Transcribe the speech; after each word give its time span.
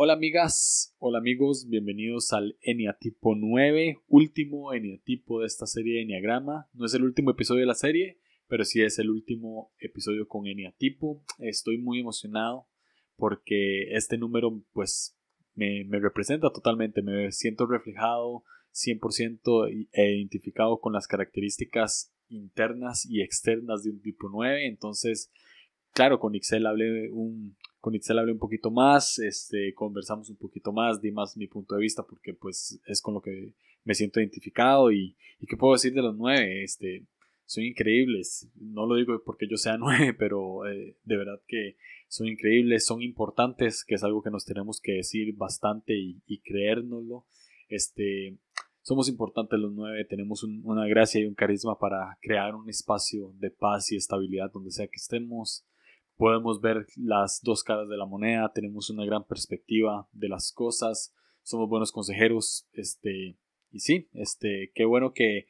Hola 0.00 0.12
amigas, 0.12 0.94
hola 1.00 1.18
amigos, 1.18 1.66
bienvenidos 1.68 2.32
al 2.32 2.56
Eniatipo 2.60 3.34
9, 3.34 3.98
último 4.06 4.72
Eniatipo 4.72 5.40
de 5.40 5.46
esta 5.48 5.66
serie 5.66 5.94
de 5.96 6.02
Eniagrama. 6.02 6.68
No 6.72 6.86
es 6.86 6.94
el 6.94 7.02
último 7.02 7.32
episodio 7.32 7.62
de 7.62 7.66
la 7.66 7.74
serie, 7.74 8.20
pero 8.46 8.64
sí 8.64 8.80
es 8.80 9.00
el 9.00 9.10
último 9.10 9.72
episodio 9.80 10.28
con 10.28 10.46
Eniatipo. 10.46 11.24
Estoy 11.40 11.78
muy 11.78 11.98
emocionado 11.98 12.68
porque 13.16 13.92
este 13.96 14.18
número 14.18 14.62
pues 14.72 15.18
me, 15.56 15.82
me 15.86 15.98
representa 15.98 16.52
totalmente, 16.52 17.02
me 17.02 17.32
siento 17.32 17.66
reflejado 17.66 18.44
100% 18.74 19.88
e 19.90 20.14
identificado 20.14 20.78
con 20.78 20.92
las 20.92 21.08
características 21.08 22.14
internas 22.28 23.04
y 23.04 23.20
externas 23.22 23.82
de 23.82 23.90
un 23.90 24.00
tipo 24.00 24.28
9, 24.28 24.64
entonces 24.68 25.32
claro, 25.98 26.20
con 26.20 26.36
Excel 26.36 26.64
hablé 26.64 27.10
un, 27.10 27.56
con 27.80 27.94
Itzel 27.94 28.18
hablé 28.18 28.32
un 28.32 28.38
poquito 28.38 28.70
más, 28.70 29.18
este, 29.18 29.72
conversamos 29.74 30.30
un 30.30 30.36
poquito 30.36 30.72
más, 30.72 31.00
di 31.00 31.10
más 31.12 31.36
mi 31.36 31.46
punto 31.46 31.74
de 31.74 31.82
vista 31.82 32.02
porque 32.02 32.34
pues 32.34 32.80
es 32.86 33.00
con 33.00 33.14
lo 33.14 33.20
que 33.20 33.54
me 33.84 33.94
siento 33.94 34.20
identificado 34.20 34.90
y, 34.92 35.16
y 35.40 35.46
qué 35.46 35.56
puedo 35.56 35.74
decir 35.74 35.94
de 35.94 36.02
los 36.02 36.16
nueve, 36.16 36.64
este, 36.64 37.06
son 37.44 37.64
increíbles, 37.64 38.48
no 38.56 38.86
lo 38.86 38.96
digo 38.96 39.22
porque 39.24 39.48
yo 39.48 39.56
sea 39.56 39.76
nueve, 39.78 40.14
pero 40.14 40.66
eh, 40.66 40.96
de 41.04 41.16
verdad 41.16 41.40
que 41.46 41.76
son 42.08 42.26
increíbles, 42.26 42.86
son 42.86 43.02
importantes, 43.02 43.84
que 43.84 43.94
es 43.94 44.02
algo 44.02 44.22
que 44.22 44.30
nos 44.30 44.44
tenemos 44.44 44.80
que 44.80 44.92
decir 44.92 45.34
bastante 45.36 45.94
y, 45.96 46.20
y 46.26 46.40
creérnoslo, 46.40 47.26
este, 47.68 48.38
somos 48.88 49.08
importantes 49.08 49.60
los 49.60 49.72
nueve, 49.72 50.04
tenemos 50.06 50.42
una 50.42 50.86
gracia 50.86 51.20
y 51.20 51.26
un 51.26 51.34
carisma 51.34 51.78
para 51.78 52.16
crear 52.22 52.54
un 52.54 52.70
espacio 52.70 53.34
de 53.38 53.50
paz 53.50 53.92
y 53.92 53.96
estabilidad 53.96 54.50
donde 54.50 54.70
sea 54.70 54.86
que 54.86 54.96
estemos, 54.96 55.66
podemos 56.18 56.60
ver 56.60 56.86
las 56.96 57.40
dos 57.42 57.62
caras 57.62 57.88
de 57.88 57.96
la 57.96 58.04
moneda, 58.04 58.52
tenemos 58.52 58.90
una 58.90 59.06
gran 59.06 59.24
perspectiva 59.24 60.08
de 60.12 60.28
las 60.28 60.52
cosas, 60.52 61.14
somos 61.42 61.68
buenos 61.68 61.92
consejeros, 61.92 62.66
este, 62.72 63.38
y 63.70 63.80
sí, 63.80 64.08
este, 64.12 64.72
qué 64.74 64.84
bueno 64.84 65.12
que, 65.12 65.46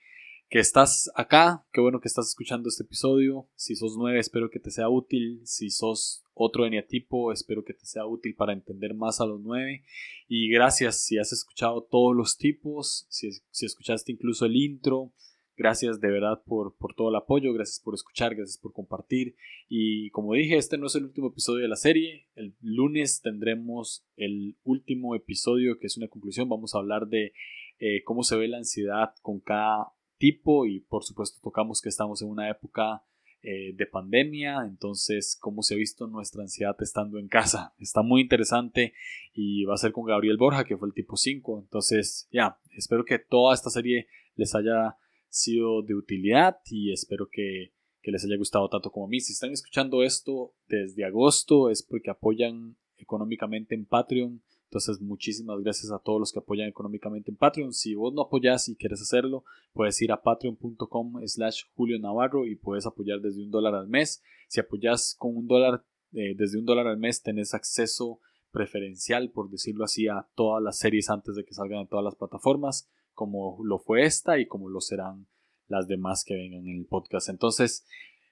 que 0.50 0.58
estás 0.58 1.10
acá, 1.14 1.66
qué 1.72 1.80
bueno 1.80 2.00
que 2.00 2.08
estás 2.08 2.28
escuchando 2.28 2.69
este 2.69 2.84
episodio, 2.84 3.48
si 3.56 3.77
sos 3.77 3.97
nueve 3.97 4.20
espero 4.20 4.50
que 4.50 4.60
te 4.60 4.70
sea 4.70 4.91
útil, 4.91 5.41
si 5.44 5.70
sos 5.70 6.22
otro 6.34 6.66
eneatipo 6.66 7.32
espero 7.32 7.64
que 7.64 7.75
te 7.75 7.86
sea 7.86 8.06
útil 8.06 8.34
para 8.36 8.53
entender 8.53 8.94
más 8.94 9.22
a 9.22 9.27
los 9.27 9.41
nueve, 9.41 9.84
y 10.28 10.50
gracias 10.50 11.00
si 11.00 11.19
has 11.19 11.32
escuchado 11.32 11.82
todos 11.82 12.14
los 12.14 12.36
tipos, 12.36 13.06
si, 13.08 13.30
si 13.50 13.64
escuchaste 13.64 14.12
incluso 14.12 14.44
el 14.44 14.55
intro, 14.55 15.12
Gracias 15.59 16.01
de 16.01 16.09
verdad 16.09 16.41
por, 16.47 16.77
por, 16.77 16.95
todo 16.95 17.09
el 17.09 17.17
apoyo, 17.17 17.53
gracias 17.53 17.81
por 17.81 17.92
escuchar, 17.92 18.37
gracias 18.37 18.59
por 18.59 18.73
compartir. 18.73 19.34
Y 19.69 20.09
como 20.11 20.34
dije, 20.34 20.56
este 20.56 20.78
no 20.78 20.87
es 20.87 20.95
el 20.95 21.03
último 21.03 21.27
episodio 21.27 21.62
de 21.62 21.69
la 21.69 21.75
serie. 21.75 22.28
El 22.37 22.55
lunes 22.61 23.20
tendremos 23.23 24.06
el 24.17 24.56
último 24.62 25.17
episodio 25.17 25.77
que 25.81 25.89
es 25.89 25.97
una 25.97 26.06
conclusión. 26.06 26.48
Vamos 26.48 26.77
a 26.77 26.78
hablar 26.78 27.09
de 27.09 27.33
eh, 27.81 28.05
cómo 28.05 28.23
se 28.23 28.37
ve 28.37 28.47
la 28.47 28.59
ansiedad 28.59 29.15
con 29.20 29.41
cada 29.41 29.89
tipo 30.17 30.65
y 30.65 30.78
por 30.78 31.03
supuesto 31.03 31.41
tocamos 31.42 31.83
que 31.83 31.89
estamos 31.89 32.22
en 32.22 32.28
una 32.28 32.48
época 32.48 33.03
eh, 33.43 33.72
de 33.75 33.87
pandemia, 33.87 34.65
entonces 34.65 35.37
cómo 35.41 35.62
se 35.62 35.75
ha 35.75 35.77
visto 35.77 36.06
nuestra 36.06 36.43
ansiedad 36.43 36.77
estando 36.78 37.19
en 37.19 37.27
casa. 37.27 37.75
Está 37.81 38.03
muy 38.03 38.22
interesante 38.22 38.95
y 39.34 39.65
va 39.65 39.75
a 39.75 39.78
ser 39.78 39.91
con 39.91 40.05
Gabriel 40.05 40.37
Borja, 40.37 40.62
que 40.62 40.77
fue 40.77 40.87
el 40.87 40.95
tipo 40.95 41.17
5. 41.17 41.62
Entonces, 41.65 42.28
ya, 42.31 42.61
espero 42.77 43.05
que 43.05 43.19
toda 43.19 43.55
esta 43.55 43.70
serie 43.70 44.06
les 44.37 44.55
haya 44.55 44.97
sido 45.29 45.83
de 45.83 45.95
utilidad 45.95 46.59
y 46.67 46.93
espero 46.93 47.29
que, 47.31 47.73
les 48.11 48.25
haya 48.25 48.39
gustado 48.39 48.71
tanto 48.71 48.91
como 48.91 49.05
a 49.05 49.09
mí. 49.11 49.21
Si 49.21 49.34
están 49.34 49.53
escuchando 49.53 50.03
esto 50.03 50.55
desde 50.67 51.05
agosto 51.05 51.69
es 51.69 51.83
porque 51.83 52.09
apoyan 52.09 52.75
económicamente 52.97 53.75
en 53.75 53.84
Patreon. 53.84 54.43
Entonces, 54.65 54.99
muchísimas 55.03 55.61
gracias 55.61 55.93
a 55.93 55.99
todos 55.99 56.19
los 56.19 56.33
que 56.33 56.39
apoyan 56.39 56.69
económicamente 56.69 57.31
en 57.31 57.37
Patreon. 57.37 57.75
Si 57.75 57.95
vos 57.95 58.15
no 58.15 58.23
apoyás 58.23 58.67
y 58.71 58.77
quieres 58.77 59.03
hacerlo, 59.03 59.45
puedes 59.75 60.01
ir 60.01 60.11
a 60.11 60.23
patreon.com 60.23 61.21
slash 61.27 61.65
Julio 61.75 61.99
Navarro 61.99 62.47
y 62.47 62.56
puedes 62.56 62.87
apoyar 62.87 63.21
desde 63.21 63.43
un 63.43 63.50
dólar 63.50 63.75
al 63.75 63.88
mes. 63.88 64.22
Si 64.49 64.59
apoyas 64.59 65.15
con 65.19 65.37
un 65.37 65.47
dólar, 65.47 65.84
eh, 66.15 66.34
desde 66.34 66.59
un 66.59 66.65
dólar 66.65 66.87
al 66.87 66.97
mes, 66.97 67.22
tenés 67.22 67.53
acceso 67.53 68.21
preferencial, 68.53 69.31
por 69.31 69.50
decirlo 69.50 69.84
así, 69.84 70.09
a 70.09 70.27
todas 70.34 70.62
las 70.62 70.78
series 70.78 71.11
antes 71.11 71.34
de 71.34 71.44
que 71.44 71.53
salgan 71.53 71.81
en 71.81 71.88
todas 71.88 72.06
las 72.06 72.15
plataformas 72.15 72.88
como 73.19 73.59
lo 73.65 73.81
fue 73.81 74.05
esta 74.05 74.39
y 74.39 74.47
como 74.47 74.69
lo 74.69 74.81
serán 74.81 75.27
las 75.67 75.89
demás 75.89 76.23
que 76.25 76.37
vengan 76.37 76.69
en 76.69 76.77
el 76.79 76.87
podcast. 76.87 77.29
Entonces, 77.29 77.84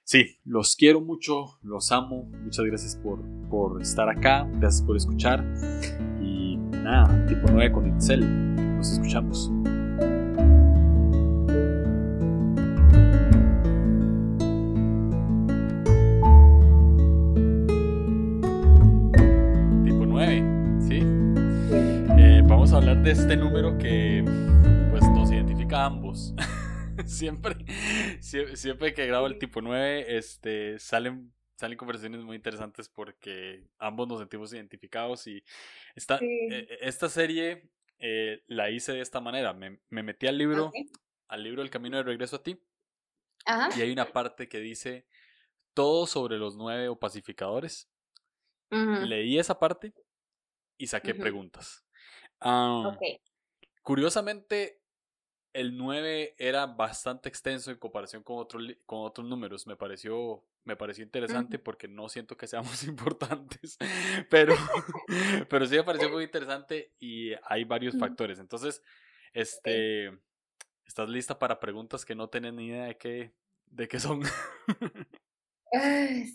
sí, 0.05 0.37
los 0.45 0.77
quiero 0.77 1.01
mucho, 1.01 1.59
los 1.61 1.91
amo. 1.91 2.23
Muchas 2.41 2.63
gracias 2.63 2.95
por, 2.95 3.19
por 3.49 3.81
estar 3.81 4.07
acá, 4.07 4.49
gracias 4.53 4.81
por 4.81 4.95
escuchar. 4.95 5.43
Y 6.21 6.55
nada, 6.55 7.25
tipo 7.25 7.49
9 7.51 7.73
con 7.73 7.95
Itzel. 7.97 8.21
Nos 8.77 8.93
escuchamos. 8.93 9.51
Tipo 19.83 20.05
9, 20.05 20.43
¿sí? 20.87 20.99
Eh, 22.17 22.41
vamos 22.47 22.71
a 22.71 22.77
hablar 22.77 23.03
de 23.03 23.11
este 23.11 23.35
número 23.35 23.77
que 23.77 24.23
ambos. 25.87 26.33
siempre, 27.05 27.55
siempre 28.21 28.93
que 28.93 29.07
grabo 29.07 29.27
el 29.27 29.39
tipo 29.39 29.61
9, 29.61 30.17
este, 30.17 30.79
salen, 30.79 31.33
salen 31.55 31.77
conversaciones 31.77 32.21
muy 32.21 32.35
interesantes 32.35 32.89
porque 32.89 33.67
ambos 33.79 34.07
nos 34.07 34.19
sentimos 34.19 34.53
identificados 34.53 35.27
y 35.27 35.43
esta, 35.95 36.17
e, 36.17 36.49
e, 36.49 36.77
esta 36.81 37.09
serie 37.09 37.69
eh, 37.99 38.43
la 38.47 38.69
hice 38.69 38.93
de 38.93 39.01
esta 39.01 39.21
manera. 39.21 39.53
Me, 39.53 39.79
metí 39.89 40.27
al 40.27 40.37
libro, 40.37 40.71
al 41.27 41.43
libro 41.43 41.61
El 41.61 41.69
Camino 41.69 41.97
de 41.97 42.03
Regreso 42.03 42.37
a 42.37 42.43
ti. 42.43 42.61
Y 43.77 43.81
hay 43.81 43.91
una 43.91 44.05
parte 44.05 44.49
que 44.49 44.59
dice 44.59 45.07
todo 45.73 46.05
sobre 46.05 46.37
los 46.37 46.57
nueve 46.57 46.89
opacificadores. 46.89 47.89
Leí 48.69 49.39
esa 49.39 49.57
parte 49.57 49.93
y 50.77 50.87
saqué 50.87 51.15
preguntas. 51.15 51.85
Curiosamente, 53.81 54.81
el 55.57 55.75
9 55.75 56.35
era 56.37 56.67
bastante 56.67 57.29
extenso 57.29 57.71
en 57.71 57.77
comparación 57.77 58.21
con, 58.21 58.37
otro, 58.37 58.59
con 58.85 58.99
otros 58.99 59.27
números. 59.27 59.65
Me 59.65 59.75
pareció, 59.75 60.45
me 60.63 60.75
pareció 60.75 61.03
interesante 61.03 61.57
porque 61.57 61.87
no 61.87 62.09
siento 62.09 62.37
que 62.37 62.45
seamos 62.45 62.83
importantes, 62.87 63.77
pero, 64.29 64.55
pero 65.49 65.65
sí 65.65 65.75
me 65.75 65.83
pareció 65.83 66.11
muy 66.11 66.25
interesante 66.25 66.93
y 66.99 67.31
hay 67.43 67.63
varios 67.63 67.97
factores. 67.97 68.37
Entonces, 68.37 68.83
este, 69.33 70.15
¿estás 70.85 71.09
lista 71.09 71.39
para 71.39 71.59
preguntas 71.59 72.05
que 72.05 72.13
no 72.13 72.29
tienen 72.29 72.55
ni 72.55 72.67
idea 72.67 72.85
de 72.85 72.97
qué, 72.97 73.33
de 73.65 73.87
qué 73.87 73.99
son? 73.99 74.21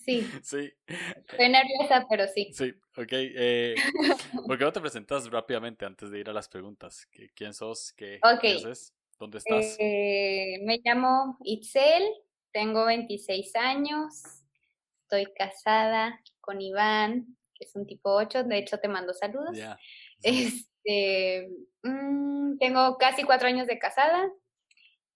sí. 0.04 0.28
Sí. 0.42 0.72
Estoy 0.84 1.48
nerviosa, 1.48 2.06
pero 2.10 2.26
sí. 2.26 2.50
Sí, 2.52 2.74
ok. 2.96 3.12
Eh, 3.12 3.76
¿Por 4.48 4.58
qué 4.58 4.64
no 4.64 4.72
te 4.72 4.80
presentas 4.80 5.30
rápidamente 5.30 5.84
antes 5.86 6.10
de 6.10 6.18
ir 6.18 6.28
a 6.28 6.32
las 6.32 6.48
preguntas? 6.48 7.08
¿Quién 7.36 7.54
sos? 7.54 7.92
¿Qué, 7.92 8.18
okay. 8.22 8.60
¿qué 8.60 8.68
haces? 8.68 8.92
¿Dónde 9.22 9.38
estás? 9.38 9.76
Eh, 9.78 10.58
me 10.64 10.80
llamo 10.84 11.38
Itzel, 11.44 12.02
tengo 12.50 12.86
26 12.86 13.54
años, 13.54 14.20
estoy 15.02 15.32
casada 15.32 16.20
con 16.40 16.60
Iván, 16.60 17.36
que 17.54 17.66
es 17.66 17.76
un 17.76 17.86
tipo 17.86 18.10
8, 18.10 18.42
de 18.42 18.58
hecho 18.58 18.78
te 18.78 18.88
mando 18.88 19.14
saludos. 19.14 19.56
Este, 20.24 21.48
mm, 21.84 22.58
tengo 22.58 22.96
casi 22.98 23.22
cuatro 23.22 23.46
años 23.46 23.68
de 23.68 23.78
casada, 23.78 24.28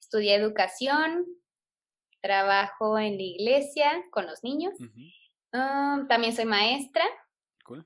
estudié 0.00 0.36
educación, 0.36 1.26
trabajo 2.20 3.00
en 3.00 3.16
la 3.16 3.22
iglesia 3.24 3.90
con 4.12 4.26
los 4.26 4.44
niños, 4.44 4.74
ah, 5.52 6.04
también 6.08 6.32
soy 6.32 6.44
maestra, 6.44 7.04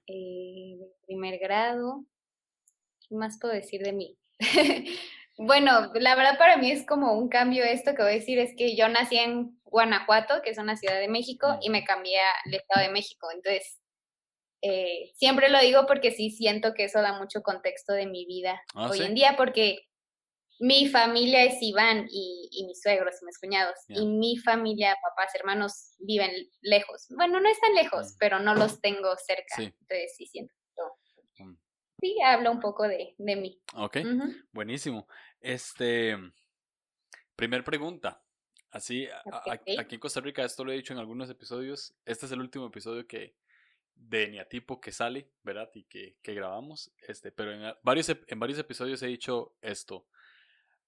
eh, 0.07 0.77
de 0.79 0.87
primer 1.07 1.39
grado. 1.39 2.05
¿Qué 3.09 3.15
más 3.15 3.39
puedo 3.41 3.55
decir 3.55 3.81
de 3.83 3.93
mí? 3.95 4.19
Bueno, 5.43 5.91
la 5.95 6.15
verdad 6.17 6.37
para 6.37 6.59
mí 6.59 6.71
es 6.71 6.85
como 6.85 7.15
un 7.15 7.31
cambio 7.31 7.65
esto 7.65 7.95
que 7.95 8.03
voy 8.03 8.13
a 8.13 8.15
decir, 8.17 8.39
es 8.39 8.55
que 8.55 8.77
yo 8.77 8.91
nací 8.91 9.17
en 9.17 9.59
Guanajuato, 9.65 10.43
que 10.43 10.51
es 10.51 10.59
una 10.59 10.77
ciudad 10.77 11.01
de 11.01 11.09
México, 11.09 11.59
y 11.63 11.71
me 11.71 11.83
cambié 11.83 12.19
al 12.45 12.53
Estado 12.53 12.87
de 12.87 12.93
México. 12.93 13.31
Entonces, 13.33 13.81
eh, 14.61 15.11
siempre 15.15 15.49
lo 15.49 15.59
digo 15.61 15.87
porque 15.87 16.11
sí 16.11 16.31
siento 16.31 16.75
que 16.75 16.85
eso 16.85 17.01
da 17.01 17.19
mucho 17.19 17.41
contexto 17.43 17.95
de 17.95 18.05
mi 18.05 18.27
vida 18.27 18.63
ah, 18.75 18.91
hoy 18.91 19.01
en 19.01 19.15
día, 19.15 19.35
porque 19.39 19.89
mi 20.59 20.89
familia 20.89 21.43
es 21.45 21.57
Iván 21.63 22.07
y, 22.11 22.63
mis 22.67 22.83
suegros 22.83 23.15
y 23.23 23.25
mis 23.25 23.39
cuñados, 23.39 23.79
y 23.89 24.05
mi 24.05 24.37
familia, 24.37 24.95
papás, 25.03 25.35
hermanos, 25.37 25.95
viven 26.01 26.33
lejos. 26.61 27.07
Bueno, 27.17 27.41
no 27.41 27.49
están 27.49 27.73
lejos, 27.73 28.13
mm. 28.13 28.17
pero 28.19 28.41
no 28.41 28.55
los 28.55 28.79
tengo 28.83 29.17
cerca. 29.17 29.55
Entonces, 29.57 30.15
sí 30.19 30.27
siento. 30.27 30.53
Mm. 31.39 31.55
Sí, 31.99 32.17
habla 32.23 32.51
un 32.51 32.61
poco 32.61 32.87
de, 32.87 33.15
de 33.17 33.37
mí. 33.37 33.61
Ok, 33.75 33.99
buenísimo. 34.53 35.07
Este, 35.41 36.17
primer 37.37 37.65
pregunta. 37.65 38.23
Así, 38.71 39.09
aquí 39.79 39.97
en 39.97 40.01
Costa 40.01 40.21
Rica, 40.21 40.45
esto 40.45 40.65
lo 40.65 40.71
he 40.71 40.77
dicho 40.77 40.93
en 40.93 41.01
algunos 41.01 41.29
episodios, 41.29 41.93
este 42.05 42.27
es 42.27 42.33
el 42.33 42.41
último 42.41 42.67
episodio 42.67 43.07
que 43.07 43.35
de 43.97 44.25
Eniatipo 44.25 44.81
que 44.81 44.93
sale, 44.93 45.29
¿verdad? 45.43 45.69
Y 45.75 45.85
que, 45.85 46.17
que 46.23 46.35
grabamos. 46.35 46.93
Este, 47.07 47.33
pero 47.33 47.53
en 47.53 47.75
varios, 47.83 48.09
en 48.09 48.41
varios 48.41 48.59
episodios 48.59 49.03
he 49.03 49.09
dicho 49.09 49.55
esto. 49.61 50.07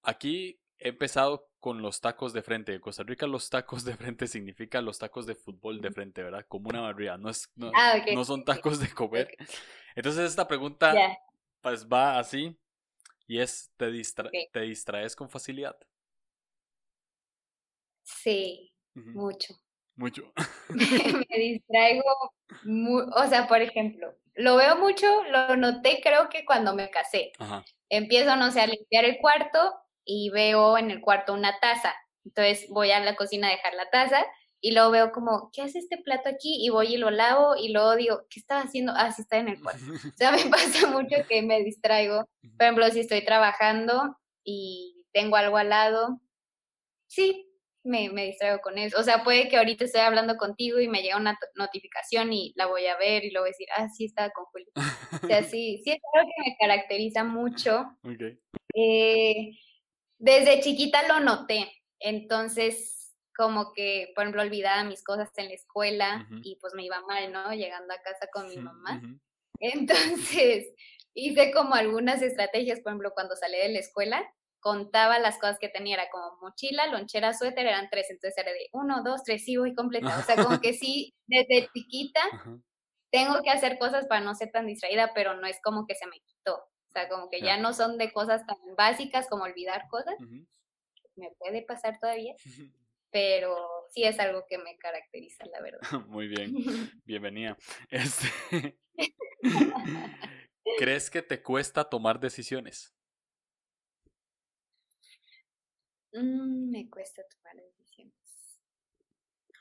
Aquí 0.03 0.61
he 0.79 0.89
empezado 0.89 1.51
con 1.59 1.83
los 1.83 2.01
tacos 2.01 2.33
de 2.33 2.43
frente. 2.43 2.75
En 2.75 2.81
Costa 2.81 3.03
Rica 3.03 3.27
los 3.27 3.51
tacos 3.51 3.85
de 3.85 3.97
frente 3.97 4.27
significan 4.29 4.85
los 4.85 4.99
tacos 4.99 5.27
de 5.27 5.35
fútbol 5.35 5.81
de 5.81 5.91
frente, 5.91 6.23
¿verdad? 6.23 6.47
Como 6.49 6.69
una 6.69 6.81
barriga. 6.81 7.19
No, 7.19 7.31
es, 7.31 7.51
no, 7.57 7.71
ah, 7.75 7.99
son 8.25 8.45
tacos 8.45 8.81
de 8.81 8.89
comer. 8.91 9.37
Entonces 9.95 10.31
esta 10.31 10.47
pregunta 10.47 10.95
pues 11.61 11.87
va 11.87 12.19
así 12.19 12.59
y 13.33 13.41
es, 13.41 13.73
¿te, 13.79 13.91
¿te 14.53 14.61
distraes 14.61 15.17
con 15.17 15.31
facilidad? 15.31 15.79
Sí, 18.03 18.75
mucho. 18.93 19.55
Mucho. 19.97 20.31
me 20.69 21.39
distraigo, 21.39 22.05
o 23.17 23.27
sea, 23.31 23.49
por 23.49 23.63
ejemplo, 23.63 24.15
lo 24.35 24.57
veo 24.57 24.77
mucho, 24.77 25.07
lo 25.31 25.57
noté 25.57 26.03
creo 26.03 26.29
que 26.29 26.45
cuando 26.45 26.75
me 26.75 26.91
casé. 26.91 27.33
Empiezo, 27.89 28.37
no 28.37 28.51
sé, 28.51 28.61
a 28.61 28.67
limpiar 28.67 29.07
el 29.07 29.17
cuarto 29.17 29.77
y 30.05 30.29
veo 30.29 30.77
en 30.77 30.91
el 30.91 31.01
cuarto 31.01 31.33
una 31.33 31.59
taza. 31.59 31.95
Entonces 32.27 32.69
voy 32.69 32.91
a 32.91 33.01
la 33.01 33.17
cocina 33.17 33.49
a 33.49 33.53
dejar 33.53 33.73
la 33.73 33.89
taza 33.89 34.27
y 34.65 34.73
luego 34.73 34.93
veo 34.93 35.13
como, 35.13 35.51
¿qué 35.53 35.63
hace 35.63 35.81
este 35.81 35.99
plato 35.99 36.29
aquí? 36.29 36.65
Y 36.65 36.71
voy 36.71 36.95
y 36.95 36.97
lo 36.97 37.11
lavo 37.11 37.57
y 37.57 37.73
luego 37.73 37.97
digo, 37.97 38.23
¿qué 38.31 38.39
estaba 38.39 38.63
haciendo? 38.63 38.93
Ah, 38.97 39.11
sí 39.11 39.23
está 39.23 39.39
en 39.39 39.49
el 39.49 39.61
cuarto. 39.61 39.83
O 40.15 40.17
sea, 40.17 40.31
me 40.31 40.45
pasa 40.51 40.87
mucho 40.87 41.17
que 41.29 41.43
me 41.43 41.63
distraigo. 41.65 42.29
Por 42.57 42.63
ejemplo, 42.63 42.89
si 42.91 43.01
estoy 43.01 43.25
trabajando 43.25 44.17
y 44.45 45.05
tengo 45.13 45.35
algo 45.35 45.57
al 45.57 45.69
lado, 45.69 46.21
sí, 47.09 47.53
me, 47.85 48.09
me, 48.11 48.27
distraigo 48.27 48.61
con 48.61 48.79
eso. 48.79 49.01
O 49.01 49.03
sea, 49.03 49.25
puede 49.25 49.49
que 49.49 49.57
ahorita 49.57 49.85
esté 49.85 50.01
hablando 50.01 50.37
contigo 50.37 50.79
y 50.79 50.87
me 50.87 51.03
llega 51.03 51.17
una 51.17 51.37
notificación 51.57 52.33
y 52.33 52.53
la 52.55 52.67
voy 52.67 52.87
a 52.87 52.97
ver 52.97 53.25
y 53.25 53.33
luego 53.33 53.47
decir, 53.47 53.67
ah, 53.77 53.89
sí, 53.89 54.05
estaba 54.05 54.31
con 54.31 54.45
Julio. 54.45 54.69
O 55.25 55.27
sea, 55.27 55.43
sí, 55.43 55.83
sí 55.83 55.91
es 55.91 55.99
algo 56.15 56.29
que 56.29 56.51
me 56.51 56.57
caracteriza 56.57 57.25
mucho. 57.25 57.85
Okay. 58.05 58.39
Eh, 58.77 59.59
desde 60.19 60.61
chiquita 60.61 61.09
lo 61.09 61.19
noté. 61.19 61.69
Entonces, 61.99 63.02
como 63.37 63.73
que, 63.73 64.13
por 64.15 64.25
ejemplo, 64.25 64.43
olvidaba 64.43 64.85
mis 64.85 65.03
cosas 65.03 65.31
en 65.37 65.49
la 65.49 65.55
escuela 65.55 66.29
y 66.43 66.57
pues 66.61 66.75
me 66.75 66.85
iba 66.85 67.01
mal, 67.03 67.33
¿no? 67.33 67.53
Llegando 67.53 67.93
a 67.95 68.03
casa 68.03 68.29
con 68.33 68.49
mi 68.49 68.57
mamá. 68.57 69.01
Entonces, 69.61 70.73
hice 71.15 71.53
como 71.53 71.75
algunas 71.75 72.23
estrategias, 72.23 72.81
por 72.81 72.93
ejemplo, 72.93 73.13
cuando 73.15 73.37
salí 73.37 73.59
de 73.59 73.69
la 73.71 73.79
escuela, 73.79 74.23
contaba 74.61 75.19
las 75.19 75.39
cosas 75.39 75.59
que 75.59 75.69
tenía, 75.69 75.95
era 75.95 76.09
como 76.11 76.37
mochila, 76.41 76.87
lonchera, 76.87 77.35
suéter, 77.35 77.67
eran 77.67 77.89
tres, 77.91 78.11
entonces 78.11 78.39
era 78.39 78.53
de 78.53 78.69
uno, 78.73 79.03
dos, 79.03 79.25
tres, 79.25 79.45
sí 79.45 79.57
voy 79.57 79.75
completa. 79.75 80.19
O 80.19 80.23
sea, 80.23 80.37
como 80.37 80.61
que 80.61 80.73
sí, 80.73 81.15
desde 81.27 81.69
chiquita 81.75 82.21
tengo 83.11 83.43
que 83.43 83.51
hacer 83.51 83.79
cosas 83.79 84.07
para 84.07 84.21
no 84.21 84.35
ser 84.35 84.53
tan 84.53 84.67
distraída, 84.67 85.13
pero 85.15 85.35
no 85.35 85.47
es 85.47 85.61
como 85.63 85.85
que 85.87 85.97
se 85.97 86.07
me 86.07 86.21
quitó. 86.21 86.55
O 86.57 86.93
sea, 86.93 87.09
como 87.09 87.29
que 87.29 87.41
ya 87.41 87.57
no 87.57 87.73
son 87.73 87.99
de 87.99 88.13
cosas 88.13 88.47
tan 88.47 88.59
básicas 88.77 89.27
como 89.29 89.45
olvidar 89.45 89.89
cosas. 89.89 90.15
Me 91.17 91.31
puede 91.39 91.63
pasar 91.63 91.99
todavía, 91.99 92.35
pero 93.13 93.87
sí 93.91 94.05
es 94.05 94.19
algo 94.19 94.47
que 94.49 94.59
me 94.59 94.77
caracteriza, 94.79 95.45
la 95.47 95.61
verdad. 95.61 95.81
Muy 96.09 96.27
bien, 96.29 96.53
bienvenida. 97.05 97.57
Este... 97.91 98.79
¿Crees 100.79 101.11
que 101.11 101.23
te 101.23 101.43
cuesta 101.43 101.89
tomar 101.89 102.19
decisiones? 102.19 102.95
Mm, 106.13 106.71
me 106.71 106.89
cuesta 106.89 107.23
tomar 107.29 107.57
decisiones. 107.57 108.15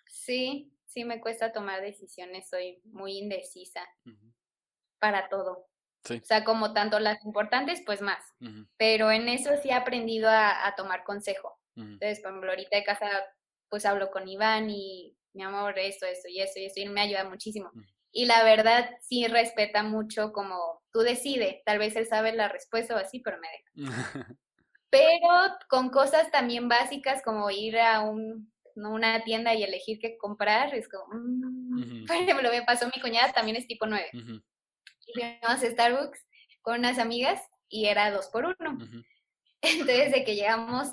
Sí, 0.08 0.74
sí 0.86 1.04
me 1.04 1.20
cuesta 1.20 1.52
tomar 1.52 1.82
decisiones, 1.82 2.48
soy 2.48 2.82
muy 2.86 3.18
indecisa 3.18 3.86
para 5.00 5.28
todo. 5.28 5.68
O 6.10 6.24
sea, 6.24 6.44
como 6.44 6.74
tanto 6.74 7.00
las 7.00 7.24
importantes, 7.26 7.82
pues 7.86 8.02
más. 8.02 8.24
Pero 8.78 9.12
en 9.12 9.28
eso 9.30 9.52
sí 9.62 9.70
he 9.70 9.74
aprendido 9.74 10.30
a, 10.30 10.74
tomar 10.78 11.04
consejo. 11.04 11.60
Entonces, 11.76 12.20
por 12.20 12.32
ejemplo, 12.32 12.50
ahorita 12.52 12.78
de 12.78 12.84
casa, 12.84 13.08
pues 13.72 13.86
hablo 13.86 14.12
con 14.12 14.28
Iván 14.28 14.70
y 14.70 15.16
mi 15.34 15.44
amor, 15.44 15.80
esto, 15.80 16.06
esto 16.06 16.28
y 16.28 16.42
esto 16.42 16.60
y 16.60 16.66
esto, 16.66 16.82
y 16.82 16.90
me 16.90 17.02
ayuda 17.02 17.28
muchísimo. 17.28 17.72
Y 18.12 18.26
la 18.26 18.44
verdad, 18.44 18.90
sí 19.00 19.26
respeta 19.28 19.82
mucho 19.82 20.34
como 20.34 20.84
tú 20.92 21.00
decides. 21.00 21.64
Tal 21.64 21.80
vez 21.80 21.96
él 21.96 22.06
sabe 22.06 22.34
la 22.34 22.50
respuesta 22.50 22.94
o 22.94 22.98
así, 22.98 23.22
pero 23.22 23.38
me 23.40 23.48
deja. 23.48 23.68
pero 24.90 25.30
con 25.70 25.90
cosas 25.90 26.30
también 26.32 26.68
básicas 26.68 27.24
como 27.24 27.50
ir 27.50 27.80
a 27.80 28.02
un, 28.02 28.52
una 28.76 29.24
tienda 29.24 29.56
y 29.56 29.64
elegir 29.64 30.00
qué 30.00 30.18
comprar, 30.18 30.76
es 30.76 30.90
como, 30.90 31.06
mm". 31.14 32.06
por 32.06 32.16
ejemplo, 32.18 32.50
me 32.52 32.64
pasó 32.64 32.88
mi 32.94 33.02
cuñada, 33.02 33.32
también 33.32 33.56
es 33.56 33.68
tipo 33.68 33.86
9. 33.88 34.10
Y 34.14 35.14
fuimos 35.14 35.42
a 35.44 35.58
Starbucks 35.58 36.28
con 36.62 36.80
unas 36.80 37.00
amigas 37.00 37.42
y 37.70 37.86
era 37.86 38.12
dos 38.12 38.28
por 38.28 38.44
uno. 38.44 38.78
Entonces, 39.92 40.12
de 40.12 40.24
que 40.24 40.36
llegamos 40.36 40.90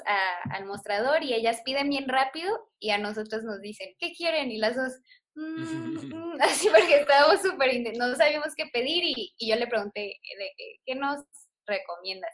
al 0.50 0.66
mostrador 0.66 1.22
y 1.22 1.34
ellas 1.34 1.62
piden 1.64 1.88
bien 1.88 2.08
rápido 2.08 2.70
y 2.78 2.90
a 2.90 2.98
nosotros 2.98 3.42
nos 3.42 3.60
dicen, 3.60 3.94
¿qué 3.98 4.12
quieren? 4.12 4.50
Y 4.50 4.58
las 4.58 4.76
dos, 4.76 4.92
mm, 5.34 6.14
mm", 6.14 6.40
así 6.40 6.68
porque 6.68 7.00
estábamos 7.00 7.40
súper, 7.42 7.96
no 7.96 8.14
sabíamos 8.14 8.54
qué 8.54 8.66
pedir 8.72 9.04
y, 9.04 9.34
yo 9.38 9.56
le 9.56 9.66
pregunté, 9.66 10.00
de 10.00 10.52
¿qué 10.84 10.94
nos 10.94 11.24
recomiendas? 11.66 12.32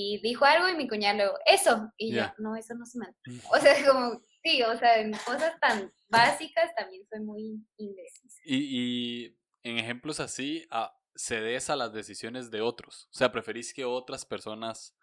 y 0.00 0.20
dijo 0.20 0.44
algo 0.44 0.68
y 0.68 0.76
mi 0.76 0.86
cuñado, 0.86 1.36
eso, 1.44 1.90
y 1.96 2.14
yo, 2.14 2.22
no, 2.38 2.54
eso 2.54 2.74
no 2.74 2.86
se 2.86 2.98
me 2.98 3.06
mm. 3.06 3.40
O 3.50 3.58
sea, 3.58 3.74
como, 3.84 4.20
sí, 4.44 4.62
o 4.62 4.78
sea, 4.78 5.00
en 5.00 5.10
cosas 5.10 5.58
tan 5.60 5.92
básicas 6.08 6.72
también 6.76 7.02
soy 7.08 7.20
muy 7.20 7.66
indecisa. 7.78 8.40
Y, 8.44 9.24
y 9.24 9.38
en 9.64 9.78
ejemplos 9.78 10.20
así, 10.20 10.66
ah, 10.70 10.96
cedes 11.16 11.68
a 11.68 11.76
las 11.76 11.92
decisiones 11.92 12.50
de 12.50 12.60
otros. 12.60 13.08
O 13.12 13.16
sea, 13.16 13.32
preferís 13.32 13.74
que 13.74 13.84
otras 13.84 14.24
personas 14.24 14.96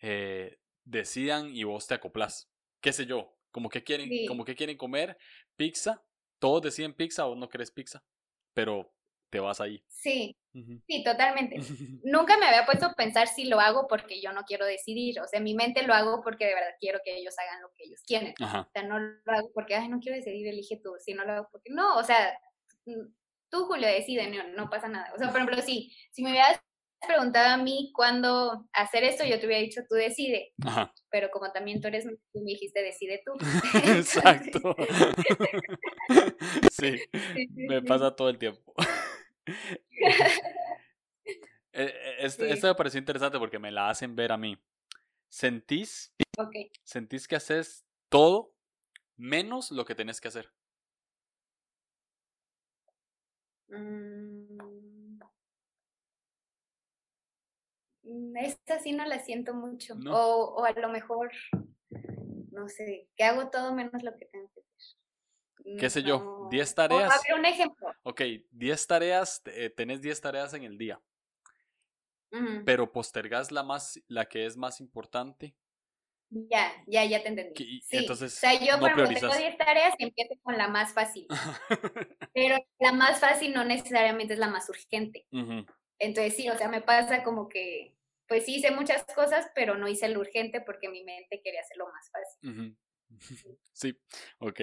eh, 0.00 0.58
decidan 0.84 1.54
y 1.54 1.64
vos 1.64 1.86
te 1.86 1.94
acoplas. 1.94 2.50
¿Qué 2.80 2.92
sé 2.92 3.06
yo? 3.06 3.36
Como 3.50 3.68
que 3.68 3.82
quieren, 3.82 4.10
como 4.26 4.44
que 4.44 4.54
quieren 4.54 4.76
comer 4.76 5.16
pizza, 5.56 6.02
todos 6.38 6.62
deciden 6.62 6.94
pizza 6.94 7.26
o 7.26 7.34
no 7.34 7.48
querés 7.48 7.70
pizza, 7.70 8.04
pero 8.54 8.92
te 9.30 9.40
vas 9.40 9.60
ahí. 9.60 9.82
Sí, 9.88 10.36
sí, 10.86 11.04
totalmente. 11.04 11.56
Nunca 12.04 12.36
me 12.38 12.46
había 12.46 12.64
puesto 12.64 12.86
a 12.86 12.94
pensar 12.94 13.28
si 13.28 13.44
lo 13.44 13.60
hago 13.60 13.86
porque 13.88 14.20
yo 14.20 14.32
no 14.32 14.42
quiero 14.44 14.64
decidir. 14.64 15.20
O 15.20 15.26
sea, 15.26 15.38
en 15.38 15.44
mi 15.44 15.54
mente 15.54 15.82
lo 15.82 15.94
hago 15.94 16.22
porque 16.22 16.46
de 16.46 16.54
verdad 16.54 16.74
quiero 16.80 17.00
que 17.04 17.16
ellos 17.16 17.34
hagan 17.38 17.62
lo 17.62 17.70
que 17.74 17.84
ellos 17.84 18.02
quieren. 18.06 18.34
O 18.40 18.68
sea, 18.72 18.82
no 18.84 18.98
lo 18.98 19.32
hago 19.32 19.50
porque, 19.52 19.74
ay, 19.74 19.88
no 19.88 20.00
quiero 20.00 20.16
decidir, 20.16 20.46
elige 20.46 20.80
tú. 20.82 20.94
Si 20.98 21.14
no 21.14 21.24
lo 21.24 21.32
hago 21.32 21.48
porque, 21.50 21.70
no, 21.70 21.96
o 21.96 22.04
sea, 22.04 22.38
tú, 23.50 23.64
Julio, 23.66 23.88
decide, 23.88 24.30
no, 24.54 24.70
pasa 24.70 24.88
nada. 24.88 25.12
O 25.14 25.18
sea, 25.18 25.28
por 25.28 25.40
ejemplo, 25.40 25.60
si, 25.62 25.94
si 26.10 26.22
me 26.22 26.30
hubieras 26.30 26.60
preguntado 27.06 27.54
a 27.54 27.62
mí 27.62 27.92
cuándo 27.94 28.68
hacer 28.72 29.04
esto, 29.04 29.24
yo 29.24 29.38
te 29.38 29.46
hubiera 29.46 29.62
dicho, 29.62 29.82
tú 29.88 29.94
decide. 29.94 30.52
Pero 31.10 31.30
como 31.30 31.50
también 31.52 31.80
tú 31.80 31.88
eres, 31.88 32.04
tú 32.04 32.40
me 32.40 32.52
dijiste, 32.52 32.82
decide 32.82 33.22
tú. 33.24 33.32
Exacto. 33.96 34.74
sí, 36.72 37.00
me 37.54 37.82
pasa 37.82 38.14
todo 38.14 38.28
el 38.28 38.38
tiempo. 38.38 38.74
Este, 41.70 42.52
esto 42.52 42.66
me 42.66 42.74
pareció 42.74 42.98
interesante 42.98 43.38
porque 43.38 43.60
me 43.60 43.70
la 43.70 43.88
hacen 43.88 44.16
ver 44.16 44.32
a 44.32 44.36
mí. 44.36 44.58
¿Sentís, 45.28 46.12
¿Sentís 46.82 47.28
que 47.28 47.36
haces 47.36 47.84
todo 48.08 48.52
menos 49.16 49.70
lo 49.70 49.84
que 49.84 49.94
tenés 49.94 50.20
que 50.20 50.26
hacer? 50.26 50.50
Mm. 53.68 54.77
Mm, 58.08 58.36
esta 58.38 58.78
sí 58.80 58.92
no 58.92 59.04
la 59.06 59.18
siento 59.20 59.54
mucho. 59.54 59.94
O, 60.10 60.54
o, 60.56 60.64
a 60.64 60.72
lo 60.72 60.88
mejor, 60.88 61.30
no 62.50 62.68
sé, 62.68 63.08
que 63.16 63.24
hago 63.24 63.50
todo 63.50 63.74
menos 63.74 64.02
lo 64.02 64.16
que 64.16 64.26
tengo 64.26 64.50
que 64.54 64.60
hacer 64.60 64.98
qué 65.76 65.90
sé 65.90 66.02
yo, 66.02 66.48
10 66.50 66.74
tareas. 66.74 67.12
a 67.12 67.20
ver, 67.28 67.38
un 67.38 67.44
ejemplo. 67.44 67.88
Ok, 68.02 68.22
10 68.50 68.86
tareas, 68.86 69.42
eh, 69.46 69.70
tenés 69.70 70.00
10 70.00 70.20
tareas 70.20 70.54
en 70.54 70.64
el 70.64 70.78
día. 70.78 71.00
Pero 72.66 72.92
postergas 72.92 73.50
la 73.50 73.62
más, 73.62 73.98
la 74.06 74.26
que 74.26 74.44
es 74.44 74.54
más 74.56 74.80
importante. 74.80 75.56
Ya, 76.28 76.70
ya, 76.86 77.02
ya 77.06 77.22
te 77.22 77.28
entendí. 77.28 77.80
sí. 77.80 77.96
Entonces, 77.96 78.36
o 78.36 78.40
sea, 78.40 78.52
yo 78.52 78.78
por 78.78 78.90
ejemplo 78.90 79.18
tengo 79.18 79.34
10 79.34 79.56
tareas 79.56 79.94
y 79.96 80.04
empiezo 80.04 80.34
con 80.42 80.58
la 80.58 80.68
más 80.68 80.92
fácil. 80.92 81.26
pero 82.34 82.58
la 82.78 82.92
más 82.92 83.18
fácil 83.18 83.54
no 83.54 83.64
necesariamente 83.64 84.34
es 84.34 84.38
la 84.38 84.48
más 84.48 84.68
urgente. 84.68 85.26
Entonces 85.98 86.36
sí, 86.36 86.50
o 86.50 86.58
sea, 86.58 86.68
me 86.68 86.82
pasa 86.82 87.24
como 87.24 87.48
que, 87.48 87.96
pues 88.28 88.44
sí 88.44 88.56
hice 88.56 88.70
muchas 88.70 89.04
cosas, 89.14 89.50
pero 89.54 89.76
no 89.76 89.88
hice 89.88 90.08
lo 90.08 90.20
urgente 90.20 90.60
porque 90.60 90.88
mi 90.88 91.02
mente 91.04 91.40
quería 91.42 91.60
hacerlo 91.60 91.88
más 91.92 92.10
fácil. 92.10 92.76
Sí, 93.72 93.98
ok. 94.38 94.60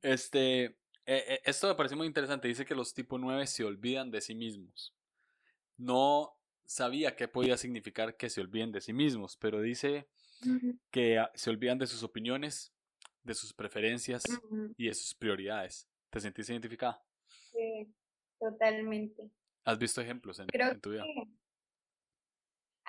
Este, 0.00 0.64
e, 0.64 0.76
e, 1.06 1.40
esto 1.44 1.68
me 1.68 1.74
parece 1.74 1.94
muy 1.94 2.06
interesante. 2.06 2.48
Dice 2.48 2.64
que 2.64 2.74
los 2.74 2.94
tipo 2.94 3.18
9 3.18 3.46
se 3.46 3.64
olvidan 3.64 4.10
de 4.10 4.22
sí 4.22 4.34
mismos. 4.34 4.96
No 5.76 6.38
sabía 6.64 7.16
qué 7.16 7.28
podía 7.28 7.58
significar 7.58 8.16
que 8.16 8.30
se 8.30 8.40
olviden 8.40 8.72
de 8.72 8.80
sí 8.80 8.94
mismos, 8.94 9.36
pero 9.36 9.60
dice 9.60 10.08
que 10.90 11.18
ah, 11.18 11.30
se 11.34 11.50
olvidan 11.50 11.78
de 11.78 11.86
sus 11.86 12.02
opiniones, 12.02 12.72
de 13.24 13.34
sus 13.34 13.52
preferencias 13.52 14.24
y 14.78 14.86
de 14.86 14.94
sus 14.94 15.14
prioridades. 15.14 15.86
¿Te 16.08 16.20
sentís 16.20 16.48
identificada? 16.48 17.04
Sí. 17.28 17.92
Totalmente. 18.40 19.30
¿Has 19.64 19.78
visto 19.78 20.00
ejemplos 20.00 20.40
en, 20.40 20.48
tu 20.80 20.90
vida? 20.90 21.04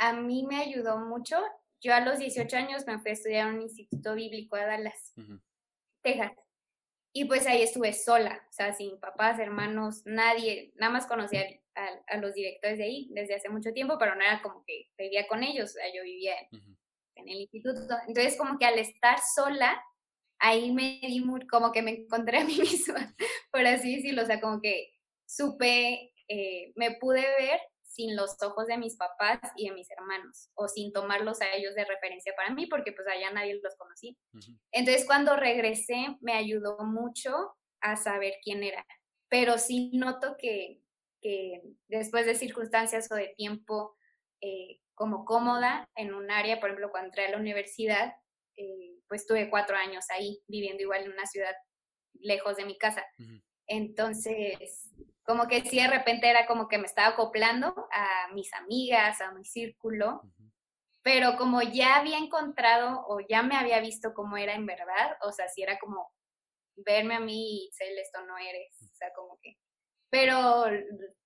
A 0.02 0.14
mí 0.14 0.44
me 0.48 0.58
ayudó 0.58 0.98
mucho. 0.98 1.38
Yo 1.80 1.94
a 1.94 2.00
los 2.00 2.18
18 2.18 2.58
años 2.58 2.88
me 2.88 3.00
fui 3.00 3.12
a 3.12 3.14
estudiar 3.14 3.48
a 3.48 3.52
un 3.52 3.62
instituto 3.62 4.16
bíblico 4.16 4.56
de 4.56 4.66
Dallas, 4.66 5.14
Texas. 6.02 6.32
Y 7.14 7.26
pues 7.26 7.46
ahí 7.46 7.62
estuve 7.62 7.94
sola, 7.94 8.42
o 8.50 8.54
sea, 8.54 8.74
sin 8.74 9.00
papás, 9.00 9.38
hermanos, 9.38 10.02
nadie, 10.06 10.72
nada 10.76 10.94
más 10.94 11.06
conocía 11.06 11.46
a, 11.76 12.18
los 12.18 12.34
directores 12.34 12.78
de 12.78 12.86
ahí 12.86 13.10
desde 13.12 13.36
hace 13.36 13.50
mucho 13.50 13.74
tiempo, 13.74 13.98
pero 14.00 14.16
no 14.16 14.22
era 14.22 14.42
como 14.42 14.64
que 14.66 14.90
vivía 14.98 15.28
con 15.28 15.44
ellos, 15.44 15.72
o 15.72 15.74
sea, 15.74 15.94
yo 15.94 16.04
vivía 16.04 16.36
en 17.16 17.30
el 17.30 17.42
instituto. 17.42 17.96
Entonces, 18.08 18.38
como 18.38 18.58
que 18.58 18.66
al 18.66 18.80
estar 18.80 19.20
sola, 19.36 19.84
ahí 20.40 20.72
me 20.72 21.00
di 21.02 21.20
muy, 21.20 21.46
como 21.46 21.72
que 21.72 21.82
me 21.84 21.92
encontré 21.92 22.40
a 22.40 22.46
mí 22.46 22.56
misma, 22.60 23.14
por 23.52 23.68
así 23.68 23.98
decirlo, 23.98 24.24
o 24.24 24.26
sea, 24.26 24.40
como 24.40 24.62
que 24.62 24.94
supe, 25.28 26.14
eh, 26.28 26.72
me 26.76 26.92
pude 26.96 27.22
ver 27.22 27.60
sin 27.92 28.16
los 28.16 28.42
ojos 28.42 28.68
de 28.68 28.78
mis 28.78 28.96
papás 28.96 29.40
y 29.56 29.68
de 29.68 29.76
mis 29.76 29.90
hermanos, 29.92 30.50
o 30.56 30.68
sin 30.68 30.94
tomarlos 30.94 31.42
a 31.42 31.54
ellos 31.54 31.76
de 31.76 31.86
referencia 31.86 32.34
para 32.36 32.54
mí, 32.54 32.66
porque 32.68 32.94
pues 32.94 33.08
allá 33.08 33.32
nadie 33.32 33.60
los 33.62 33.76
conocía. 33.76 34.14
Entonces 34.72 35.06
cuando 35.06 35.36
regresé 35.36 36.18
me 36.22 36.34
ayudó 36.34 36.78
mucho 36.80 37.32
a 37.82 37.98
saber 37.98 38.36
quién 38.44 38.64
era, 38.64 38.86
pero 39.30 39.58
sí 39.58 39.92
noto 39.94 40.36
que, 40.38 40.82
que 41.22 41.62
después 41.88 42.26
de 42.26 42.36
circunstancias 42.36 43.12
o 43.12 43.16
de 43.16 43.34
tiempo 43.36 43.98
eh, 44.40 44.80
como 44.94 45.26
cómoda 45.26 45.90
en 45.96 46.14
un 46.14 46.30
área, 46.32 46.60
por 46.60 46.70
ejemplo, 46.70 46.92
cuando 46.92 47.08
entré 47.08 47.26
a 47.26 47.32
la 47.32 47.38
universidad, 47.38 48.14
eh, 48.56 49.00
pues 49.08 49.26
tuve 49.26 49.50
cuatro 49.50 49.76
años 49.76 50.06
ahí, 50.12 50.42
viviendo 50.48 50.84
igual 50.84 51.04
en 51.04 51.12
una 51.12 51.26
ciudad 51.26 51.54
lejos 52.14 52.56
de 52.58 52.66
mi 52.66 52.78
casa. 52.78 53.04
Entonces, 53.68 54.91
como 55.24 55.48
que 55.48 55.62
sí 55.62 55.78
de 55.78 55.88
repente 55.88 56.30
era 56.30 56.46
como 56.48 56.68
que 56.68 56.78
me 56.78 56.86
estaba 56.86 57.10
acoplando 57.10 57.68
a 57.92 58.34
mis 58.34 58.54
amigas, 58.54 59.22
a 59.22 59.32
mi 59.32 59.46
círculo, 59.46 60.22
pero 61.04 61.38
como 61.38 61.62
ya 61.62 61.98
había 61.98 62.18
encontrado 62.18 63.06
o 63.08 63.20
ya 63.28 63.44
me 63.44 63.56
había 63.56 63.80
visto 63.80 64.14
cómo 64.14 64.38
era 64.38 64.54
en 64.54 64.66
verdad, 64.66 65.18
o 65.24 65.32
sea, 65.32 65.48
si 65.48 65.64
era 65.64 65.80
como 65.80 66.12
verme 66.76 67.16
a 67.16 67.20
mí 67.20 67.66
y 67.66 67.72
ser 67.72 67.90
esto 67.98 68.26
no 68.26 68.38
eres, 68.38 68.76
o 68.82 68.96
sea, 68.96 69.10
como 69.16 69.38
que, 69.42 69.58
pero, 70.10 70.66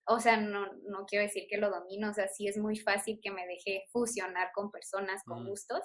o 0.07 0.19
sea, 0.19 0.37
no, 0.37 0.67
no 0.83 1.05
quiero 1.05 1.23
decir 1.23 1.47
que 1.49 1.57
lo 1.57 1.69
domino, 1.69 2.09
o 2.09 2.13
sea, 2.13 2.27
sí 2.27 2.47
es 2.47 2.57
muy 2.57 2.77
fácil 2.77 3.19
que 3.21 3.31
me 3.31 3.47
deje 3.47 3.85
fusionar 3.91 4.51
con 4.53 4.71
personas 4.71 5.23
con 5.25 5.43
mm, 5.43 5.47
gustos, 5.47 5.81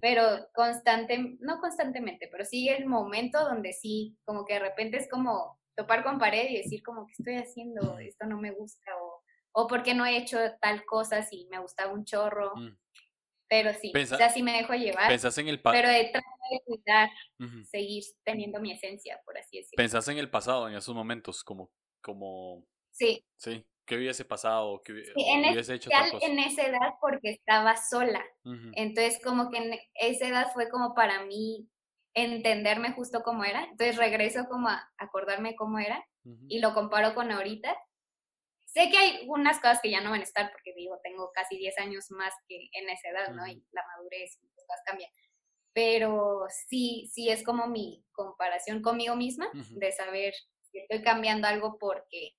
pero 0.00 0.48
constante, 0.54 1.36
no 1.40 1.58
constantemente, 1.60 2.28
pero 2.30 2.44
sí 2.44 2.68
el 2.68 2.86
momento 2.86 3.42
donde 3.44 3.72
sí, 3.72 4.16
como 4.24 4.44
que 4.44 4.54
de 4.54 4.60
repente 4.60 4.98
es 4.98 5.08
como 5.08 5.58
topar 5.76 6.02
con 6.02 6.18
pared 6.18 6.48
y 6.50 6.58
decir 6.58 6.82
como 6.82 7.06
que 7.06 7.12
estoy 7.12 7.36
haciendo, 7.36 7.98
esto 7.98 8.26
no 8.26 8.38
me 8.38 8.50
gusta 8.50 8.90
o, 9.00 9.22
o 9.52 9.66
porque 9.66 9.94
no 9.94 10.06
he 10.06 10.16
hecho 10.16 10.38
tal 10.60 10.84
cosa 10.84 11.22
si 11.22 11.46
me 11.50 11.58
gustaba 11.58 11.92
un 11.92 12.04
chorro. 12.04 12.56
Mm. 12.56 12.76
Pero 13.48 13.72
sí, 13.74 13.92
o 13.94 14.06
sea, 14.06 14.28
sí 14.28 14.42
me 14.42 14.56
dejo 14.56 14.74
llevar. 14.74 15.06
Pensás 15.08 15.38
en 15.38 15.46
el 15.46 15.60
Pero 15.60 15.88
de 15.88 16.10
tratar 16.10 16.32
de 16.50 16.60
cuidar, 16.64 17.10
seguir 17.70 18.02
teniendo 18.24 18.60
mi 18.60 18.72
esencia, 18.72 19.20
por 19.24 19.38
así 19.38 19.58
decirlo. 19.58 19.76
Pensás 19.76 20.08
en 20.08 20.18
el 20.18 20.28
pasado, 20.28 20.68
en 20.68 20.74
esos 20.74 20.94
momentos, 20.94 21.44
como... 21.44 21.70
como... 22.00 22.66
Sí. 22.90 23.24
Sí. 23.36 23.64
¿Qué 23.86 23.96
hubiese 23.96 24.24
pasado? 24.24 24.82
¿Qué 24.82 24.92
hubiese 24.92 25.74
hecho 25.74 25.90
tal 25.90 26.10
cosa? 26.10 26.26
En 26.26 26.40
esa 26.40 26.62
edad 26.62 26.94
porque 27.00 27.30
estaba 27.30 27.76
sola. 27.76 28.24
Entonces, 28.72 29.20
como 29.22 29.48
que 29.48 29.58
en 29.58 29.78
esa 29.94 30.26
edad 30.26 30.48
fue 30.52 30.68
como 30.68 30.92
para 30.92 31.24
mí 31.24 31.68
entenderme 32.16 32.92
justo 32.92 33.22
cómo 33.22 33.44
era. 33.44 33.64
Entonces 33.64 33.96
regreso 33.96 34.48
como 34.48 34.68
a 34.68 34.90
acordarme 34.98 35.54
cómo 35.54 35.78
era 35.78 36.04
y 36.48 36.58
lo 36.58 36.74
comparo 36.74 37.14
con 37.14 37.30
ahorita. 37.30 37.76
Sé 38.64 38.90
que 38.90 38.98
hay 38.98 39.26
unas 39.28 39.58
cosas 39.58 39.80
que 39.80 39.90
ya 39.90 40.00
no 40.00 40.10
van 40.10 40.20
a 40.20 40.24
estar 40.24 40.50
porque 40.50 40.74
digo, 40.74 40.98
tengo 41.04 41.30
casi 41.32 41.56
10 41.56 41.78
años 41.78 42.10
más 42.10 42.34
que 42.48 42.68
en 42.72 42.88
esa 42.88 43.10
edad, 43.10 43.32
¿no? 43.32 43.46
Y 43.46 43.64
la 43.70 43.84
madurez 43.86 44.38
y 44.42 44.48
cosas 44.48 44.82
cambian. 44.84 45.10
Pero 45.72 46.46
sí, 46.68 47.08
sí 47.12 47.28
es 47.28 47.44
como 47.44 47.68
mi 47.68 48.04
comparación 48.12 48.82
conmigo 48.82 49.14
misma 49.14 49.48
de 49.52 49.92
saber 49.92 50.34
si 50.62 50.78
estoy 50.78 51.02
cambiando 51.02 51.46
algo 51.46 51.78
porque 51.78 52.32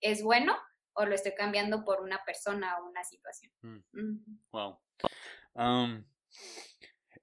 es 0.00 0.22
bueno 0.22 0.56
o 0.94 1.04
lo 1.04 1.14
estoy 1.14 1.34
cambiando 1.34 1.84
por 1.84 2.00
una 2.00 2.24
persona 2.24 2.78
o 2.78 2.88
una 2.88 3.02
situación. 3.04 3.52
Mm. 3.62 4.38
Wow. 4.52 4.78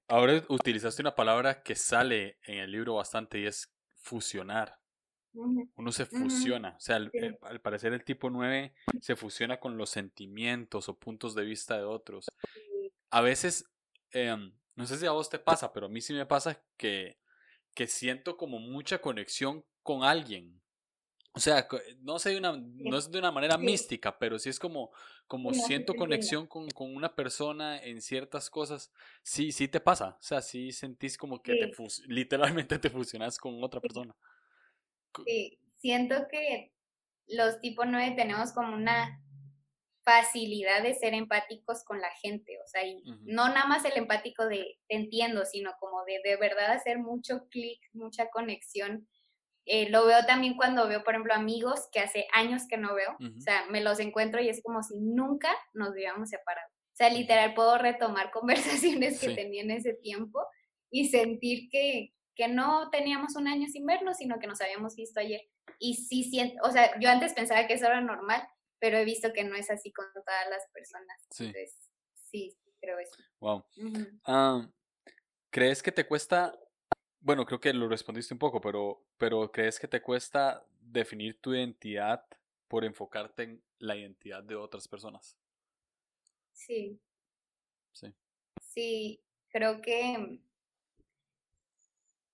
Ahora 0.08 0.42
utilizaste 0.48 1.02
una 1.02 1.16
palabra 1.16 1.62
que 1.64 1.76
sale 1.76 2.38
en 2.44 2.60
el 2.60 2.72
libro 2.72 2.96
bastante 2.96 3.40
y 3.40 3.46
es 3.46 3.74
fusionar. 3.96 4.80
Uno 5.76 5.92
se 5.92 6.06
fusiona, 6.06 6.76
o 6.78 6.80
sea, 6.80 6.98
eh, 7.14 7.38
al, 7.42 7.62
parecer 7.62 7.94
el 7.94 8.04
tipo 8.04 8.30
9 8.30 8.74
se 9.02 9.16
fusiona 9.16 9.60
con 9.60 9.78
los 9.78 9.92
sentimientos 9.92 10.90
o 10.90 10.98
puntos 10.98 11.36
de 11.36 11.46
vista 11.46 11.78
de 11.78 11.84
otros. 11.84 12.28
A 13.12 13.22
veces, 13.22 13.70
em, 14.12 14.52
no 14.76 14.88
sé 14.88 14.98
si 14.98 15.06
a 15.06 15.12
vos 15.12 15.30
te 15.30 15.38
pasa, 15.38 15.74
pero 15.74 15.86
a 15.86 15.90
mí 15.90 16.02
sí 16.02 16.14
me 16.14 16.26
pasa 16.26 16.64
que, 16.76 17.20
que 17.76 17.86
siento 17.86 18.36
como 18.36 18.60
mucha 18.60 19.00
conexión 19.00 19.64
con 19.84 20.04
alguien. 20.04 20.60
O 21.38 21.40
sea, 21.40 21.68
no 22.02 22.18
sé, 22.18 22.36
una, 22.36 22.52
no 22.58 22.98
es 22.98 23.12
de 23.12 23.20
una 23.20 23.32
manera 23.32 23.60
mística, 23.60 24.18
pero 24.18 24.40
sí 24.40 24.50
es 24.50 24.58
como, 24.58 24.92
como 25.28 25.54
siento 25.54 25.94
conexión 25.94 26.48
con, 26.48 26.68
con, 26.72 26.96
una 26.96 27.16
persona 27.16 27.78
en 27.78 28.02
ciertas 28.02 28.50
cosas. 28.50 28.92
Sí, 29.22 29.52
sí 29.52 29.68
te 29.68 29.80
pasa. 29.80 30.18
O 30.20 30.24
sea, 30.24 30.42
sí 30.42 30.72
sentís 30.72 31.16
como 31.16 31.44
que 31.44 31.54
te 31.54 31.72
literalmente 32.08 32.80
te 32.80 32.90
fusionas 32.90 33.38
con 33.38 33.64
otra 33.64 33.80
persona. 33.80 34.16
Sí, 35.28 35.60
siento 35.78 36.28
que 36.28 36.74
los 37.28 37.62
tipo 37.62 37.86
9 37.86 38.16
tenemos 38.16 38.52
como 38.52 38.76
una 38.76 39.22
facilidad 40.04 40.82
de 40.82 40.96
ser 40.96 41.14
empáticos 41.14 41.84
con 41.84 42.02
la 42.02 42.10
gente, 42.22 42.58
o 42.64 42.68
sea, 42.68 42.84
y 42.84 43.04
no 43.26 43.50
nada 43.50 43.68
más 43.68 43.86
el 43.86 43.98
empático 43.98 44.48
de 44.48 44.80
te 44.88 44.96
entiendo, 44.96 45.46
sino 45.46 45.76
como 45.80 46.04
de 46.06 46.20
de 46.24 46.38
verdad 46.38 46.72
hacer 46.72 46.98
mucho 46.98 47.48
clic, 47.50 47.80
mucha 47.92 48.30
conexión 48.30 49.08
eh, 49.70 49.90
lo 49.90 50.06
veo 50.06 50.26
también 50.26 50.56
cuando 50.56 50.88
veo, 50.88 51.04
por 51.04 51.14
ejemplo, 51.14 51.34
amigos 51.34 51.90
que 51.92 52.00
hace 52.00 52.26
años 52.34 52.64
que 52.70 52.78
no 52.78 52.96
veo. 52.96 53.18
O 53.20 53.42
sea, 53.42 53.66
me 53.70 53.82
los 53.82 54.00
encuentro 54.00 54.42
y 54.42 54.48
es 54.48 54.64
como 54.64 54.82
si 54.82 54.98
nunca 54.98 55.54
nos 55.74 55.90
hubiéramos 55.90 56.30
separado. 56.30 56.70
O 56.70 56.96
sea, 56.96 57.10
literal, 57.10 57.54
puedo 57.54 57.78
retomar 57.78 58.32
conversaciones 58.32 59.20
que 59.20 59.36
tenía 59.36 59.62
en 59.62 59.72
ese 59.72 59.94
tiempo 59.94 60.42
y 60.90 61.10
sentir 61.10 61.70
que, 61.70 62.14
que 62.34 62.48
no 62.48 62.90
teníamos 62.92 63.36
un 63.36 63.50
año 63.50 63.68
sin 63.68 63.86
vernos, 63.86 64.18
sino 64.18 64.40
que 64.40 64.48
nos 64.48 64.62
habíamos 64.62 64.96
visto 64.96 65.20
ayer. 65.20 65.42
Y 65.80 65.96
sí 65.96 66.24
siento, 66.24 66.64
o 66.64 66.72
sea, 66.72 66.98
yo 67.00 67.10
antes 67.10 67.34
pensaba 67.34 67.68
que 67.68 67.74
eso 67.74 67.88
era 67.88 68.00
normal, 68.00 68.48
pero 68.80 68.98
he 68.98 69.04
visto 69.04 69.34
que 69.34 69.44
no 69.44 69.56
es 69.56 69.70
así 69.70 69.92
con 69.92 70.06
todas 70.14 70.50
las 70.50 70.64
personas. 70.74 71.18
Sí. 71.30 71.48
Entonces, 71.48 71.90
sí, 72.32 72.58
creo 72.80 73.00
eso. 73.00 73.18
Wow. 73.42 73.66
¿Crees 75.50 75.84
que 75.84 75.92
te 75.92 76.08
cuesta 76.08 76.58
bueno, 77.20 77.46
creo 77.46 77.60
que 77.60 77.74
lo 77.74 77.88
respondiste 77.88 78.34
un 78.34 78.40
poco, 78.40 78.62
pero, 78.62 79.06
pero 79.18 79.52
¿crees 79.52 79.80
que 79.80 79.88
te 79.88 80.02
cuesta 80.02 80.66
definir 80.80 81.40
tu 81.42 81.54
identidad 81.54 82.26
por 82.68 82.86
enfocarte 82.86 83.44
en 83.44 83.64
la 83.80 83.96
identidad 83.96 84.44
de 84.44 84.56
otras 84.56 84.88
personas? 84.88 85.38
Sí. 86.52 87.00
Sí. 87.92 88.14
Sí, 88.62 89.24
creo 89.50 89.82
que 89.82 90.40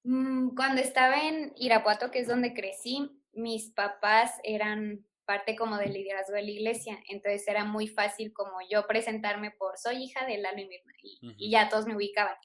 mm, 0.03 0.55
cuando 0.55 0.81
estaba 0.81 1.27
en 1.27 1.53
Irapuato, 1.55 2.11
que 2.11 2.19
es 2.19 2.27
donde 2.27 2.53
crecí, 2.53 3.21
mis 3.33 3.71
papás 3.71 4.39
eran 4.43 5.05
parte 5.25 5.55
como 5.55 5.77
del 5.77 5.93
liderazgo 5.93 6.35
de 6.35 6.43
la 6.43 6.51
iglesia, 6.51 6.99
entonces 7.07 7.47
era 7.47 7.63
muy 7.63 7.87
fácil 7.87 8.33
como 8.33 8.57
yo 8.69 8.85
presentarme 8.87 9.51
por 9.51 9.77
soy 9.77 10.03
hija 10.03 10.25
de 10.25 10.37
Lalo 10.37 10.59
y 10.59 10.67
Mirna 10.67 10.93
y, 11.01 11.49
ya 11.49 11.69
todos 11.69 11.85
me 11.85 11.95
ubicaban. 11.95 12.35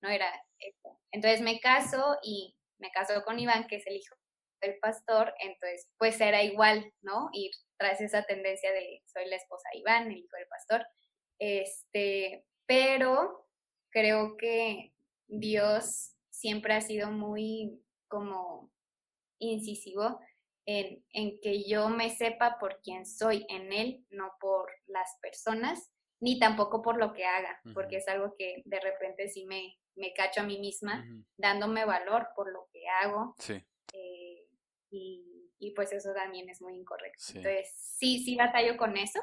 No 0.00 0.08
era 0.08 0.30
entonces 1.12 1.40
me 1.40 1.60
caso 1.60 2.18
y 2.22 2.54
me 2.78 2.90
caso 2.90 3.22
con 3.24 3.38
Iván, 3.38 3.66
que 3.66 3.76
es 3.76 3.86
el 3.86 3.96
hijo 3.96 4.14
del 4.60 4.78
pastor, 4.78 5.32
entonces 5.40 5.88
pues 5.98 6.20
era 6.20 6.42
igual, 6.42 6.92
¿no? 7.00 7.28
Ir 7.32 7.52
tras 7.76 8.00
esa 8.00 8.24
tendencia 8.24 8.72
de 8.72 9.02
soy 9.06 9.26
la 9.28 9.36
esposa 9.36 9.68
de 9.72 9.78
Iván, 9.78 10.10
el 10.10 10.18
hijo 10.18 10.36
del 10.36 10.48
pastor. 10.48 10.86
Este, 11.38 12.44
pero 12.66 13.48
creo 13.90 14.36
que 14.36 14.92
Dios 15.26 16.12
siempre 16.30 16.74
ha 16.74 16.80
sido 16.80 17.10
muy 17.10 17.80
como 18.08 18.72
incisivo 19.38 20.20
en, 20.66 21.04
en, 21.12 21.40
que 21.40 21.64
yo 21.64 21.88
me 21.88 22.10
sepa 22.10 22.58
por 22.58 22.80
quién 22.82 23.06
soy 23.06 23.46
en 23.48 23.72
Él, 23.72 24.06
no 24.10 24.32
por 24.40 24.70
las 24.86 25.16
personas, 25.22 25.92
ni 26.20 26.38
tampoco 26.38 26.82
por 26.82 26.98
lo 26.98 27.12
que 27.14 27.24
haga, 27.24 27.60
porque 27.74 27.98
es 27.98 28.08
algo 28.08 28.34
que 28.36 28.62
de 28.64 28.80
repente 28.80 29.28
sí 29.28 29.46
me, 29.46 29.78
me 29.98 30.12
cacho 30.14 30.40
a 30.40 30.44
mí 30.44 30.58
misma, 30.58 31.04
dándome 31.36 31.84
valor 31.84 32.28
por 32.34 32.52
lo 32.52 32.68
que 32.72 32.88
hago. 32.88 33.34
Sí. 33.38 33.62
Eh, 33.92 34.46
y, 34.90 35.52
y, 35.58 35.72
pues 35.72 35.92
eso 35.92 36.12
también 36.14 36.48
es 36.48 36.62
muy 36.62 36.76
incorrecto. 36.76 37.22
Entonces, 37.28 37.70
sí, 37.76 38.22
sí 38.24 38.36
batallo 38.36 38.76
con 38.76 38.96
eso, 38.96 39.20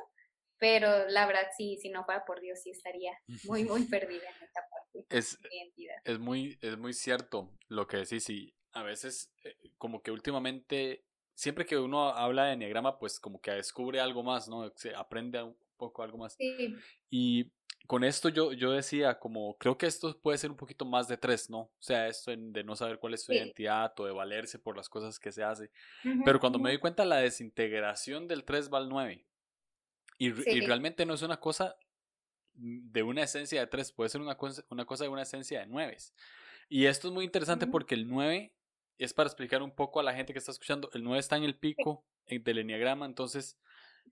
pero 0.58 1.08
la 1.08 1.25
verdad, 1.25 1.48
sí, 1.58 1.77
si 1.82 1.89
no 1.89 2.05
fuera 2.05 2.24
por 2.25 2.41
Dios, 2.41 2.60
sí 2.62 2.72
estaría 2.72 3.17
muy, 3.46 3.63
muy 3.65 3.84
perdida 3.86 4.29
en 4.29 4.44
esta 4.44 4.62
parte 4.70 5.05
es, 5.10 5.41
de 5.41 5.50
identidad. 5.51 5.96
Es 6.03 6.20
muy, 6.20 6.58
es 6.62 6.77
muy 6.77 6.94
cierto 6.94 7.51
lo 7.67 7.88
que 7.88 7.98
decís 7.98 8.29
y 8.29 8.53
a 8.74 8.84
veces 8.84 9.34
eh, 9.44 9.55
como 9.77 10.01
que 10.01 10.12
últimamente 10.12 11.05
siempre 11.34 11.65
que 11.65 11.77
uno 11.77 12.10
habla 12.10 12.46
de 12.46 12.53
enneagrama, 12.53 12.98
pues 12.98 13.20
como 13.20 13.41
que 13.41 13.51
descubre 13.51 14.00
algo 14.00 14.24
más, 14.24 14.48
¿no? 14.48 14.72
Se 14.75 14.96
aprende 14.96 15.41
un 15.44 15.58
poco 15.77 16.03
algo 16.03 16.17
más. 16.17 16.36
Sí. 16.36 16.75
Y 17.10 17.51
con 17.88 18.04
esto 18.04 18.30
yo, 18.30 18.54
yo 18.54 18.72
decía, 18.72 19.20
como 19.20 19.58
creo 19.58 19.77
que 19.77 19.86
esto 19.86 20.18
puede 20.20 20.38
ser 20.38 20.51
un 20.51 20.58
poquito 20.58 20.86
más 20.86 21.08
de 21.08 21.18
tres, 21.18 21.50
¿no? 21.50 21.60
O 21.60 21.72
sea, 21.80 22.08
esto 22.08 22.32
de 22.36 22.63
no 22.63 22.75
saber 22.75 23.00
cuál 23.00 23.13
es 23.13 23.24
su 23.24 23.34
identidad 23.34 23.94
o 24.00 24.06
de 24.06 24.12
valerse 24.12 24.60
por 24.60 24.75
las 24.77 24.89
cosas 24.89 25.20
que 25.20 25.32
se 25.32 25.44
hace. 25.44 25.72
Pero 26.24 26.39
cuando 26.39 26.60
me 26.60 26.72
di 26.72 26.77
cuenta 26.77 27.06
la 27.06 27.18
desintegración 27.18 28.27
del 28.27 28.44
3 28.44 28.74
va 28.74 28.77
al 28.80 28.89
9. 28.89 29.25
Y, 30.18 30.27
y, 30.27 30.62
realmente 30.62 31.06
no 31.06 31.13
es 31.13 31.22
una 31.22 31.39
cosa 31.39 31.75
de 32.54 33.04
una 33.04 33.24
esencia 33.24 33.60
de 33.60 33.68
3, 33.68 33.92
puede 33.92 34.10
ser 34.10 34.22
una 34.22 34.36
cosa, 34.36 34.63
una 34.70 34.86
cosa 34.86 35.04
de 35.04 35.10
una 35.10 35.24
esencia 35.24 35.60
de 35.60 35.68
9. 35.68 35.98
Y 36.70 36.86
esto 36.86 37.10
es 37.10 37.13
muy 37.13 37.25
interesante 37.25 37.68
porque 37.68 37.96
el 37.96 38.08
9 38.08 38.54
es 38.98 39.13
para 39.13 39.27
explicar 39.27 39.62
un 39.62 39.72
poco 39.72 40.00
a 40.00 40.04
la 40.04 40.13
gente 40.13 40.34
que 40.34 40.39
está 40.39 40.51
escuchando, 40.51 40.89
el 40.94 41.04
9 41.04 41.20
está 41.20 41.36
en 41.36 41.44
el 41.44 41.58
pico 41.58 42.06
del 42.27 42.60
enneagrama, 42.60 43.06
entonces 43.06 43.58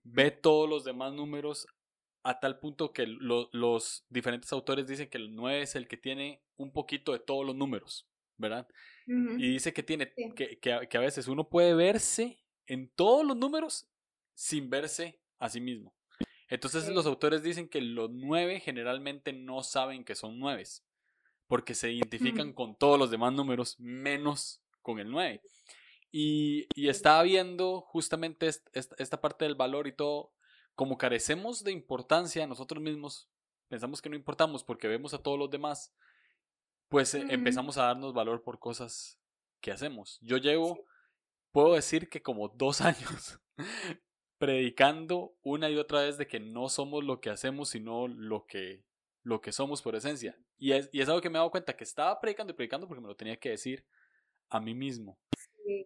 ve 0.02 0.30
todos 0.30 0.68
los 0.68 0.84
demás 0.84 1.14
números 1.14 1.66
a 2.24 2.40
tal 2.40 2.58
punto 2.58 2.92
que 2.92 3.06
los 3.06 4.06
diferentes 4.08 4.50
autores 4.52 4.86
dicen 4.86 5.08
que 5.08 5.18
el 5.18 5.34
9 5.34 5.60
es 5.60 5.76
el 5.76 5.86
que 5.86 5.98
tiene 5.98 6.40
un 6.56 6.72
poquito 6.72 7.12
de 7.12 7.18
todos 7.18 7.44
los 7.44 7.54
números, 7.54 8.08
¿verdad? 8.38 8.66
Y 9.06 9.52
dice 9.52 9.74
que 9.74 9.82
tiene, 9.82 10.10
que, 10.34 10.58
que, 10.58 10.72
a 10.72 11.00
veces 11.00 11.28
uno 11.28 11.50
puede 11.50 11.74
verse 11.74 12.38
en 12.66 12.88
todos 12.88 13.26
los 13.26 13.36
números 13.36 13.86
sin 14.32 14.70
verse 14.70 15.20
a 15.38 15.50
sí 15.50 15.60
mismo. 15.60 15.94
Entonces 16.48 16.88
los 16.88 17.04
autores 17.04 17.42
dicen 17.42 17.68
que 17.68 17.82
los 17.82 18.10
9 18.10 18.60
generalmente 18.60 19.34
no 19.34 19.62
saben 19.62 20.02
que 20.02 20.14
son 20.14 20.38
9, 20.38 20.64
porque 21.46 21.74
se 21.74 21.92
identifican 21.92 22.54
con 22.54 22.74
todos 22.74 22.98
los 22.98 23.10
demás 23.10 23.34
números 23.34 23.78
menos 23.78 24.62
con 24.80 24.98
el 24.98 25.10
9. 25.10 25.42
Y, 26.10 26.68
y 26.74 26.88
estaba 26.88 27.22
viendo 27.22 27.82
justamente 27.82 28.48
esta 28.72 29.20
parte 29.20 29.44
del 29.44 29.56
valor 29.56 29.86
y 29.88 29.92
todo, 29.92 30.32
como 30.74 30.98
carecemos 30.98 31.64
de 31.64 31.72
importancia 31.72 32.46
nosotros 32.46 32.82
mismos, 32.82 33.28
pensamos 33.68 34.02
que 34.02 34.08
no 34.08 34.16
importamos 34.16 34.64
porque 34.64 34.88
vemos 34.88 35.14
a 35.14 35.22
todos 35.22 35.38
los 35.38 35.50
demás, 35.50 35.94
pues 36.88 37.14
eh, 37.14 37.24
empezamos 37.30 37.78
a 37.78 37.84
darnos 37.84 38.12
valor 38.12 38.42
por 38.42 38.58
cosas 38.58 39.18
que 39.60 39.72
hacemos. 39.72 40.18
Yo 40.22 40.36
llevo, 40.36 40.84
puedo 41.52 41.74
decir 41.74 42.08
que 42.08 42.22
como 42.22 42.48
dos 42.48 42.80
años 42.80 43.40
predicando 44.38 45.34
una 45.42 45.70
y 45.70 45.76
otra 45.76 46.02
vez 46.02 46.18
de 46.18 46.26
que 46.26 46.40
no 46.40 46.68
somos 46.68 47.04
lo 47.04 47.20
que 47.20 47.30
hacemos, 47.30 47.70
sino 47.70 48.08
lo 48.08 48.46
que, 48.46 48.84
lo 49.22 49.40
que 49.40 49.52
somos 49.52 49.80
por 49.80 49.94
esencia. 49.94 50.38
Y 50.58 50.72
es, 50.72 50.90
y 50.92 51.00
es 51.00 51.08
algo 51.08 51.20
que 51.20 51.30
me 51.30 51.36
he 51.36 51.40
dado 51.40 51.50
cuenta, 51.50 51.76
que 51.76 51.84
estaba 51.84 52.20
predicando 52.20 52.52
y 52.52 52.56
predicando 52.56 52.86
porque 52.86 53.00
me 53.00 53.08
lo 53.08 53.16
tenía 53.16 53.38
que 53.38 53.50
decir 53.50 53.84
a 54.50 54.60
mí 54.60 54.74
mismo. 54.74 55.18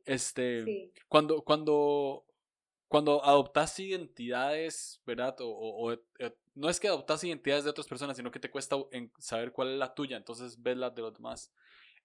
Este, 0.04 0.90
cuando, 1.06 1.42
cuando, 1.42 2.24
cuando 2.88 3.24
adoptas 3.24 3.78
identidades, 3.78 5.02
¿verdad? 5.06 5.36
O, 5.40 5.92
eh, 5.92 6.36
no 6.54 6.68
es 6.68 6.80
que 6.80 6.88
adoptas 6.88 7.22
identidades 7.22 7.64
de 7.64 7.70
otras 7.70 7.86
personas, 7.86 8.16
sino 8.16 8.30
que 8.30 8.40
te 8.40 8.50
cuesta 8.50 8.76
saber 9.18 9.52
cuál 9.52 9.72
es 9.72 9.78
la 9.78 9.94
tuya, 9.94 10.16
entonces 10.16 10.60
ves 10.60 10.76
las 10.76 10.94
de 10.94 11.02
los 11.02 11.14
demás. 11.14 11.52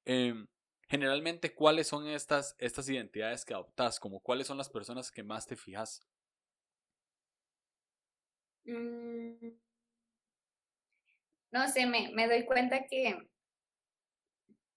Em, 0.05 0.47
generalmente, 0.89 1.55
¿cuáles 1.55 1.87
son 1.87 2.07
estas, 2.07 2.55
estas 2.59 2.87
identidades 2.89 3.45
que 3.45 3.53
adoptas? 3.53 3.99
Como 3.99 4.19
cuáles 4.19 4.47
son 4.47 4.57
las 4.57 4.69
personas 4.69 5.09
que 5.09 5.23
más 5.23 5.47
te 5.47 5.55
fijas? 5.55 6.01
Mm. 8.65 9.51
no 11.51 11.67
sé, 11.67 11.85
me, 11.85 12.11
me 12.13 12.27
doy 12.27 12.45
cuenta 12.45 12.85
que 12.85 13.17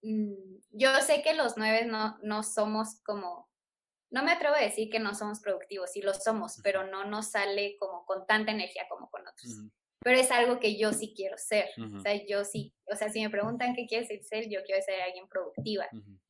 Mm, 0.01 0.59
yo 0.71 0.89
sé 1.01 1.21
que 1.23 1.33
los 1.33 1.57
nueve 1.57 1.85
no, 1.85 2.17
no 2.21 2.43
somos 2.43 3.01
como, 3.03 3.49
no 4.09 4.23
me 4.23 4.31
atrevo 4.31 4.55
a 4.55 4.61
decir 4.61 4.89
que 4.89 4.99
no 4.99 5.13
somos 5.13 5.39
productivos, 5.41 5.91
sí 5.91 6.01
lo 6.01 6.13
somos, 6.13 6.59
pero 6.63 6.85
no 6.85 7.05
nos 7.05 7.31
sale 7.31 7.75
como 7.79 8.05
con 8.05 8.25
tanta 8.25 8.51
energía 8.51 8.87
como 8.89 9.09
con 9.09 9.21
otros. 9.21 9.63
Pero 10.01 10.19
es 10.19 10.31
algo 10.31 10.59
que 10.59 10.77
yo 10.77 10.93
sí 10.93 11.13
quiero 11.15 11.37
ser. 11.37 11.69
O 11.95 11.99
sea, 11.99 12.13
yo 12.25 12.45
sí, 12.45 12.73
o 12.85 12.95
sea, 12.95 13.09
si 13.09 13.21
me 13.21 13.29
preguntan 13.29 13.75
qué 13.75 13.85
quieres 13.85 14.07
ser, 14.27 14.49
yo 14.49 14.63
quiero 14.65 14.81
ser 14.83 15.01
alguien 15.01 15.27
productiva. 15.27 15.87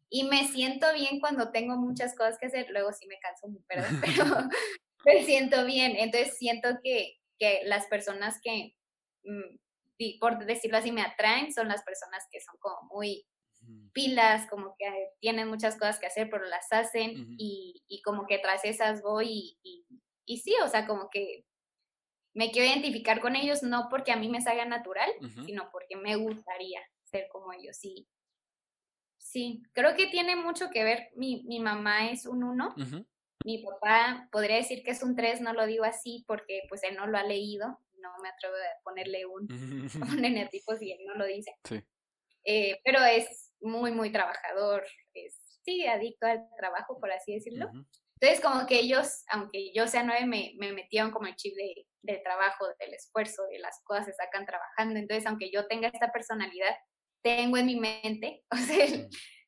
Y 0.10 0.24
me 0.24 0.48
siento 0.48 0.88
bien 0.94 1.20
cuando 1.20 1.52
tengo 1.52 1.76
muchas 1.76 2.16
cosas 2.16 2.38
que 2.40 2.48
hacer, 2.48 2.68
luego 2.70 2.92
sí 2.94 3.06
me 3.08 3.20
canso, 3.20 3.48
¿verdad? 3.68 3.90
Pero 4.02 4.26
me 5.06 5.24
siento 5.26 5.66
bien. 5.66 5.96
Entonces 5.98 6.38
siento 6.38 6.70
que, 6.84 7.20
que 7.38 7.62
las 7.66 7.86
personas 7.88 8.40
que, 8.42 8.76
mm, 9.24 10.20
por 10.20 10.46
decirlo 10.46 10.78
así, 10.78 10.92
me 10.92 11.02
atraen 11.02 11.54
son 11.54 11.68
las 11.68 11.84
personas 11.84 12.26
que 12.32 12.40
son 12.42 12.56
como 12.60 12.88
muy 12.90 13.28
pilas, 13.98 14.48
como 14.48 14.76
que 14.78 14.86
tienen 15.20 15.48
muchas 15.48 15.74
cosas 15.74 16.00
que 16.00 16.06
hacer, 16.06 16.30
pero 16.30 16.46
las 16.46 16.72
hacen 16.72 17.36
y, 17.40 17.84
y, 17.88 18.02
como 18.04 18.28
que 18.28 18.38
tras 18.38 18.64
esas 18.64 19.02
voy 19.02 19.58
y, 19.64 19.88
y, 20.24 20.38
sí, 20.38 20.54
o 20.64 20.68
sea, 20.68 20.86
como 20.86 21.10
que 21.10 21.46
me 22.36 22.52
quiero 22.52 22.68
identificar 22.72 23.20
con 23.22 23.36
ellos 23.36 23.64
no 23.64 23.88
porque 23.90 24.12
a 24.12 24.16
mí 24.16 24.30
me 24.30 24.40
salga 24.40 24.66
natural, 24.66 25.10
sino 25.48 25.72
porque 25.72 25.96
me 25.96 26.16
gustaría 26.16 26.80
ser 27.06 27.28
como 27.32 27.52
ellos. 27.54 27.76
Sí, 27.76 28.08
sí, 29.18 29.64
creo 29.74 29.96
que 29.96 30.06
tiene 30.06 30.36
mucho 30.36 30.70
que 30.70 30.84
ver, 30.84 31.10
mi, 31.16 31.44
mi 31.48 31.60
mamá 31.60 32.12
es 32.12 32.28
un 32.28 32.44
uno, 32.44 32.76
mi 33.44 33.64
papá 33.64 34.30
podría 34.32 34.58
decir 34.58 34.84
que 34.84 34.92
es 34.92 35.02
un 35.02 35.16
tres, 35.16 35.42
no 35.42 35.54
lo 35.54 35.66
digo 35.66 35.86
así 35.86 36.24
porque 36.28 36.62
pues 36.70 36.84
él 36.84 36.96
no 36.96 37.08
lo 37.08 37.18
ha 37.18 37.24
leído, 37.24 37.80
no 37.96 38.10
me 38.22 38.30
atrevo 38.30 38.54
a 38.58 38.84
ponerle 38.84 39.26
un, 39.26 39.48
un 39.50 40.80
si 40.80 40.92
él 40.92 41.00
no 41.08 41.16
lo 41.16 41.26
dice. 41.26 41.56
Sí. 41.64 41.82
Eh, 42.44 42.80
pero 42.86 43.04
es 43.04 43.47
muy, 43.62 43.92
muy 43.92 44.12
trabajador, 44.12 44.86
es, 45.14 45.60
sí, 45.64 45.86
adicto 45.86 46.28
al 46.28 46.48
trabajo, 46.58 47.00
por 47.00 47.12
así 47.12 47.34
decirlo. 47.34 47.70
Entonces, 48.20 48.44
como 48.44 48.66
que 48.66 48.80
ellos, 48.80 49.24
aunque 49.30 49.72
yo 49.76 49.88
sea 49.88 50.04
nueve, 50.04 50.26
me, 50.26 50.54
me 50.58 50.74
metieron 50.74 51.12
como 51.12 51.28
el 51.28 51.36
chip 51.36 51.56
de, 51.56 51.86
del 52.02 52.24
trabajo, 52.24 52.66
del 52.80 52.94
esfuerzo, 52.94 53.44
de 53.52 53.60
las 53.60 53.80
cosas 53.84 54.06
se 54.06 54.14
sacan 54.14 54.46
trabajando. 54.46 54.98
Entonces, 55.00 55.28
aunque 55.28 55.52
yo 55.52 55.68
tenga 55.68 55.90
esta 55.90 56.12
personalidad, 56.12 56.76
tengo 57.22 57.58
en 57.58 57.66
mi 57.66 57.76
mente, 57.76 58.44
o 58.52 58.58
sea, 58.58 58.86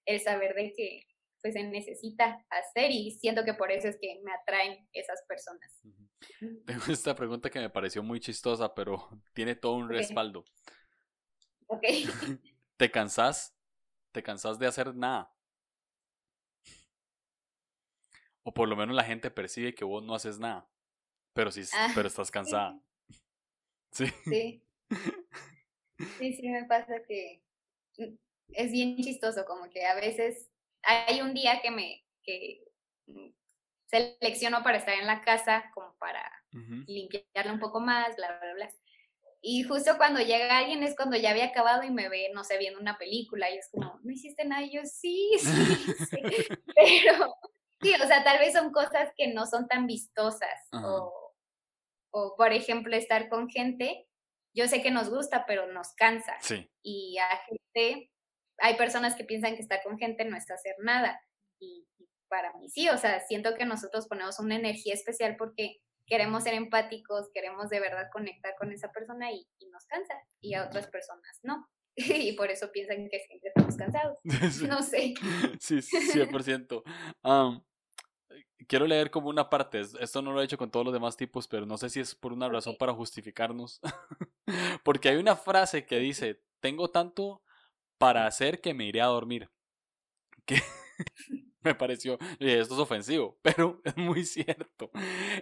el, 0.05 0.19
saber 0.21 0.53
de 0.55 0.73
que 0.75 1.03
pues 1.41 1.53
se 1.53 1.63
necesita 1.63 2.45
hacer 2.49 2.91
y 2.91 3.11
siento 3.11 3.45
que 3.45 3.53
por 3.53 3.71
eso 3.71 3.87
es 3.87 3.97
que 4.01 4.19
me 4.25 4.33
atraen 4.33 4.85
esas 4.91 5.23
personas. 5.25 5.81
Tengo 6.65 6.83
esta 6.89 7.15
pregunta 7.15 7.49
que 7.49 7.59
me 7.59 7.69
pareció 7.69 8.03
muy 8.03 8.19
chistosa, 8.19 8.75
pero 8.75 9.09
tiene 9.33 9.55
todo 9.55 9.75
un 9.75 9.89
respaldo. 9.89 10.43
Ok. 11.67 11.83
¿Te 12.77 12.91
cansás 12.91 13.57
te 14.11 14.23
cansas 14.23 14.59
de 14.59 14.67
hacer 14.67 14.95
nada. 14.95 15.33
O 18.43 18.53
por 18.53 18.67
lo 18.67 18.75
menos 18.75 18.95
la 18.95 19.03
gente 19.03 19.31
percibe 19.31 19.75
que 19.75 19.85
vos 19.85 20.03
no 20.03 20.15
haces 20.15 20.39
nada. 20.39 20.67
Pero 21.33 21.51
sí, 21.51 21.63
ah, 21.73 21.91
pero 21.93 22.07
estás 22.07 22.31
cansada. 22.31 22.79
Sí. 23.91 24.05
Sí. 24.25 24.63
Sí, 26.19 26.33
sí 26.33 26.47
me 26.47 26.63
pasa 26.65 27.01
que 27.07 27.43
mm, 27.97 28.15
es 28.49 28.71
bien 28.71 28.97
chistoso, 28.97 29.45
como 29.45 29.67
que 29.69 29.83
a 29.83 29.95
veces 29.95 30.51
hay 30.83 31.21
un 31.21 31.33
día 31.33 31.59
que 31.61 31.71
me 31.71 32.05
que 32.23 32.63
mm, 33.07 33.29
selecciono 33.87 34.63
para 34.63 34.77
estar 34.77 34.93
en 34.93 35.07
la 35.07 35.21
casa, 35.21 35.71
como 35.73 35.95
para 35.97 36.21
limpiarla 36.51 37.51
un 37.51 37.59
poco 37.59 37.79
más, 37.79 38.15
bla, 38.15 38.39
bla, 38.39 38.53
bla. 38.53 38.69
Y 39.41 39.63
justo 39.63 39.97
cuando 39.97 40.19
llega 40.19 40.57
alguien 40.57 40.83
es 40.83 40.95
cuando 40.95 41.15
ya 41.15 41.31
había 41.31 41.45
acabado 41.45 41.83
y 41.83 41.91
me 41.91 42.09
ve, 42.09 42.29
no 42.33 42.43
sé, 42.43 42.57
viendo 42.57 42.79
una 42.79 42.97
película 42.97 43.49
y 43.49 43.57
es 43.57 43.69
como, 43.71 43.99
no 44.03 44.11
hiciste 44.11 44.43
nada. 44.45 44.63
Y 44.63 44.71
yo, 44.71 44.81
sí, 44.83 45.31
sí, 45.39 45.47
sí. 46.09 46.17
Pero, 46.75 47.35
sí, 47.81 47.93
o 47.93 48.07
sea, 48.07 48.23
tal 48.23 48.39
vez 48.39 48.53
son 48.53 48.71
cosas 48.71 49.11
que 49.15 49.27
no 49.27 49.45
son 49.45 49.67
tan 49.67 49.87
vistosas. 49.87 50.67
O, 50.73 51.33
o, 52.11 52.35
por 52.35 52.51
ejemplo, 52.51 52.95
estar 52.95 53.29
con 53.29 53.49
gente, 53.49 54.07
yo 54.53 54.67
sé 54.67 54.81
que 54.81 54.91
nos 54.91 55.09
gusta, 55.09 55.45
pero 55.45 55.71
nos 55.71 55.93
cansa. 55.93 56.35
Sí. 56.41 56.69
Y 56.83 57.17
a 57.19 57.29
gente, 57.45 58.11
hay 58.57 58.75
personas 58.75 59.15
que 59.15 59.23
piensan 59.23 59.55
que 59.55 59.61
estar 59.61 59.81
con 59.83 59.97
gente 59.97 60.25
no 60.25 60.35
es 60.35 60.49
hacer 60.51 60.75
nada. 60.79 61.21
Y, 61.59 61.87
y 61.97 62.09
para 62.27 62.51
mí 62.53 62.69
sí, 62.69 62.89
o 62.89 62.97
sea, 62.97 63.21
siento 63.21 63.55
que 63.55 63.65
nosotros 63.65 64.07
ponemos 64.07 64.39
una 64.39 64.55
energía 64.55 64.93
especial 64.93 65.37
porque 65.37 65.81
queremos 66.09 66.43
ser 66.43 66.55
empáticos, 66.55 67.29
queremos 67.33 67.69
de 67.69 67.79
verdad 67.79 68.09
conectar 68.11 68.55
con 68.57 68.71
esa 68.71 68.91
persona 68.91 69.31
y, 69.31 69.47
nos 69.71 69.85
cansa, 69.85 70.15
y 70.41 70.55
a 70.55 70.65
otras 70.65 70.87
personas 70.87 71.39
no. 71.43 71.69
y 71.95 72.33
por 72.33 72.49
eso 72.49 72.71
piensan 72.71 73.07
que 73.09 73.19
siempre 73.19 73.49
estamos 73.49 73.77
cansados. 73.77 74.17
No 74.67 74.81
sé. 74.81 75.13
Sí, 75.59 75.77
100%. 75.77 76.83
Um, 77.23 77.63
quiero 78.67 78.87
leer 78.87 79.11
como 79.11 79.29
una 79.29 79.49
parte, 79.49 79.81
esto 79.81 80.21
no 80.21 80.31
lo 80.31 80.41
he 80.41 80.45
hecho 80.45 80.57
con 80.57 80.71
todos 80.71 80.85
los 80.85 80.93
demás 80.93 81.15
tipos, 81.15 81.47
pero 81.47 81.65
no 81.65 81.77
sé 81.77 81.89
si 81.89 81.99
es 81.99 82.15
por 82.15 82.33
una 82.33 82.49
razón 82.49 82.75
para 82.77 82.93
justificarnos. 82.93 83.79
Porque 84.83 85.09
hay 85.09 85.17
una 85.17 85.35
frase 85.35 85.85
que 85.85 85.99
dice, 85.99 86.41
tengo 86.59 86.89
tanto 86.89 87.43
para 87.97 88.25
hacer 88.25 88.61
que 88.61 88.73
me 88.73 88.85
iré 88.85 89.01
a 89.01 89.05
dormir. 89.05 89.49
Que 90.45 90.59
me 91.63 91.75
pareció, 91.75 92.17
esto 92.39 92.73
es 92.73 92.79
ofensivo, 92.79 93.37
pero 93.41 93.81
es 93.83 93.97
muy 93.97 94.23
cierto. 94.23 94.91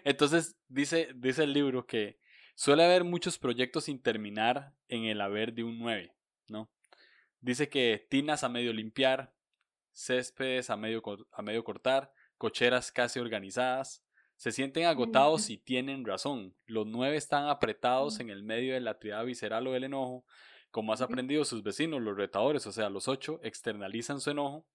Entonces, 0.03 0.55
dice, 0.67 1.09
dice 1.15 1.43
el 1.43 1.53
libro 1.53 1.85
que 1.85 2.19
suele 2.55 2.83
haber 2.83 3.03
muchos 3.03 3.37
proyectos 3.37 3.85
sin 3.85 4.01
terminar 4.01 4.73
en 4.87 5.05
el 5.05 5.21
haber 5.21 5.53
de 5.53 5.63
un 5.63 5.79
9, 5.79 6.13
¿no? 6.47 6.69
Dice 7.39 7.69
que 7.69 8.05
tinas 8.09 8.43
a 8.43 8.49
medio 8.49 8.73
limpiar, 8.73 9.33
céspedes 9.93 10.69
a 10.69 10.77
medio, 10.77 11.03
a 11.31 11.41
medio 11.41 11.63
cortar, 11.63 12.11
cocheras 12.37 12.91
casi 12.91 13.19
organizadas. 13.19 14.03
Se 14.35 14.51
sienten 14.51 14.85
agotados 14.85 15.49
y 15.49 15.57
tienen 15.57 16.05
razón. 16.05 16.55
Los 16.65 16.85
nueve 16.85 17.15
están 17.15 17.47
apretados 17.47 18.19
en 18.19 18.29
el 18.29 18.43
medio 18.43 18.75
de 18.75 18.81
la 18.81 18.99
triada 18.99 19.23
visceral 19.23 19.65
o 19.65 19.71
del 19.71 19.85
enojo. 19.85 20.25
Como 20.69 20.93
has 20.93 21.01
aprendido 21.01 21.43
sus 21.45 21.63
vecinos, 21.63 22.01
los 22.01 22.15
retadores, 22.15 22.67
o 22.67 22.71
sea, 22.71 22.89
los 22.89 23.07
ocho, 23.07 23.39
externalizan 23.41 24.19
su 24.19 24.29
enojo 24.29 24.67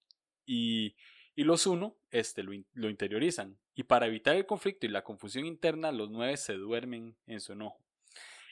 y, 0.46 0.96
y 1.34 1.44
los 1.44 1.66
uno 1.66 1.96
este, 2.10 2.42
lo, 2.42 2.52
lo 2.74 2.90
interiorizan. 2.90 3.56
Y 3.74 3.84
para 3.84 4.06
evitar 4.06 4.36
el 4.36 4.46
conflicto 4.46 4.86
y 4.86 4.90
la 4.90 5.04
confusión 5.04 5.46
interna, 5.46 5.92
los 5.92 6.10
nueve 6.10 6.36
se 6.36 6.54
duermen 6.54 7.16
en 7.26 7.40
su 7.40 7.52
enojo. 7.52 7.82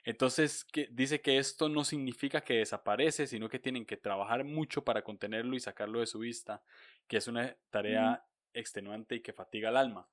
Entonces 0.05 0.64
que, 0.64 0.88
dice 0.90 1.21
que 1.21 1.38
esto 1.38 1.69
no 1.69 1.85
significa 1.85 2.40
que 2.40 2.55
desaparece, 2.55 3.27
sino 3.27 3.49
que 3.49 3.59
tienen 3.59 3.85
que 3.85 3.97
trabajar 3.97 4.45
mucho 4.45 4.83
para 4.83 5.03
contenerlo 5.03 5.57
y 5.57 5.61
sacarlo 5.61 6.01
de 6.01 6.07
su 6.07 6.21
vista, 6.21 6.62
que 7.07 7.19
es 7.19 7.29
una 7.29 7.55
tarea 7.71 8.25
extenuante 8.55 9.16
y 9.16 9.21
que 9.21 9.33
fatiga 9.33 9.69
el 9.69 9.77
alma. 9.77 10.09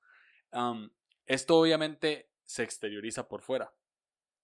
esto 1.26 1.58
obviamente 1.58 2.30
se 2.44 2.62
exterioriza 2.62 3.28
por 3.28 3.42
fuera. 3.42 3.72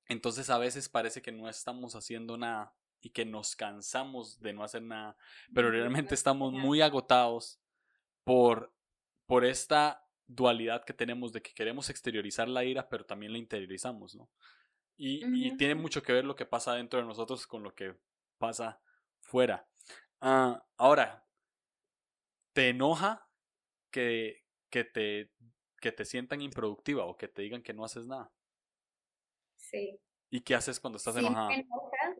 Entonces 0.06 0.50
a 0.50 0.58
veces 0.58 0.88
parece 0.88 1.22
que 1.22 1.32
no 1.32 1.48
estamos 1.48 1.94
haciendo 1.94 2.36
nada 2.36 2.74
y 3.00 3.10
que 3.10 3.24
nos 3.24 3.54
cansamos 3.54 4.40
de 4.40 4.52
no 4.52 4.64
hacer 4.64 4.82
nada, 4.82 5.16
pero 5.54 5.70
realmente 5.70 6.14
estamos 6.14 6.52
muy 6.52 6.80
agotados 6.80 7.60
por, 8.24 8.74
por 9.26 9.44
esta 9.44 10.04
dualidad 10.26 10.84
que 10.84 10.94
tenemos 10.94 11.32
de 11.32 11.42
que 11.42 11.54
queremos 11.54 11.90
exteriorizar 11.90 12.48
la 12.48 12.64
ira, 12.64 12.88
pero 12.88 13.04
también 13.04 13.32
la 13.32 13.38
interiorizamos, 13.38 14.16
¿no? 14.16 14.30
Y, 14.96 15.56
tiene 15.56 15.74
mucho 15.74 16.02
que 16.02 16.12
ver 16.12 16.24
lo 16.24 16.36
que 16.36 16.46
pasa 16.46 16.74
dentro 16.74 17.00
de 17.00 17.06
nosotros 17.06 17.46
con 17.46 17.62
lo 17.62 17.74
que 17.74 17.96
pasa 18.38 18.80
fuera. 19.20 19.68
Ah, 20.20 20.64
ahora, 20.76 21.26
¿te 22.52 22.68
enoja 22.68 23.28
que, 23.90 24.44
que, 24.70 24.84
te, 24.84 25.32
que 25.80 25.90
te 25.90 26.04
sientan 26.04 26.40
improductiva 26.42 27.04
o 27.06 27.16
que 27.16 27.26
te 27.26 27.42
digan 27.42 27.62
que 27.62 27.74
no 27.74 27.84
haces 27.84 28.06
nada? 28.06 28.32
Sí. 29.56 30.00
¿Y 30.30 30.40
qué 30.42 30.54
haces 30.54 30.78
cuando 30.78 30.98
estás 30.98 31.16
enojada? 31.16 31.48
Me 31.48 31.60
enoja. 31.60 32.16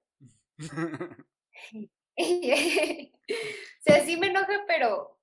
o 2.16 3.82
sea, 3.82 4.04
sí 4.04 4.16
me 4.16 4.28
enoja, 4.28 4.64
pero 4.66 5.13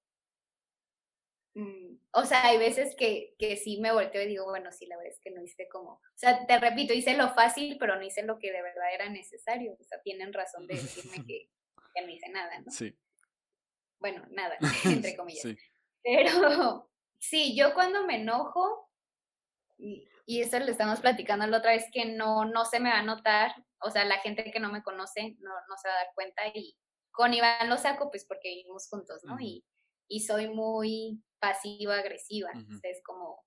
o 2.13 2.25
sea, 2.25 2.45
hay 2.45 2.57
veces 2.57 2.95
que, 2.95 3.35
que 3.37 3.57
sí 3.57 3.79
me 3.81 3.91
volteo 3.91 4.21
y 4.21 4.27
digo, 4.27 4.45
bueno, 4.45 4.71
sí, 4.71 4.85
la 4.85 4.95
verdad 4.97 5.13
es 5.13 5.19
que 5.19 5.31
no 5.31 5.43
hice 5.43 5.67
como, 5.69 5.93
o 5.93 6.01
sea, 6.15 6.45
te 6.45 6.59
repito, 6.59 6.93
hice 6.93 7.15
lo 7.17 7.33
fácil, 7.33 7.77
pero 7.77 7.95
no 7.95 8.03
hice 8.03 8.23
lo 8.23 8.39
que 8.39 8.51
de 8.51 8.61
verdad 8.61 8.93
era 8.93 9.09
necesario. 9.09 9.75
O 9.79 9.83
sea, 9.83 10.01
tienen 10.01 10.31
razón 10.33 10.65
de 10.67 10.75
decirme 10.75 11.17
que, 11.27 11.49
que 11.93 12.01
no 12.01 12.09
hice 12.09 12.29
nada, 12.29 12.59
¿no? 12.59 12.71
Sí. 12.71 12.97
Bueno, 13.99 14.25
nada, 14.31 14.57
entre 14.85 15.15
comillas. 15.15 15.41
Sí. 15.41 15.57
Pero 16.03 16.89
sí, 17.19 17.55
yo 17.55 17.73
cuando 17.73 18.05
me 18.05 18.15
enojo, 18.15 18.89
y, 19.77 20.07
y 20.25 20.41
eso 20.41 20.57
le 20.59 20.71
estamos 20.71 21.01
platicando 21.01 21.45
la 21.47 21.57
otra 21.57 21.71
vez, 21.71 21.85
que 21.91 22.05
no, 22.05 22.45
no 22.45 22.65
se 22.65 22.79
me 22.79 22.89
va 22.89 22.99
a 22.99 23.03
notar, 23.03 23.53
o 23.81 23.89
sea, 23.89 24.05
la 24.05 24.19
gente 24.19 24.51
que 24.51 24.59
no 24.59 24.71
me 24.71 24.83
conoce 24.83 25.35
no, 25.39 25.51
no 25.67 25.77
se 25.77 25.87
va 25.87 25.95
a 25.95 25.97
dar 25.97 26.13
cuenta 26.15 26.43
y 26.53 26.77
con 27.11 27.33
Iván 27.33 27.67
lo 27.67 27.77
saco 27.77 28.09
pues 28.09 28.25
porque 28.25 28.49
vivimos 28.49 28.87
juntos, 28.87 29.21
¿no? 29.25 29.37
y, 29.39 29.65
y 30.07 30.21
soy 30.21 30.47
muy 30.47 31.21
pasivo-agresiva. 31.41 32.51
Es 32.83 33.01
como, 33.03 33.43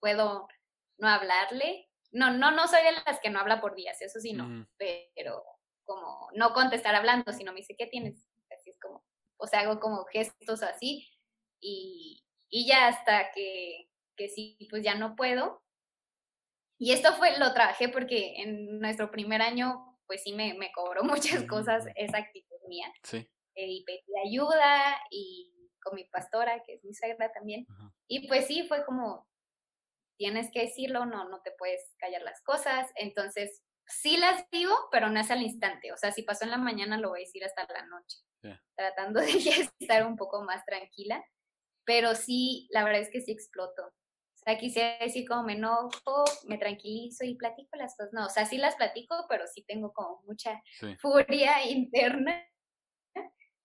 puedo 0.00 0.48
no 0.98 1.08
hablarle. 1.08 1.88
No, 2.10 2.32
no, 2.32 2.50
no 2.50 2.66
soy 2.68 2.82
de 2.82 2.92
las 3.06 3.20
que 3.20 3.30
no 3.30 3.40
habla 3.40 3.60
por 3.60 3.74
días, 3.74 4.00
eso 4.00 4.20
sí 4.20 4.32
no, 4.32 4.68
pero 4.78 5.42
como 5.84 6.28
no 6.34 6.52
contestar 6.52 6.94
hablando, 6.94 7.32
sino 7.32 7.52
me 7.52 7.58
dice, 7.60 7.74
¿qué 7.76 7.86
tienes? 7.86 8.28
Así 8.56 8.70
es 8.70 8.78
como, 8.80 9.04
o 9.36 9.46
sea, 9.46 9.60
hago 9.60 9.80
como 9.80 10.04
gestos 10.04 10.62
así 10.62 11.10
y, 11.60 12.24
y 12.48 12.66
ya 12.66 12.88
hasta 12.88 13.32
que, 13.32 13.90
que 14.16 14.28
sí, 14.28 14.56
pues 14.70 14.84
ya 14.84 14.94
no 14.94 15.16
puedo. 15.16 15.62
Y 16.78 16.92
esto 16.92 17.12
fue, 17.14 17.38
lo 17.38 17.52
trabajé 17.52 17.88
porque 17.88 18.42
en 18.42 18.78
nuestro 18.78 19.10
primer 19.10 19.42
año, 19.42 19.98
pues 20.06 20.22
sí 20.22 20.32
me, 20.32 20.54
me 20.54 20.70
cobró 20.72 21.02
muchas 21.04 21.42
cosas 21.44 21.84
esa 21.96 22.18
actitud 22.18 22.56
mía. 22.68 22.92
Sí. 23.02 23.28
Eh, 23.56 23.66
y 23.68 23.84
pedí 23.84 24.02
ayuda 24.24 25.00
y 25.10 25.43
con 25.94 25.96
mi 25.96 26.04
pastora, 26.04 26.62
que 26.64 26.74
es 26.74 26.84
mi 26.84 26.94
suegra 26.94 27.32
también. 27.32 27.66
Y 28.08 28.26
pues 28.28 28.46
sí, 28.46 28.66
fue 28.66 28.84
como, 28.84 29.28
tienes 30.16 30.50
que 30.50 30.62
decirlo, 30.62 31.06
no, 31.06 31.28
no 31.28 31.40
te 31.42 31.52
puedes 31.52 31.94
callar 31.98 32.22
las 32.22 32.42
cosas. 32.42 32.90
Entonces, 32.96 33.62
sí 33.86 34.16
las 34.16 34.48
digo, 34.50 34.74
pero 34.90 35.08
no 35.10 35.20
es 35.20 35.30
al 35.30 35.42
instante. 35.42 35.92
O 35.92 35.96
sea, 35.96 36.12
si 36.12 36.22
pasó 36.22 36.44
en 36.44 36.50
la 36.50 36.58
mañana, 36.58 36.98
lo 36.98 37.10
voy 37.10 37.20
a 37.20 37.26
decir 37.26 37.44
hasta 37.44 37.66
la 37.72 37.86
noche, 37.86 38.18
tratando 38.74 39.20
de 39.20 39.70
estar 39.80 40.06
un 40.06 40.16
poco 40.16 40.42
más 40.42 40.64
tranquila. 40.64 41.24
Pero 41.84 42.14
sí, 42.14 42.68
la 42.70 42.84
verdad 42.84 43.02
es 43.02 43.10
que 43.10 43.20
sí 43.20 43.32
exploto. 43.32 43.82
O 43.86 44.44
sea, 44.44 44.58
quisiera 44.58 44.98
decir 44.98 45.26
como 45.26 45.44
me 45.44 45.54
enojo, 45.54 46.24
me 46.46 46.58
tranquilizo 46.58 47.24
y 47.24 47.34
platico 47.34 47.76
las 47.76 47.96
cosas. 47.96 48.12
No, 48.12 48.26
o 48.26 48.30
sea, 48.30 48.44
sí 48.44 48.58
las 48.58 48.76
platico, 48.76 49.26
pero 49.28 49.46
sí 49.46 49.62
tengo 49.62 49.92
como 49.92 50.22
mucha 50.22 50.62
furia 50.98 51.64
interna 51.68 52.46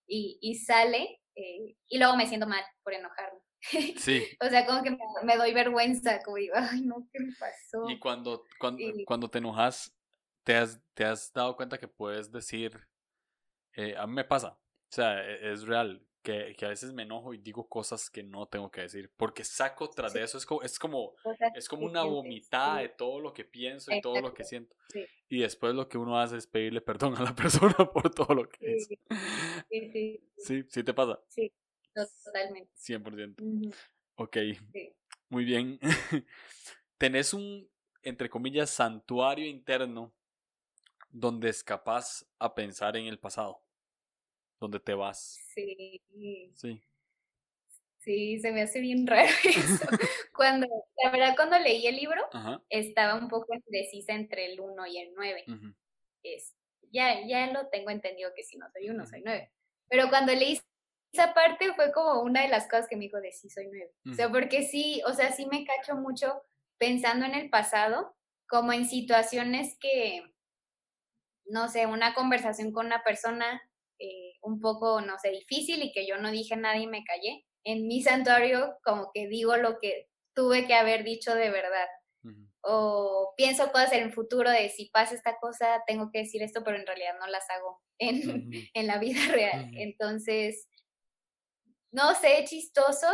y, 0.06 0.38
y 0.40 0.54
sale 0.56 1.20
eh, 1.40 1.76
y 1.88 1.98
luego 1.98 2.16
me 2.16 2.26
siento 2.26 2.46
mal 2.46 2.62
por 2.82 2.94
enojarme. 2.94 3.40
Sí. 3.98 4.24
o 4.40 4.48
sea, 4.48 4.64
como 4.64 4.82
que 4.82 4.96
me, 5.22 5.36
doy 5.36 5.52
vergüenza, 5.52 6.22
como 6.22 6.38
digo, 6.38 6.54
ay, 6.56 6.80
no, 6.80 7.06
¿qué 7.12 7.20
me 7.20 7.32
pasó? 7.38 7.90
Y 7.90 7.98
cuando, 7.98 8.44
cuando, 8.58 8.82
cuando 9.04 9.28
te 9.28 9.38
enojas, 9.38 9.94
te 10.44 10.56
has, 10.56 10.80
te 10.94 11.04
has 11.04 11.32
dado 11.32 11.56
cuenta 11.56 11.78
que 11.78 11.88
puedes 11.88 12.32
decir, 12.32 12.88
eh, 13.74 13.94
a 13.96 14.06
mí 14.06 14.14
me 14.14 14.24
pasa, 14.24 14.58
o 14.58 14.92
sea, 14.92 15.22
e, 15.22 15.52
es 15.52 15.62
real, 15.62 16.02
que, 16.22 16.54
que, 16.56 16.66
a 16.66 16.68
veces 16.70 16.92
me 16.92 17.02
enojo 17.02 17.32
y 17.34 17.38
digo 17.38 17.68
cosas 17.68 18.10
que 18.10 18.22
no 18.22 18.46
tengo 18.46 18.70
que 18.70 18.82
decir, 18.82 19.10
porque 19.16 19.44
saco 19.44 19.88
tras 19.90 20.12
de 20.12 20.22
eso, 20.22 20.38
es 20.38 20.46
como, 20.46 20.62
es 20.62 20.78
como, 20.78 21.14
es 21.54 21.68
como 21.68 21.86
una 21.86 22.02
vomitada 22.02 22.80
de 22.80 22.88
todo 22.90 23.20
lo 23.20 23.32
que 23.32 23.44
pienso 23.44 23.92
y 23.92 24.00
todo 24.00 24.20
lo 24.20 24.34
que 24.34 24.44
siento. 24.44 24.74
Y 25.32 25.42
después 25.42 25.74
lo 25.76 25.88
que 25.88 25.96
uno 25.96 26.18
hace 26.18 26.36
es 26.36 26.46
pedirle 26.48 26.80
perdón 26.80 27.16
a 27.16 27.22
la 27.22 27.34
persona 27.72 27.74
por 27.92 28.12
todo 28.12 28.34
lo 28.34 28.48
que 28.48 28.76
hizo. 28.76 28.94
Sí, 29.70 29.90
sí. 29.92 30.20
Sí, 30.36 30.64
sí 30.68 30.82
te 30.82 30.92
pasa. 30.92 31.20
Sí, 31.28 31.52
totalmente. 31.94 32.70
100%. 32.74 33.72
Ok. 34.16 34.36
Muy 35.28 35.44
bien. 35.44 35.78
Tenés 36.98 37.32
un, 37.32 37.70
entre 38.02 38.28
comillas, 38.28 38.70
santuario 38.70 39.46
interno 39.46 40.12
donde 41.08 41.48
es 41.48 41.62
capaz 41.62 42.26
a 42.40 42.52
pensar 42.52 42.96
en 42.96 43.06
el 43.06 43.18
pasado 43.20 43.62
donde 44.58 44.80
te 44.80 44.94
vas. 44.94 45.38
Sí. 45.54 46.02
Sí. 46.54 46.82
Sí, 48.00 48.38
se 48.40 48.50
me 48.50 48.62
hace 48.62 48.80
bien 48.80 49.06
raro 49.06 49.28
eso. 49.44 49.84
cuando, 50.34 50.66
la 51.02 51.10
verdad, 51.10 51.34
cuando 51.36 51.58
leí 51.58 51.86
el 51.86 51.96
libro, 51.96 52.22
estaba 52.70 53.14
un 53.14 53.28
poco 53.28 53.54
indecisa 53.54 54.14
entre 54.14 54.52
el 54.52 54.60
1 54.60 54.86
y 54.86 54.98
el 54.98 55.12
9. 55.14 55.44
es, 56.22 56.56
ya, 56.92 57.26
ya 57.26 57.46
lo 57.52 57.68
tengo 57.68 57.90
entendido 57.90 58.32
que 58.34 58.42
si 58.42 58.56
no 58.56 58.66
soy 58.72 58.88
1, 58.88 59.06
soy 59.06 59.22
9. 59.22 59.52
Pero 59.88 60.08
cuando 60.08 60.32
leí 60.32 60.58
esa 61.12 61.34
parte 61.34 61.74
fue 61.74 61.92
como 61.92 62.22
una 62.22 62.42
de 62.42 62.48
las 62.48 62.68
cosas 62.68 62.86
que 62.88 62.96
me 62.96 63.04
dijo 63.04 63.20
de 63.20 63.32
sí 63.32 63.50
soy 63.50 63.66
9. 63.66 63.92
O 64.12 64.14
sea, 64.14 64.30
porque 64.30 64.62
sí, 64.62 65.02
o 65.06 65.12
sea, 65.12 65.32
sí 65.32 65.46
me 65.46 65.64
cacho 65.64 65.96
mucho 65.96 66.42
pensando 66.78 67.26
en 67.26 67.34
el 67.34 67.50
pasado, 67.50 68.16
como 68.48 68.72
en 68.72 68.86
situaciones 68.86 69.76
que, 69.80 70.22
no 71.44 71.68
sé, 71.68 71.86
una 71.86 72.14
conversación 72.14 72.72
con 72.72 72.86
una 72.86 73.02
persona 73.02 73.60
eh, 73.98 74.34
un 74.42 74.60
poco, 74.60 75.00
no 75.00 75.18
sé, 75.18 75.30
difícil 75.30 75.82
y 75.82 75.92
que 75.92 76.06
yo 76.06 76.16
no 76.18 76.30
dije 76.30 76.56
nada 76.56 76.78
y 76.78 76.86
me 76.86 77.04
callé. 77.04 77.44
En 77.64 77.86
mi 77.86 78.02
santuario 78.02 78.78
como 78.82 79.10
que 79.12 79.28
digo 79.28 79.56
lo 79.56 79.78
que 79.78 80.08
tuve 80.34 80.66
que 80.66 80.74
haber 80.74 81.04
dicho 81.04 81.34
de 81.34 81.50
verdad. 81.50 81.88
O 82.62 83.32
pienso 83.38 83.72
cosas 83.72 83.94
en 83.94 84.02
el 84.02 84.12
futuro 84.12 84.50
de 84.50 84.68
si 84.68 84.90
pasa 84.90 85.14
esta 85.14 85.38
cosa, 85.40 85.82
tengo 85.86 86.10
que 86.12 86.20
decir 86.20 86.42
esto, 86.42 86.62
pero 86.62 86.76
en 86.76 86.86
realidad 86.86 87.14
no 87.18 87.26
las 87.26 87.48
hago 87.48 87.80
en, 87.98 88.20
en 88.74 88.86
la 88.86 88.98
vida 88.98 89.20
real. 89.32 89.70
Entonces, 89.74 90.68
no 91.90 92.14
sé, 92.14 92.44
chistoso, 92.44 93.06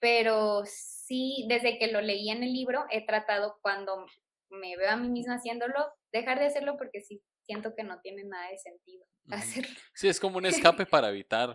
pero 0.00 0.64
sí, 0.66 1.46
desde 1.48 1.78
que 1.78 1.86
lo 1.86 2.00
leí 2.00 2.30
en 2.30 2.42
el 2.42 2.52
libro, 2.52 2.84
he 2.90 3.06
tratado 3.06 3.58
cuando 3.62 4.06
me 4.50 4.76
veo 4.76 4.90
a 4.90 4.96
mí 4.96 5.08
misma 5.08 5.36
haciéndolo, 5.36 5.86
dejar 6.12 6.40
de 6.40 6.46
hacerlo 6.46 6.76
porque 6.76 7.00
sí 7.00 7.22
siento 7.46 7.74
que 7.76 7.84
no 7.84 8.00
tiene 8.00 8.24
nada 8.24 8.48
de 8.50 8.58
sentido 8.58 9.04
hacerlo. 9.30 9.76
Sí, 9.94 10.08
es 10.08 10.20
como 10.20 10.38
un 10.38 10.46
escape 10.76 10.86
para 10.86 11.08
evitar 11.08 11.54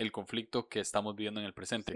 el 0.00 0.12
conflicto 0.12 0.68
que 0.68 0.80
estamos 0.80 1.14
viviendo 1.14 1.40
en 1.40 1.46
el 1.46 1.54
presente. 1.54 1.92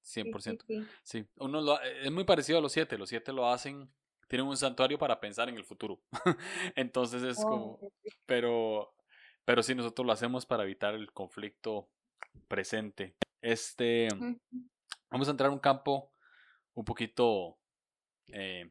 Sí, 0.00 0.22
100%. 0.22 0.86
Sí, 1.02 1.26
uno 1.36 1.60
lo, 1.60 1.80
es 1.80 2.10
muy 2.10 2.24
parecido 2.24 2.58
a 2.58 2.62
los 2.62 2.72
siete. 2.72 2.98
Los 2.98 3.08
siete 3.08 3.32
lo 3.32 3.48
hacen, 3.48 3.90
tienen 4.28 4.46
un 4.46 4.56
santuario 4.56 4.98
para 4.98 5.20
pensar 5.20 5.48
en 5.48 5.56
el 5.56 5.64
futuro. 5.64 6.00
Entonces 6.76 7.22
es 7.22 7.36
como, 7.36 7.78
oh, 7.80 7.92
pero, 8.26 8.94
pero 9.44 9.62
sí, 9.62 9.74
nosotros 9.74 10.06
lo 10.06 10.12
hacemos 10.12 10.46
para 10.46 10.62
evitar 10.62 10.94
el 10.94 11.12
conflicto 11.12 11.88
presente. 12.46 13.16
Este, 13.40 14.08
vamos 15.10 15.28
a 15.28 15.30
entrar 15.30 15.50
a 15.50 15.52
un 15.52 15.58
campo 15.58 16.12
un 16.74 16.84
poquito 16.84 17.58
eh, 18.28 18.70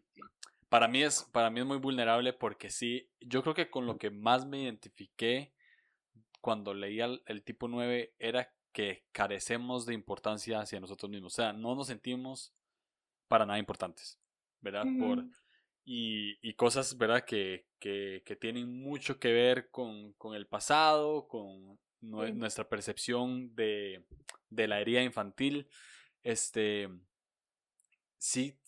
para 0.70 0.88
mí 0.88 1.04
es, 1.04 1.24
para 1.32 1.50
mí 1.50 1.60
es 1.60 1.66
muy 1.66 1.78
vulnerable 1.78 2.34
porque 2.34 2.70
sí, 2.70 3.10
yo 3.20 3.42
creo 3.42 3.54
que 3.54 3.70
con 3.70 3.86
lo 3.86 3.98
que 3.98 4.10
más 4.12 4.46
me 4.46 4.64
identifiqué 4.64 5.54
cuando 6.42 6.74
leía 6.74 7.10
el, 7.26 7.44
tipo 7.44 7.68
9 7.68 8.14
era 8.20 8.54
que 8.78 9.04
carecemos 9.12 9.88
de 9.88 9.96
importancia 9.96 10.60
hacia 10.60 10.80
nosotros 10.80 11.10
mismos. 11.10 11.34
O 11.34 11.36
sea, 11.36 11.52
no 11.52 11.74
nos 11.74 11.88
sentimos 11.88 12.54
para 13.28 13.44
nada 13.44 13.58
importantes, 13.58 14.20
¿verdad? 14.62 14.86
Por, 15.00 15.26
y, 15.84 16.38
y, 16.48 16.54
cosas, 16.54 16.96
¿verdad? 16.96 17.26
Que, 17.26 17.66
que, 17.80 18.22
que, 18.24 18.36
tienen 18.36 18.80
mucho 18.80 19.18
que 19.18 19.34
ver 19.34 19.72
con, 19.72 20.14
con 20.14 20.36
el 20.36 20.46
pasado, 20.46 21.28
con 21.28 21.80
nuestra 22.02 22.70
percepción 22.70 23.56
de, 23.56 24.06
de, 24.52 24.68
la 24.68 24.80
herida 24.80 25.02
infantil. 25.02 25.68
Este, 26.22 26.88
sí 28.20 28.60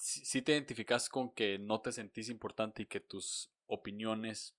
te 0.43 0.53
identificas 0.53 1.07
con 1.07 1.31
que 1.35 1.59
no 1.59 1.81
te 1.81 1.91
sentís 1.91 2.29
importante 2.29 2.81
y 2.81 2.87
que 2.87 2.99
tus 2.99 3.51
opiniones 3.67 4.55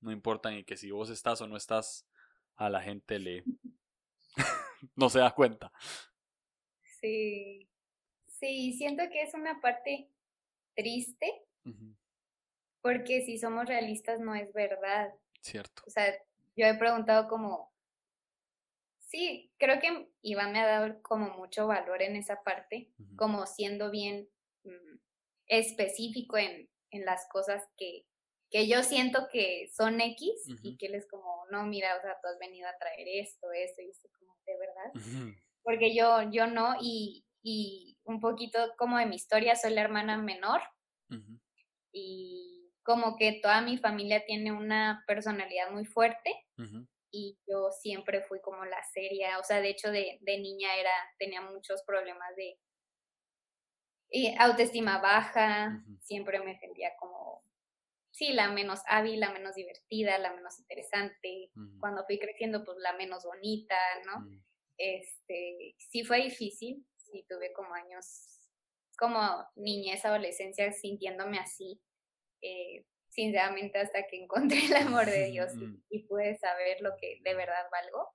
no 0.00 0.12
importan 0.12 0.54
y 0.54 0.62
que 0.62 0.76
si 0.76 0.92
vos 0.92 1.10
estás 1.10 1.40
o 1.40 1.48
no 1.48 1.56
estás, 1.56 2.06
a 2.54 2.70
la 2.70 2.80
gente 2.80 3.18
le 3.18 3.42
no 4.96 5.08
se 5.08 5.18
da 5.18 5.34
cuenta. 5.34 5.72
Sí, 7.00 7.68
sí, 8.26 8.72
siento 8.72 9.02
que 9.10 9.22
es 9.22 9.34
una 9.34 9.60
parte 9.60 10.08
triste 10.74 11.44
porque 12.84 13.22
si 13.22 13.38
somos 13.38 13.64
realistas 13.64 14.20
no 14.20 14.34
es 14.34 14.52
verdad. 14.52 15.10
Cierto. 15.40 15.82
O 15.86 15.90
sea, 15.90 16.14
yo 16.54 16.66
he 16.66 16.74
preguntado 16.74 17.28
como, 17.28 17.72
sí, 18.98 19.50
creo 19.56 19.80
que 19.80 20.10
Iván 20.20 20.52
me 20.52 20.60
ha 20.60 20.66
dado 20.66 21.00
como 21.00 21.30
mucho 21.30 21.66
valor 21.66 22.02
en 22.02 22.16
esa 22.16 22.42
parte, 22.42 22.90
como 23.16 23.46
siendo 23.46 23.90
bien 23.90 24.28
mm, 24.64 24.98
específico 25.46 26.36
en, 26.36 26.68
en, 26.90 27.06
las 27.06 27.26
cosas 27.30 27.62
que, 27.78 28.04
que 28.54 28.68
yo 28.68 28.84
siento 28.84 29.26
que 29.32 29.68
son 29.74 30.00
X 30.00 30.46
y 30.62 30.76
que 30.76 30.86
él 30.86 30.94
es 30.94 31.08
como, 31.08 31.44
no, 31.50 31.64
mira, 31.64 31.96
o 31.96 32.00
sea, 32.00 32.16
tú 32.22 32.28
has 32.28 32.38
venido 32.38 32.68
a 32.68 32.78
traer 32.78 33.08
esto, 33.08 33.50
esto, 33.50 33.82
y 33.82 33.90
esto, 33.90 34.08
como, 34.16 34.32
de 34.46 34.56
verdad. 34.56 35.34
Porque 35.64 35.92
yo, 35.92 36.30
yo 36.30 36.46
no, 36.46 36.76
y, 36.80 37.26
y 37.42 37.98
un 38.04 38.20
poquito 38.20 38.60
como 38.78 38.96
de 38.98 39.06
mi 39.06 39.16
historia, 39.16 39.56
soy 39.56 39.74
la 39.74 39.80
hermana 39.80 40.18
menor. 40.18 40.60
Y 41.90 42.70
como 42.84 43.16
que 43.16 43.40
toda 43.42 43.60
mi 43.60 43.76
familia 43.76 44.24
tiene 44.24 44.52
una 44.52 45.02
personalidad 45.08 45.72
muy 45.72 45.84
fuerte 45.84 46.30
y 47.10 47.36
yo 47.48 47.72
siempre 47.72 48.22
fui 48.22 48.40
como 48.40 48.64
la 48.64 48.84
seria, 48.84 49.40
o 49.40 49.42
sea, 49.42 49.60
de 49.60 49.70
hecho 49.70 49.90
de, 49.90 50.18
de 50.20 50.38
niña 50.38 50.76
era, 50.76 50.92
tenía 51.18 51.40
muchos 51.40 51.82
problemas 51.82 52.36
de 52.36 52.56
autoestima 54.38 55.00
baja, 55.00 55.82
siempre 56.02 56.38
me 56.38 56.56
sentía 56.60 56.90
como, 57.00 57.42
sí, 58.14 58.32
la 58.32 58.48
menos 58.48 58.80
hábil, 58.86 59.18
la 59.18 59.32
menos 59.32 59.56
divertida, 59.56 60.18
la 60.18 60.32
menos 60.32 60.58
interesante, 60.60 61.50
cuando 61.80 62.04
fui 62.06 62.18
creciendo, 62.20 62.64
pues 62.64 62.78
la 62.78 62.92
menos 62.92 63.24
bonita, 63.24 63.76
¿no? 64.06 64.24
Este, 64.78 65.74
sí 65.78 66.04
fue 66.04 66.22
difícil, 66.22 66.86
sí 66.96 67.26
tuve 67.28 67.52
como 67.52 67.74
años 67.74 68.30
como 68.96 69.20
niñez, 69.56 70.04
adolescencia 70.04 70.70
sintiéndome 70.70 71.38
así, 71.38 71.82
eh, 72.40 72.86
sinceramente 73.08 73.78
hasta 73.78 74.06
que 74.06 74.16
encontré 74.22 74.66
el 74.66 74.76
amor 74.76 75.06
de 75.06 75.26
Dios 75.26 75.50
y, 75.90 75.98
pude 76.04 76.36
saber 76.38 76.80
lo 76.82 76.96
que 77.00 77.18
de 77.24 77.34
verdad 77.34 77.66
valgo. 77.72 78.08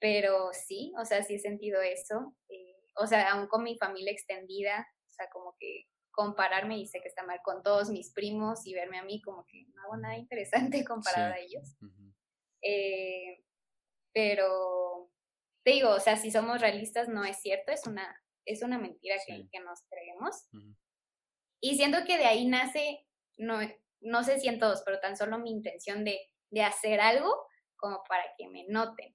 Pero 0.00 0.52
sí, 0.52 0.92
o 0.96 1.04
sea, 1.04 1.24
sí 1.24 1.34
he 1.34 1.38
sentido 1.40 1.82
eso. 1.82 2.36
Eh, 2.48 2.76
o 2.94 3.08
sea, 3.08 3.32
aún 3.32 3.48
con 3.48 3.64
mi 3.64 3.76
familia 3.76 4.12
extendida, 4.12 4.86
o 5.08 5.10
sea, 5.10 5.28
como 5.30 5.56
que 5.58 5.86
compararme 6.18 6.76
y 6.76 6.86
sé 6.88 7.00
que 7.00 7.06
está 7.06 7.22
mal 7.22 7.38
con 7.44 7.62
todos 7.62 7.90
mis 7.90 8.10
primos 8.10 8.66
y 8.66 8.74
verme 8.74 8.98
a 8.98 9.04
mí 9.04 9.22
como 9.22 9.46
que 9.46 9.66
no 9.72 9.82
hago 9.82 9.96
nada 9.98 10.16
interesante 10.16 10.84
comparado 10.84 11.32
a 11.32 11.38
ellos. 11.38 11.76
Eh, 12.60 13.44
pero 14.12 15.12
te 15.64 15.70
digo, 15.70 15.90
o 15.90 16.00
sea, 16.00 16.16
si 16.16 16.32
somos 16.32 16.60
realistas 16.60 17.08
no 17.08 17.24
es 17.24 17.40
cierto, 17.40 17.70
es 17.70 17.86
una 17.86 18.20
es 18.44 18.62
una 18.64 18.78
mentira 18.78 19.14
que, 19.26 19.60
nos 19.60 19.82
creemos. 19.90 20.48
Y 21.60 21.76
siento 21.76 21.98
que 22.04 22.16
de 22.16 22.24
ahí 22.24 22.46
nace, 22.46 23.06
no, 23.36 23.60
no 24.00 24.24
sé 24.24 24.40
si 24.40 24.48
en 24.48 24.58
todos, 24.58 24.82
pero 24.84 24.98
tan 24.98 25.16
solo 25.16 25.38
mi 25.38 25.50
intención 25.50 26.02
de, 26.02 26.18
de 26.50 26.62
hacer 26.62 27.00
algo 27.00 27.46
como 27.76 28.02
para 28.08 28.24
que 28.36 28.48
me 28.48 28.64
noten. 28.66 29.14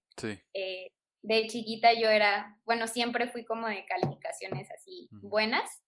Eh, 0.54 0.92
de 1.24 1.48
chiquita 1.48 1.94
yo 1.94 2.10
era, 2.10 2.58
bueno, 2.64 2.88
siempre 2.88 3.28
fui 3.28 3.44
como 3.44 3.68
de 3.68 3.84
calificaciones 3.86 4.70
así 4.72 5.10
buenas. 5.12 5.84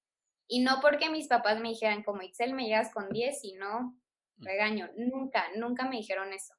Y 0.48 0.62
no 0.62 0.80
porque 0.82 1.10
mis 1.10 1.28
papás 1.28 1.60
me 1.60 1.70
dijeran 1.70 2.04
como 2.04 2.22
Excel 2.22 2.54
me 2.54 2.66
llegas 2.66 2.92
con 2.94 3.10
10 3.10 3.44
y 3.44 3.54
no 3.54 4.00
regaño. 4.38 4.90
Nunca, 4.96 5.46
nunca 5.56 5.88
me 5.88 5.98
dijeron 5.98 6.34
eso. 6.34 6.54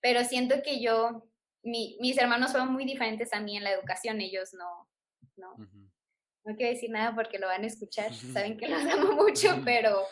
Pero 0.00 0.24
siento 0.24 0.62
que 0.62 0.80
yo, 0.80 1.28
mi, 1.62 1.98
mis 2.00 2.16
hermanos 2.18 2.52
fueron 2.52 2.72
muy 2.72 2.84
diferentes 2.84 3.32
a 3.32 3.40
mí 3.40 3.56
en 3.56 3.64
la 3.64 3.72
educación. 3.72 4.20
Ellos 4.20 4.54
no, 4.54 4.88
no, 5.36 5.56
no 6.44 6.56
quiero 6.56 6.72
decir 6.72 6.90
nada 6.90 7.14
porque 7.14 7.38
lo 7.38 7.46
van 7.46 7.64
a 7.64 7.66
escuchar, 7.66 8.12
saben 8.14 8.56
que 8.56 8.68
los 8.68 8.82
amo 8.84 9.12
mucho, 9.12 9.60
pero 9.64 10.02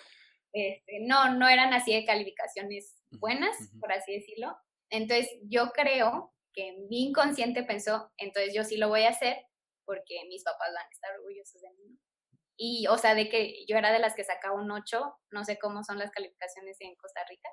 este, 0.52 1.00
no, 1.00 1.34
no 1.34 1.48
eran 1.48 1.72
así 1.72 1.94
de 1.94 2.04
calificaciones 2.04 3.02
buenas, 3.12 3.56
por 3.80 3.92
así 3.92 4.12
decirlo. 4.12 4.56
Entonces 4.90 5.30
yo 5.42 5.70
creo 5.70 6.34
que 6.52 6.76
mi 6.88 7.08
inconsciente 7.08 7.62
pensó, 7.62 8.10
entonces 8.16 8.54
yo 8.54 8.64
sí 8.64 8.76
lo 8.76 8.88
voy 8.88 9.02
a 9.02 9.10
hacer 9.10 9.38
porque 9.84 10.24
mis 10.28 10.44
papás 10.44 10.68
van 10.74 10.86
a 10.86 10.90
estar 10.90 11.18
orgullosos 11.18 11.62
de 11.62 11.70
mí. 11.72 11.98
Y, 12.60 12.88
o 12.88 12.98
sea, 12.98 13.14
de 13.14 13.28
que 13.28 13.64
yo 13.66 13.76
era 13.76 13.92
de 13.92 14.00
las 14.00 14.16
que 14.16 14.24
sacaba 14.24 14.60
un 14.60 14.70
8, 14.70 15.14
no 15.30 15.44
sé 15.44 15.58
cómo 15.58 15.84
son 15.84 15.98
las 15.98 16.10
calificaciones 16.10 16.76
en 16.80 16.96
Costa 16.96 17.20
Rica, 17.28 17.48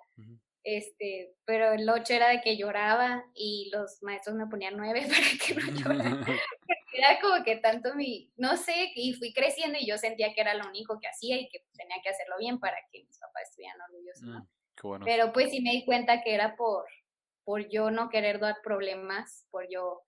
este, 0.63 1.35
pero 1.45 1.73
el 1.73 1.87
8 1.87 2.11
era 2.11 2.29
de 2.29 2.41
que 2.41 2.57
lloraba 2.57 3.23
y 3.35 3.69
los 3.71 4.01
maestros 4.01 4.35
me 4.35 4.47
ponían 4.47 4.75
9 4.75 5.07
para 5.07 5.45
que 5.45 5.53
no 5.53 5.79
llorara. 5.79 6.25
era 6.97 7.19
como 7.21 7.43
que 7.43 7.57
tanto 7.57 7.93
mi, 7.93 8.31
no 8.35 8.57
sé, 8.57 8.91
y 8.95 9.13
fui 9.13 9.31
creciendo 9.31 9.77
y 9.79 9.85
yo 9.85 9.97
sentía 9.97 10.33
que 10.33 10.41
era 10.41 10.55
lo 10.55 10.67
único 10.67 10.99
que 10.99 11.07
hacía 11.07 11.37
y 11.37 11.49
que 11.49 11.59
tenía 11.77 11.97
que 12.01 12.09
hacerlo 12.09 12.37
bien 12.39 12.59
para 12.59 12.77
que 12.91 13.03
mis 13.03 13.19
papás 13.19 13.43
estuvieran 13.49 13.81
orgullosos. 13.81 14.23
Mm, 14.23 15.03
pero 15.03 15.33
pues 15.33 15.51
sí 15.51 15.61
me 15.61 15.71
di 15.71 15.85
cuenta 15.85 16.23
que 16.23 16.33
era 16.33 16.55
por, 16.55 16.85
por 17.43 17.69
yo 17.69 17.91
no 17.91 18.09
querer 18.09 18.39
dar 18.39 18.57
problemas, 18.63 19.45
por 19.51 19.67
yo, 19.69 20.01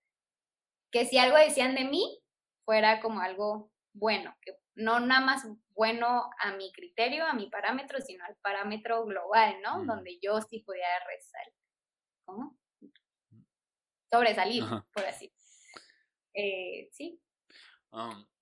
que 0.90 1.04
si 1.04 1.18
algo 1.18 1.36
decían 1.36 1.74
de 1.74 1.84
mí, 1.84 2.20
fuera 2.64 3.00
como 3.00 3.20
algo 3.20 3.70
bueno, 3.92 4.34
que 4.42 4.52
no 4.78 5.00
nada 5.00 5.20
más 5.20 5.46
bueno 5.74 6.30
a 6.38 6.56
mi 6.56 6.72
criterio, 6.72 7.24
a 7.24 7.34
mi 7.34 7.50
parámetro, 7.50 8.00
sino 8.00 8.24
al 8.24 8.36
parámetro 8.36 9.04
global, 9.04 9.56
¿no? 9.62 9.82
Mm. 9.82 9.86
Donde 9.86 10.18
yo 10.22 10.40
sí 10.40 10.60
podía 10.60 10.86
resaltar. 11.06 11.52
¿Cómo? 12.24 12.58
Mm. 12.80 13.42
Sobresalir, 14.10 14.64
por 14.92 15.04
así. 15.04 15.32
Eh, 16.32 16.88
sí. 16.92 17.20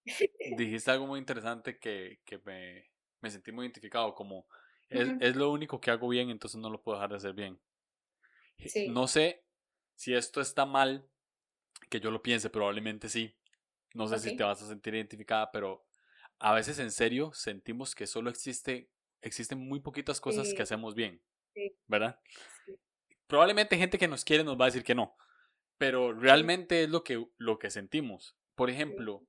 dijiste 0.56 0.90
algo 0.90 1.06
muy 1.06 1.18
interesante 1.18 1.78
que, 1.78 2.20
que 2.24 2.38
me, 2.38 2.90
me, 3.20 3.30
sentí 3.30 3.50
muy 3.50 3.64
identificado, 3.64 4.14
como 4.14 4.46
es, 4.90 5.08
es, 5.20 5.36
lo 5.36 5.50
único 5.50 5.80
que 5.80 5.90
hago 5.90 6.08
bien, 6.08 6.30
entonces 6.30 6.60
no 6.60 6.68
lo 6.68 6.82
puedo 6.82 6.98
dejar 6.98 7.10
de 7.10 7.16
hacer 7.16 7.32
bien. 7.32 7.58
Sí. 8.58 8.88
No 8.88 9.06
sé 9.06 9.44
si 9.94 10.14
esto 10.14 10.40
está 10.40 10.66
mal, 10.66 11.08
que 11.88 11.98
yo 11.98 12.10
lo 12.10 12.22
piense, 12.22 12.50
probablemente 12.50 13.08
sí. 13.08 13.34
No 13.94 14.06
sé 14.06 14.18
si 14.18 14.36
te 14.36 14.44
vas 14.44 14.60
a 14.60 14.66
sentir 14.66 14.94
identificada, 14.94 15.50
pero 15.50 15.85
a 16.38 16.54
veces 16.54 16.78
en 16.78 16.90
serio 16.90 17.32
sentimos 17.32 17.94
que 17.94 18.06
solo 18.06 18.30
existe, 18.30 18.90
existen 19.22 19.58
muy 19.58 19.80
poquitas 19.80 20.20
cosas 20.20 20.52
que 20.54 20.62
hacemos 20.62 20.94
bien, 20.94 21.22
¿verdad? 21.86 22.20
Probablemente 23.26 23.76
gente 23.76 23.98
que 23.98 24.08
nos 24.08 24.24
quiere 24.24 24.44
nos 24.44 24.58
va 24.58 24.66
a 24.66 24.68
decir 24.68 24.84
que 24.84 24.94
no, 24.94 25.16
pero 25.78 26.12
realmente 26.12 26.84
es 26.84 26.90
lo 26.90 27.02
que, 27.02 27.26
lo 27.38 27.58
que 27.58 27.70
sentimos. 27.70 28.36
Por 28.54 28.70
ejemplo, 28.70 29.26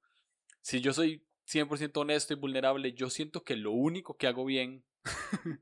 si 0.62 0.82
yo 0.82 0.94
soy 0.94 1.26
100% 1.48 1.98
honesto 1.98 2.34
y 2.34 2.38
vulnerable, 2.38 2.94
yo 2.94 3.10
siento 3.10 3.44
que 3.44 3.56
lo 3.56 3.72
único 3.72 4.18
que 4.18 4.28
hago 4.28 4.46
bien 4.46 4.84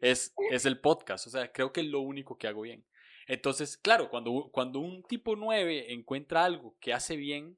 es, 0.00 0.34
es 0.50 0.66
el 0.66 0.80
podcast, 0.80 1.26
o 1.26 1.30
sea, 1.30 1.52
creo 1.52 1.72
que 1.72 1.80
es 1.80 1.86
lo 1.86 2.00
único 2.00 2.38
que 2.38 2.48
hago 2.48 2.62
bien. 2.62 2.84
Entonces, 3.26 3.76
claro, 3.76 4.10
cuando, 4.10 4.50
cuando 4.52 4.80
un 4.80 5.04
tipo 5.04 5.36
9 5.36 5.92
encuentra 5.92 6.44
algo 6.44 6.76
que 6.80 6.92
hace 6.92 7.16
bien, 7.16 7.56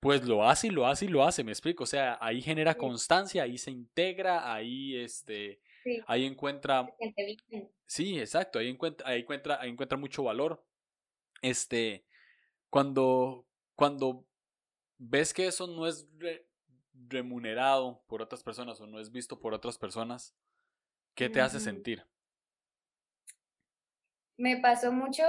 pues 0.00 0.24
lo 0.24 0.46
hace 0.48 0.68
y 0.68 0.70
lo 0.70 0.86
hace 0.86 1.06
y 1.06 1.08
lo 1.08 1.24
hace, 1.24 1.44
me 1.44 1.52
explico. 1.52 1.84
O 1.84 1.86
sea, 1.86 2.18
ahí 2.20 2.42
genera 2.42 2.76
constancia, 2.76 3.42
ahí 3.42 3.58
se 3.58 3.70
integra, 3.70 4.52
ahí 4.52 4.96
este, 4.96 5.60
ahí 6.06 6.24
encuentra. 6.24 6.88
Sí, 7.86 8.18
exacto, 8.18 8.58
ahí 8.58 8.68
encuentra, 8.68 9.08
ahí 9.08 9.20
encuentra, 9.20 9.60
ahí 9.60 9.70
encuentra 9.70 9.98
mucho 9.98 10.22
valor. 10.22 10.64
Este, 11.42 12.04
cuando, 12.70 13.46
cuando 13.74 14.26
ves 14.98 15.32
que 15.32 15.46
eso 15.46 15.66
no 15.66 15.86
es 15.86 16.08
remunerado 17.08 18.02
por 18.06 18.22
otras 18.22 18.42
personas 18.42 18.80
o 18.80 18.86
no 18.86 19.00
es 19.00 19.10
visto 19.10 19.38
por 19.38 19.54
otras 19.54 19.78
personas, 19.78 20.34
¿qué 21.14 21.28
te 21.28 21.40
hace 21.40 21.60
sentir? 21.60 22.04
Me 24.36 24.58
pasó 24.58 24.92
mucho, 24.92 25.22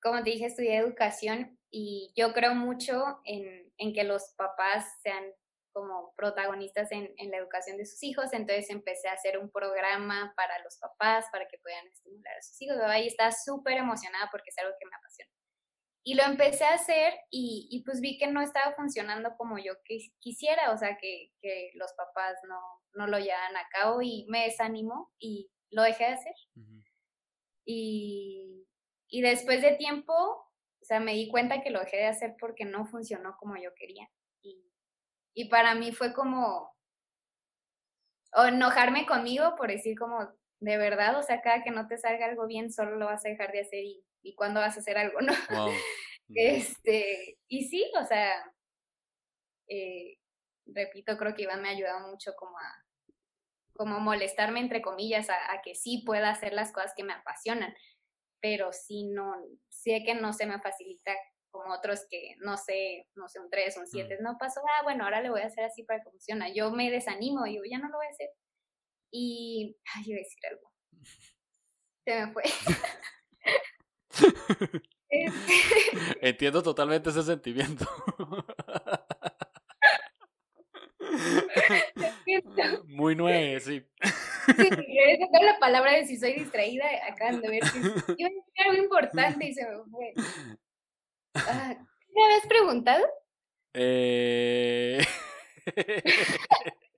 como 0.00 0.22
te 0.22 0.30
dije, 0.30 0.46
estudié 0.46 0.76
educación 0.76 1.57
y 1.70 2.12
yo 2.16 2.32
creo 2.32 2.54
mucho 2.54 3.20
en, 3.24 3.72
en 3.76 3.92
que 3.92 4.04
los 4.04 4.34
papás 4.36 4.86
sean 5.02 5.24
como 5.72 6.12
protagonistas 6.16 6.90
en, 6.92 7.12
en, 7.18 7.30
la 7.30 7.36
educación 7.36 7.76
de 7.76 7.86
sus 7.86 8.02
hijos, 8.02 8.32
entonces 8.32 8.70
empecé 8.70 9.08
a 9.08 9.12
hacer 9.12 9.38
un 9.38 9.50
programa 9.50 10.32
para 10.36 10.58
los 10.64 10.76
papás, 10.78 11.26
para 11.30 11.46
que 11.46 11.58
puedan 11.58 11.86
estimular 11.86 12.36
a 12.36 12.42
sus 12.42 12.60
hijos. 12.62 12.78
Ahí 12.82 13.06
estaba 13.06 13.30
súper 13.30 13.76
emocionada 13.76 14.28
porque 14.32 14.50
es 14.50 14.58
algo 14.58 14.74
que 14.78 14.86
me 14.86 14.96
apasiona. 14.96 15.30
y 16.02 16.14
lo 16.14 16.22
empecé 16.24 16.64
a 16.64 16.74
hacer 16.74 17.12
y, 17.30 17.68
y, 17.70 17.84
pues 17.84 18.00
vi 18.00 18.18
que 18.18 18.28
no 18.28 18.40
estaba 18.40 18.74
funcionando 18.74 19.36
como 19.36 19.58
yo 19.58 19.74
quisiera, 20.20 20.72
o 20.72 20.78
sea, 20.78 20.96
que, 20.96 21.32
que 21.40 21.70
los 21.74 21.92
papás 21.92 22.36
no, 22.48 22.60
no, 22.94 23.06
lo 23.06 23.18
llevan 23.18 23.56
a 23.56 23.68
cabo 23.70 24.00
y 24.00 24.26
me 24.28 24.44
desanimó 24.44 25.12
y 25.18 25.50
lo 25.70 25.82
dejé 25.82 26.04
de 26.04 26.12
hacer. 26.12 26.34
y, 27.64 28.66
y 29.08 29.20
después 29.20 29.60
de 29.62 29.76
tiempo, 29.76 30.47
sea, 30.88 31.00
me 31.00 31.12
di 31.12 31.28
cuenta 31.28 31.60
que 31.60 31.70
lo 31.70 31.80
dejé 31.80 31.98
de 31.98 32.06
hacer 32.06 32.34
porque 32.40 32.64
no 32.64 32.86
funcionó 32.86 33.36
como 33.36 33.56
yo 33.56 33.74
quería. 33.74 34.08
Y, 34.42 34.72
y 35.34 35.48
para 35.50 35.74
mí 35.74 35.92
fue 35.92 36.14
como, 36.14 36.74
o 38.32 38.44
enojarme 38.44 39.04
conmigo 39.06 39.54
por 39.56 39.68
decir 39.68 39.98
como, 39.98 40.32
de 40.60 40.78
verdad, 40.78 41.18
o 41.18 41.22
sea, 41.22 41.42
cada 41.42 41.62
que 41.62 41.70
no 41.70 41.86
te 41.86 41.98
salga 41.98 42.26
algo 42.26 42.46
bien, 42.46 42.72
solo 42.72 42.96
lo 42.96 43.06
vas 43.06 43.24
a 43.24 43.28
dejar 43.28 43.52
de 43.52 43.60
hacer 43.60 43.84
y, 43.84 44.02
y 44.22 44.34
cuándo 44.34 44.60
vas 44.60 44.76
a 44.76 44.80
hacer 44.80 44.98
algo, 44.98 45.18
¿no? 45.20 45.32
este, 46.34 47.38
y 47.48 47.68
sí, 47.68 47.90
o 48.00 48.04
sea, 48.04 48.32
eh, 49.68 50.18
repito, 50.66 51.16
creo 51.16 51.34
que 51.34 51.42
Iván 51.42 51.62
me 51.62 51.68
ha 51.68 51.72
ayudado 51.72 52.08
mucho 52.08 52.34
como 52.34 52.58
a, 52.58 52.84
como 53.74 54.00
molestarme 54.00 54.60
entre 54.60 54.82
comillas 54.82 55.28
a, 55.30 55.52
a, 55.52 55.62
que 55.62 55.74
sí 55.74 56.02
pueda 56.04 56.30
hacer 56.30 56.52
las 56.52 56.72
cosas 56.72 56.92
que 56.96 57.04
me 57.04 57.12
apasionan, 57.12 57.74
pero 58.40 58.72
sí 58.72 59.04
no, 59.04 59.34
sé 59.68 60.02
que 60.04 60.14
no 60.14 60.32
se 60.32 60.46
me 60.46 60.60
facilita 60.60 61.12
como 61.50 61.74
otros 61.74 62.06
que 62.10 62.36
no 62.40 62.56
sé, 62.56 63.06
no 63.14 63.28
sé, 63.28 63.40
un 63.40 63.50
3, 63.50 63.76
un 63.78 63.86
7, 63.86 64.18
no 64.20 64.36
pasó, 64.38 64.60
ah, 64.60 64.82
bueno, 64.84 65.04
ahora 65.04 65.22
le 65.22 65.30
voy 65.30 65.40
a 65.40 65.46
hacer 65.46 65.64
así 65.64 65.82
para 65.82 66.02
que 66.02 66.10
funcione. 66.10 66.54
Yo 66.54 66.70
me 66.70 66.90
desanimo 66.90 67.46
y 67.46 67.52
digo, 67.52 67.64
ya 67.68 67.78
no 67.78 67.88
lo 67.88 67.96
voy 67.96 68.06
a 68.06 68.10
hacer. 68.10 68.28
Y, 69.10 69.76
ay, 69.94 70.02
iba 70.06 70.16
a 70.16 70.22
decir 70.22 70.46
algo. 70.50 70.70
Se 72.04 72.26
me 72.26 72.32
fue. 72.32 72.42
Este 75.10 75.32
Entiendo 76.20 76.62
totalmente 76.62 77.08
ese 77.08 77.22
sentimiento. 77.22 77.86
Muy 82.86 83.16
nueve, 83.16 83.58
sí. 83.60 83.82
Sí, 84.56 84.68
es 84.98 85.18
la 85.42 85.58
palabra 85.58 85.92
de 85.92 86.06
si 86.06 86.16
soy 86.16 86.34
distraída, 86.34 86.86
acaban 87.06 87.40
de 87.40 87.48
ver 87.48 87.60
que 87.60 87.78
iba 87.78 88.28
a 88.28 88.32
decir 88.32 88.42
algo 88.66 88.82
importante 88.82 89.46
y 89.46 89.54
se 89.54 89.66
me 89.66 89.76
fue. 89.90 90.12
Ah, 91.34 91.76
¿Me 92.14 92.24
habías 92.24 92.46
preguntado? 92.46 93.06
Eh... 93.74 94.98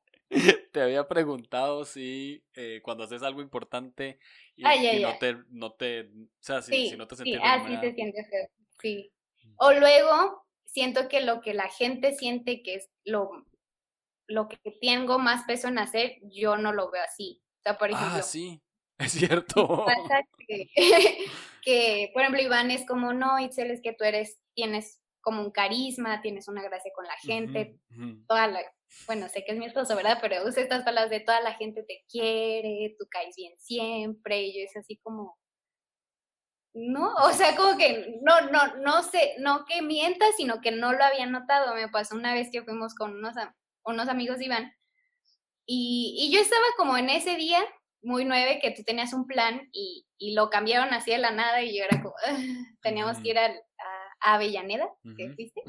te 0.73 0.81
había 0.81 1.09
preguntado 1.09 1.85
si 1.85 2.45
eh, 2.55 2.81
cuando 2.83 3.05
haces 3.05 3.23
algo 3.23 3.43
importante 3.43 4.19
y, 4.55 4.65
ah, 4.65 4.75
no 5.01 5.19
te, 5.19 5.37
no 5.49 5.73
te, 5.73 6.03
o 6.03 6.29
sea, 6.39 6.63
si, 6.63 6.97
no 6.97 7.07
te 7.07 7.17
sientes 7.17 7.35
sí, 7.35 7.41
ah, 7.43 7.65
sí 7.67 7.81
te 7.81 7.93
sientes 7.95 8.29
feo, 8.31 8.49
sí. 8.81 9.13
O 9.57 9.73
luego 9.73 10.47
siento 10.65 11.09
que 11.09 11.21
lo 11.21 11.41
que 11.41 11.55
la 11.55 11.69
gente 11.69 12.15
siente 12.15 12.63
que 12.63 12.77
es 12.77 12.91
lo, 13.05 13.45
lo 14.31 14.49
que 14.49 14.59
tengo 14.81 15.19
más 15.19 15.45
peso 15.45 15.69
en 15.69 15.79
hacer, 15.79 16.19
yo 16.23 16.57
no 16.57 16.73
lo 16.73 16.91
veo 16.91 17.03
así. 17.03 17.43
O 17.59 17.63
sea, 17.63 17.77
por 17.77 17.89
ah, 17.89 17.93
ejemplo. 17.93 18.19
Ah, 18.19 18.23
sí, 18.23 18.63
es 18.99 19.13
cierto. 19.13 19.85
Pasa 19.85 20.23
que, 21.63 22.11
por 22.13 22.23
ejemplo, 22.23 22.43
Iván 22.43 22.71
es 22.71 22.87
como, 22.87 23.13
no, 23.13 23.39
Itzel, 23.39 23.71
es 23.71 23.83
que 23.83 23.93
tú 23.93 24.05
eres, 24.05 24.41
tienes 24.55 25.01
como 25.21 25.43
un 25.43 25.51
carisma, 25.51 26.23
tienes 26.23 26.49
una 26.49 26.63
gracia 26.63 26.91
con 26.95 27.07
la 27.07 27.17
gente, 27.19 27.79
toda 28.27 28.47
la, 28.47 28.63
bueno, 29.07 29.29
sé 29.29 29.45
que 29.45 29.53
es 29.53 29.59
mi 29.59 29.67
esposo, 29.67 29.95
¿verdad? 29.95 30.17
Pero 30.23 30.43
usa 30.47 30.63
estas 30.63 30.83
palabras 30.83 31.11
de 31.11 31.21
toda 31.21 31.43
la 31.43 31.53
gente 31.55 31.83
te 31.83 32.05
quiere, 32.09 32.97
tú 32.99 33.07
caes 33.11 33.37
bien 33.37 33.53
siempre, 33.59 34.45
y 34.45 34.59
yo 34.59 34.65
es 34.65 34.75
así 34.79 34.97
como, 35.03 35.39
no, 36.73 37.13
o 37.17 37.33
sea, 37.33 37.55
como 37.55 37.77
que 37.77 38.19
no, 38.23 38.41
no, 38.51 38.77
no 38.77 39.03
sé, 39.03 39.35
no 39.41 39.67
que 39.67 39.83
mientas, 39.83 40.31
sino 40.37 40.61
que 40.63 40.71
no 40.71 40.93
lo 40.93 41.03
había 41.05 41.27
notado. 41.27 41.75
Me 41.75 41.89
pasó 41.89 42.15
una 42.15 42.33
vez 42.33 42.49
que 42.51 42.63
fuimos 42.63 42.95
con 42.95 43.17
unos, 43.17 43.35
unos 43.85 44.09
amigos 44.09 44.41
Iván, 44.41 44.73
y, 45.67 46.17
y 46.19 46.35
yo 46.35 46.41
estaba 46.41 46.65
como 46.77 46.97
en 46.97 47.11
ese 47.11 47.37
día, 47.37 47.61
muy 48.03 48.25
nueve, 48.25 48.59
que 48.61 48.71
tú 48.71 48.83
tenías 48.83 49.13
un 49.13 49.27
plan 49.27 49.69
y, 49.73 50.07
y 50.19 50.35
lo 50.35 50.51
cambiaron 50.51 50.93
así 50.93 51.11
de 51.11 51.19
la 51.19 51.31
nada, 51.31 51.63
y 51.63 51.77
yo 51.77 51.85
era 51.85 52.03
como, 52.03 52.15
teníamos 52.83 53.19
que 53.19 53.31
ir 53.31 53.39
a, 53.39 53.53
Avellaneda, 54.23 54.87
que 55.17 55.31
fuiste. 55.31 55.63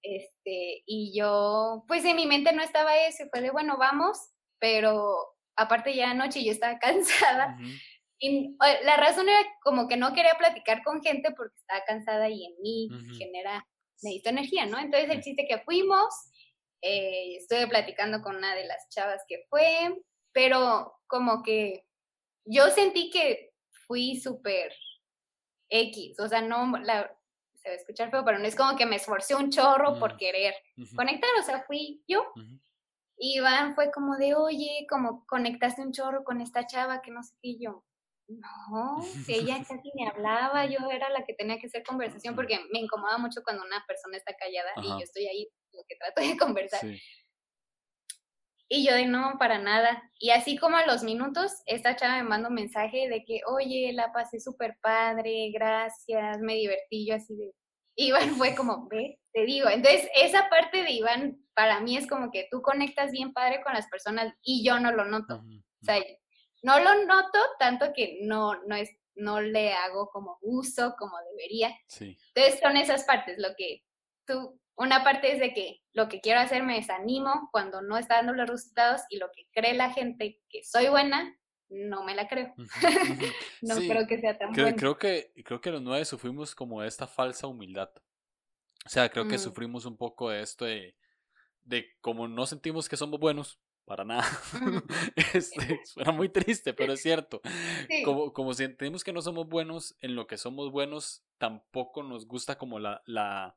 Este, 0.00 0.82
y 0.86 1.14
yo, 1.14 1.84
pues 1.86 2.04
en 2.06 2.16
mi 2.16 2.26
mente 2.26 2.52
no 2.54 2.62
estaba 2.62 2.96
eso, 2.96 3.24
fue 3.30 3.42
de, 3.42 3.50
bueno, 3.50 3.76
vamos, 3.76 4.18
pero 4.58 5.14
aparte 5.56 5.94
ya 5.94 6.10
anoche 6.10 6.42
yo 6.42 6.52
estaba 6.52 6.78
cansada. 6.80 7.58
Y 8.18 8.56
la 8.84 8.96
razón 8.96 9.28
era 9.28 9.40
como 9.62 9.88
que 9.88 9.96
no 9.96 10.14
quería 10.14 10.36
platicar 10.38 10.82
con 10.84 11.02
gente 11.02 11.32
porque 11.36 11.56
estaba 11.56 11.84
cansada 11.84 12.28
y 12.30 12.46
en 12.46 12.54
mí 12.62 12.88
genera, 13.18 13.66
necesito 14.00 14.30
energía, 14.30 14.66
¿no? 14.66 14.78
Entonces 14.78 15.10
el 15.10 15.22
chiste 15.22 15.44
que 15.48 15.58
fuimos, 15.58 16.14
eh, 16.82 17.36
estuve 17.36 17.66
platicando 17.68 18.22
con 18.22 18.36
una 18.36 18.54
de 18.54 18.66
las 18.66 18.88
chavas 18.88 19.22
que 19.28 19.46
fue, 19.48 20.02
pero 20.32 21.00
como 21.06 21.42
que 21.42 21.86
yo 22.44 22.68
sentí 22.70 23.10
que 23.10 23.52
fui 23.86 24.16
súper 24.16 24.72
X, 25.68 26.18
o 26.18 26.28
sea, 26.28 26.42
no, 26.42 26.76
la, 26.78 27.16
se 27.54 27.68
va 27.68 27.74
a 27.74 27.78
escuchar 27.78 28.10
feo, 28.10 28.24
pero 28.24 28.38
no 28.38 28.44
es 28.46 28.56
como 28.56 28.76
que 28.76 28.86
me 28.86 28.96
esforcé 28.96 29.34
un 29.34 29.50
chorro 29.50 29.98
por 29.98 30.16
querer 30.16 30.54
conectar, 30.96 31.30
o 31.38 31.42
sea, 31.42 31.62
fui 31.62 32.02
yo. 32.08 32.24
Y 33.16 33.38
Iván 33.38 33.76
fue 33.76 33.92
como 33.92 34.16
de, 34.16 34.34
oye, 34.34 34.86
como 34.90 35.24
conectaste 35.26 35.82
un 35.82 35.92
chorro 35.92 36.24
con 36.24 36.40
esta 36.40 36.66
chava 36.66 37.00
que 37.02 37.12
no 37.12 37.22
sé 37.22 37.36
qué, 37.40 37.56
yo, 37.58 37.84
no, 38.26 39.02
si 39.24 39.34
ella 39.34 39.58
casi 39.68 39.90
ni 39.94 40.06
hablaba, 40.06 40.66
yo 40.66 40.78
era 40.90 41.08
la 41.10 41.24
que 41.24 41.34
tenía 41.34 41.58
que 41.58 41.66
hacer 41.66 41.84
conversación 41.84 42.34
porque 42.34 42.58
me 42.72 42.80
incomoda 42.80 43.18
mucho 43.18 43.42
cuando 43.44 43.64
una 43.64 43.84
persona 43.86 44.16
está 44.16 44.34
callada 44.34 44.70
y 44.82 44.88
yo 44.88 44.98
estoy 44.98 45.26
ahí 45.26 45.48
lo 45.72 45.84
que 45.88 45.96
trato 45.96 46.22
de 46.22 46.36
conversar. 46.36 46.80
Y 48.68 48.86
yo 48.86 48.94
de 48.94 49.04
no, 49.04 49.36
para 49.38 49.58
nada. 49.58 50.02
Y 50.18 50.30
así 50.30 50.56
como 50.56 50.78
a 50.78 50.86
los 50.86 51.02
minutos, 51.02 51.52
esta 51.66 51.94
chava 51.94 52.16
me 52.16 52.28
manda 52.28 52.48
un 52.48 52.54
mensaje 52.54 53.06
de 53.06 53.22
que, 53.22 53.40
oye, 53.46 53.92
la 53.92 54.12
pasé 54.12 54.40
súper 54.40 54.78
padre, 54.80 55.50
gracias, 55.52 56.40
me 56.40 56.54
divertí, 56.54 57.06
yo 57.06 57.16
así 57.16 57.36
de... 57.36 57.52
Iván 57.96 58.34
fue 58.36 58.54
como, 58.56 58.88
ve, 58.88 59.20
te 59.34 59.44
digo. 59.44 59.68
Entonces, 59.68 60.08
esa 60.14 60.48
parte 60.48 60.82
de 60.82 60.90
Iván, 60.90 61.36
para 61.52 61.80
mí 61.80 61.98
es 61.98 62.06
como 62.06 62.30
que 62.30 62.48
tú 62.50 62.62
conectas 62.62 63.12
bien 63.12 63.34
padre 63.34 63.60
con 63.62 63.74
las 63.74 63.88
personas 63.88 64.32
y 64.42 64.64
yo 64.64 64.80
no 64.80 64.90
lo 64.90 65.04
noto. 65.04 65.42
O 65.44 65.84
sea, 65.84 66.02
no 66.62 66.78
lo 66.78 67.04
noto 67.04 67.38
tanto 67.58 67.92
que 67.94 68.20
no, 68.22 68.54
no, 68.64 68.74
es, 68.74 68.88
no 69.14 69.42
le 69.42 69.74
hago 69.74 70.08
como 70.08 70.38
uso 70.40 70.94
como 70.98 71.12
debería. 71.32 71.76
Sí. 71.88 72.16
Entonces, 72.34 72.58
son 72.58 72.78
esas 72.78 73.04
partes, 73.04 73.36
lo 73.38 73.48
que 73.54 73.82
tú 74.26 74.61
una 74.76 75.04
parte 75.04 75.32
es 75.32 75.40
de 75.40 75.52
que 75.52 75.80
lo 75.92 76.08
que 76.08 76.20
quiero 76.20 76.40
hacer 76.40 76.62
me 76.62 76.76
desanimo 76.76 77.48
cuando 77.52 77.82
no 77.82 77.98
está 77.98 78.16
dando 78.16 78.32
los 78.32 78.48
resultados 78.48 79.02
y 79.10 79.18
lo 79.18 79.30
que 79.34 79.46
cree 79.52 79.74
la 79.74 79.90
gente 79.90 80.40
que 80.48 80.64
soy 80.64 80.88
buena, 80.88 81.36
no 81.68 82.04
me 82.04 82.14
la 82.14 82.28
creo. 82.28 82.54
no 83.62 83.76
creo 83.76 84.06
que 84.06 84.20
sea 84.20 84.38
tan 84.38 84.52
creo, 84.52 84.74
Creo 84.76 84.98
que, 84.98 85.32
creo 85.44 85.60
que 85.60 85.70
los 85.70 85.82
nueve 85.82 86.04
sufrimos 86.04 86.54
como 86.54 86.82
esta 86.82 87.06
falsa 87.06 87.46
humildad. 87.46 87.90
O 88.84 88.88
sea, 88.88 89.08
creo 89.08 89.28
que 89.28 89.36
mm. 89.36 89.40
sufrimos 89.40 89.84
un 89.84 89.96
poco 89.96 90.30
de 90.30 90.42
esto 90.42 90.64
de, 90.64 90.96
de 91.62 91.86
como 92.00 92.26
no 92.28 92.46
sentimos 92.46 92.88
que 92.88 92.96
somos 92.96 93.20
buenos, 93.20 93.60
para 93.84 94.04
nada. 94.04 94.24
este, 95.34 95.80
suena 95.84 96.12
muy 96.12 96.28
triste, 96.28 96.72
pero 96.72 96.92
es 96.92 97.02
cierto. 97.02 97.40
Como, 98.04 98.32
como 98.32 98.54
sentimos 98.54 99.04
que 99.04 99.12
no 99.12 99.20
somos 99.22 99.48
buenos 99.48 99.96
en 100.00 100.14
lo 100.14 100.26
que 100.26 100.38
somos 100.38 100.70
buenos, 100.70 101.24
tampoco 101.38 102.02
nos 102.02 102.26
gusta 102.26 102.56
como 102.56 102.78
la, 102.78 103.02
la, 103.06 103.56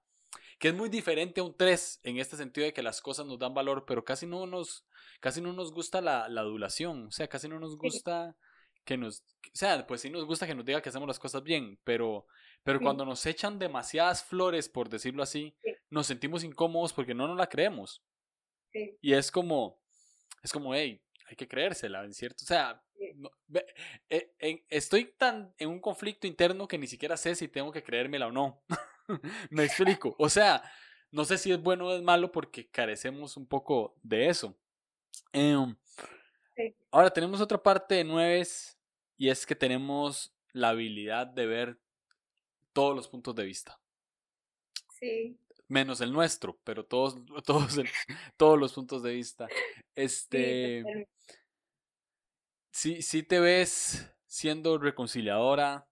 que 0.57 0.69
es 0.69 0.73
muy 0.73 0.89
diferente 0.89 1.41
a 1.41 1.43
un 1.43 1.55
3 1.55 1.99
en 2.03 2.17
este 2.17 2.37
sentido 2.37 2.65
de 2.65 2.73
que 2.73 2.83
las 2.83 3.01
cosas 3.01 3.25
nos 3.25 3.39
dan 3.39 3.53
valor, 3.53 3.85
pero 3.85 4.05
casi 4.05 4.25
no 4.25 4.47
nos, 4.47 4.85
casi 5.19 5.41
no 5.41 5.53
nos 5.53 5.71
gusta 5.71 6.01
la, 6.01 6.29
la 6.29 6.41
adulación, 6.41 7.07
o 7.07 7.11
sea, 7.11 7.27
casi 7.27 7.47
no 7.47 7.59
nos 7.59 7.77
gusta 7.77 8.35
que 8.85 8.97
nos, 8.97 9.21
o 9.21 9.55
sea, 9.55 9.85
pues 9.85 10.01
sí 10.01 10.09
nos 10.09 10.25
gusta 10.25 10.45
que 10.47 10.55
nos 10.55 10.65
diga 10.65 10.81
que 10.81 10.89
hacemos 10.89 11.07
las 11.07 11.19
cosas 11.19 11.43
bien, 11.43 11.79
pero, 11.83 12.27
pero 12.63 12.79
cuando 12.79 13.03
nos 13.03 13.25
echan 13.25 13.59
demasiadas 13.59 14.23
flores, 14.23 14.69
por 14.69 14.89
decirlo 14.89 15.23
así, 15.23 15.55
nos 15.89 16.07
sentimos 16.07 16.43
incómodos 16.43 16.93
porque 16.93 17.15
no 17.15 17.27
nos 17.27 17.37
la 17.37 17.49
creemos. 17.49 18.03
Y 19.01 19.13
es 19.13 19.31
como, 19.31 19.79
es 20.43 20.51
como, 20.51 20.75
hey, 20.75 21.01
hay 21.27 21.35
que 21.35 21.47
creérsela, 21.47 22.03
¿en 22.03 22.13
cierto? 22.13 22.43
O 22.43 22.47
sea, 22.47 22.83
eh, 24.09 24.65
estoy 24.69 25.13
tan 25.17 25.53
en 25.57 25.69
un 25.69 25.79
conflicto 25.79 26.27
interno 26.27 26.67
que 26.67 26.77
ni 26.77 26.87
siquiera 26.87 27.17
sé 27.17 27.35
si 27.35 27.47
tengo 27.47 27.71
que 27.71 27.83
creérmela 27.83 28.27
o 28.27 28.31
no. 28.31 28.63
Me 29.49 29.63
explico. 29.63 30.15
O 30.17 30.29
sea, 30.29 30.63
no 31.11 31.25
sé 31.25 31.37
si 31.37 31.51
es 31.51 31.61
bueno 31.61 31.87
o 31.87 31.95
es 31.95 32.01
malo 32.01 32.31
porque 32.31 32.67
carecemos 32.69 33.37
un 33.37 33.47
poco 33.47 33.95
de 34.03 34.27
eso. 34.27 34.57
Em, 35.31 35.75
ahora 36.91 37.09
tenemos 37.09 37.41
otra 37.41 37.61
parte 37.61 37.95
de 37.95 38.03
nueves 38.03 38.79
y 39.17 39.29
es 39.29 39.45
que 39.45 39.55
tenemos 39.55 40.35
la 40.51 40.69
habilidad 40.69 41.27
de 41.27 41.45
ver 41.45 41.79
todos 42.73 42.95
los 42.95 43.07
puntos 43.07 43.35
de 43.35 43.45
vista. 43.45 43.79
Sí. 44.99 45.37
Menos 45.67 46.01
el 46.01 46.11
nuestro, 46.11 46.59
pero 46.63 46.85
todos, 46.85 47.15
todos, 47.45 47.79
todos 48.37 48.59
los 48.59 48.73
puntos 48.73 49.03
de 49.03 49.13
vista. 49.13 49.47
Este. 49.95 51.07
Sí, 52.71 53.01
sí, 53.01 53.23
te 53.23 53.39
ves 53.39 54.11
siendo 54.27 54.77
reconciliadora, 54.77 55.87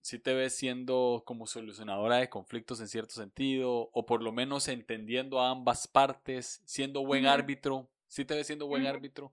sí 0.00 0.18
te 0.18 0.34
ves 0.34 0.54
siendo 0.54 1.22
como 1.26 1.46
solucionadora 1.46 2.16
de 2.16 2.28
conflictos 2.30 2.80
en 2.80 2.88
cierto 2.88 3.14
sentido, 3.14 3.90
o 3.92 4.06
por 4.06 4.22
lo 4.22 4.32
menos 4.32 4.68
entendiendo 4.68 5.40
a 5.40 5.50
ambas 5.50 5.86
partes, 5.86 6.62
siendo 6.64 7.04
buen 7.04 7.26
árbitro, 7.26 7.88
sí 8.08 8.24
te 8.24 8.34
ves 8.34 8.46
siendo 8.46 8.66
buen 8.66 8.86
árbitro, 8.86 9.32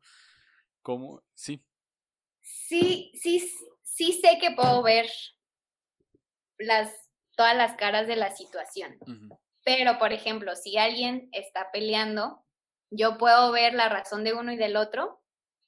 ¿cómo? 0.82 1.24
Sí. 1.34 1.64
Sí, 2.42 3.12
sí, 3.16 3.52
sí 3.84 4.14
sé 4.14 4.38
que 4.40 4.52
puedo 4.52 4.82
ver 4.84 5.10
las, 6.58 6.94
todas 7.36 7.56
las 7.56 7.76
caras 7.76 8.08
de 8.08 8.16
la 8.16 8.36
situación. 8.36 8.98
Pero, 9.64 10.00
por 10.00 10.14
ejemplo, 10.14 10.56
si 10.56 10.78
alguien 10.78 11.30
está 11.34 11.72
peleando, 11.72 12.44
yo 12.90 13.18
puedo 13.18 13.52
ver 13.52 13.74
la 13.74 13.90
razón 13.90 14.24
de 14.24 14.34
uno 14.34 14.52
y 14.52 14.58
del 14.58 14.78
otro, 14.78 15.22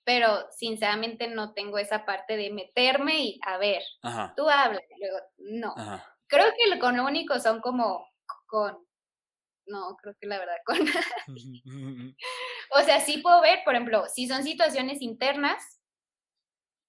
pero 0.09 0.47
sinceramente 0.49 1.27
no 1.27 1.53
tengo 1.53 1.77
esa 1.77 2.03
parte 2.03 2.35
de 2.35 2.49
meterme 2.49 3.19
y 3.19 3.39
a 3.45 3.59
ver, 3.59 3.83
tú 4.35 4.49
hablas, 4.49 4.81
luego, 4.97 5.19
no. 5.37 5.75
Creo 6.25 6.47
que 6.57 6.79
con 6.79 6.97
lo 6.97 7.05
único 7.05 7.39
son 7.39 7.61
como 7.61 8.09
con, 8.47 8.87
no, 9.67 9.95
creo 9.97 10.15
que 10.19 10.25
la 10.25 10.39
verdad 10.39 10.55
con... 10.65 10.79
o 12.71 12.81
sea, 12.81 13.01
sí 13.01 13.19
puedo 13.19 13.39
ver, 13.41 13.59
por 13.63 13.75
ejemplo, 13.75 14.05
si 14.07 14.27
son 14.27 14.41
situaciones 14.43 15.03
internas 15.03 15.79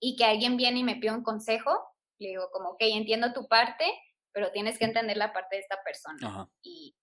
y 0.00 0.16
que 0.16 0.24
alguien 0.24 0.56
viene 0.56 0.78
y 0.78 0.84
me 0.84 0.96
pide 0.96 1.12
un 1.12 1.22
consejo, 1.22 1.78
le 2.20 2.30
digo 2.30 2.48
como, 2.50 2.70
ok, 2.70 2.80
entiendo 2.80 3.34
tu 3.34 3.46
parte, 3.48 3.84
pero 4.32 4.50
tienes 4.50 4.78
que 4.78 4.86
entender 4.86 5.18
la 5.18 5.34
parte 5.34 5.56
de 5.56 5.60
esta 5.60 5.82
persona. 5.84 6.48
Y, 6.62 6.96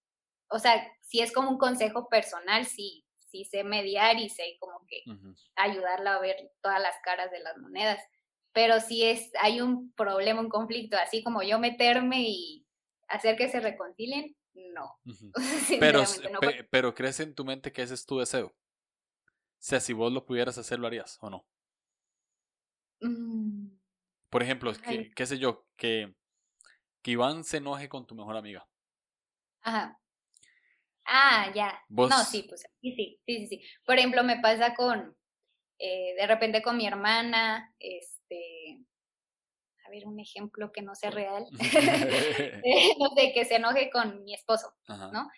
o 0.50 0.58
sea, 0.58 0.84
si 1.00 1.20
es 1.20 1.32
como 1.32 1.52
un 1.52 1.60
consejo 1.60 2.10
personal, 2.10 2.66
sí, 2.66 3.06
sí 3.30 3.46
sé 3.46 3.64
mediar 3.64 4.18
y 4.18 4.30
sé 4.30 4.58
como 4.60 4.86
que 4.88 5.04
ayudarla 5.56 6.16
a 6.16 6.20
ver 6.20 6.52
todas 6.62 6.82
las 6.82 6.96
caras 7.04 7.32
de 7.32 7.40
las 7.40 7.58
monedas. 7.58 8.00
Pero 8.54 8.80
si 8.80 9.04
es, 9.04 9.32
hay 9.40 9.62
un 9.62 9.92
problema, 9.94 10.42
un 10.42 10.50
conflicto, 10.50 10.98
así 10.98 11.24
como 11.24 11.44
yo 11.44 11.60
meterme 11.60 12.24
y 12.28 12.66
hacer 13.08 13.36
que 13.38 13.50
se 13.50 13.60
reconcilien, 13.60 14.36
no. 14.74 15.00
pero, 15.80 16.04
pero 16.70 16.96
crees 16.96 17.20
en 17.20 17.36
tu 17.36 17.46
mente 17.46 17.72
que 17.72 17.84
ese 17.84 17.94
es 17.94 18.06
tu 18.06 18.18
deseo. 18.18 18.48
O 18.48 19.60
sea, 19.60 19.80
si 19.80 19.94
vos 19.94 20.12
lo 20.12 20.26
pudieras 20.26 20.58
hacer, 20.58 20.80
¿lo 20.80 20.88
harías 20.88 21.18
o 21.22 21.30
no? 21.30 21.46
Mm. 23.02 23.78
Por 24.30 24.44
ejemplo, 24.44 24.72
qué 25.16 25.26
sé 25.26 25.40
yo, 25.40 25.66
que, 25.76 26.14
que 27.02 27.12
Iván 27.12 27.44
se 27.44 27.58
enoje 27.58 27.90
con 27.90 28.06
tu 28.06 28.16
mejor 28.16 28.38
amiga. 28.38 28.68
Ajá. 29.62 30.00
Ah, 31.08 31.52
ya. 31.56 31.82
No, 31.90 32.24
sí, 32.24 32.44
pues 32.44 32.66
sí, 32.82 32.94
sí, 32.94 33.20
sí, 33.26 33.48
sí. 33.48 33.62
Por 33.86 33.98
ejemplo, 33.98 34.24
me 34.24 34.40
pasa 34.40 34.76
con, 34.76 35.16
eh, 35.80 36.16
de 36.16 36.28
repente 36.28 36.62
con 36.62 36.78
mi 36.78 36.86
hermana, 36.86 37.74
este, 37.80 38.80
a 39.86 39.90
ver, 39.90 40.06
un 40.06 40.20
ejemplo 40.20 40.72
que 40.72 40.82
no 40.82 40.96
sea 40.96 41.10
real, 41.12 41.46
eh, 42.64 42.94
no 43.00 43.10
sé, 43.16 43.32
que 43.34 43.46
se 43.46 43.56
enoje 43.56 43.90
con 43.90 44.24
mi 44.24 44.34
esposo, 44.34 44.74
¿no? 44.88 45.30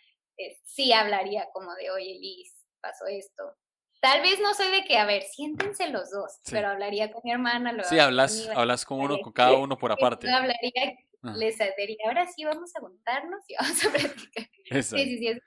sí 0.63 0.93
hablaría 0.93 1.47
como 1.51 1.75
de, 1.75 1.91
oye, 1.91 2.17
Liz, 2.17 2.55
pasó 2.79 3.05
esto. 3.07 3.57
Tal 3.99 4.21
vez 4.21 4.39
no 4.39 4.53
soy 4.53 4.71
de 4.71 4.85
que, 4.85 4.97
a 4.97 5.05
ver, 5.05 5.23
siéntense 5.23 5.89
los 5.89 6.09
dos, 6.09 6.39
pero 6.49 6.69
hablaría 6.69 7.11
con 7.11 7.21
mi 7.25 7.31
hermana. 7.31 7.73
Luego 7.73 7.89
sí, 7.89 7.99
hablas, 7.99 8.49
hablas 8.55 8.85
con 8.85 9.01
uno, 9.01 9.19
con 9.19 9.33
cada 9.33 9.57
uno 9.57 9.77
por 9.77 9.91
aparte. 9.91 10.31
Hablaría, 10.31 10.97
les 11.35 11.57
diría, 11.77 11.97
ahora 12.05 12.25
sí 12.27 12.45
vamos 12.45 12.73
a 12.75 12.79
juntarnos 12.79 13.43
y 13.49 13.55
vamos 13.59 13.85
a 13.85 13.89
platicar. 13.91 14.49
Sí, 14.81 14.83
sí, 14.83 15.17
sí, 15.17 15.39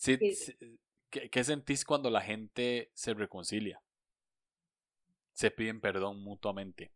Sí, 0.00 0.18
¿qué, 1.10 1.44
sentís 1.44 1.84
cuando 1.84 2.08
la 2.08 2.22
gente 2.22 2.90
se 2.94 3.12
reconcilia? 3.12 3.82
Se 5.34 5.50
piden 5.50 5.82
perdón 5.82 6.22
mutuamente. 6.22 6.90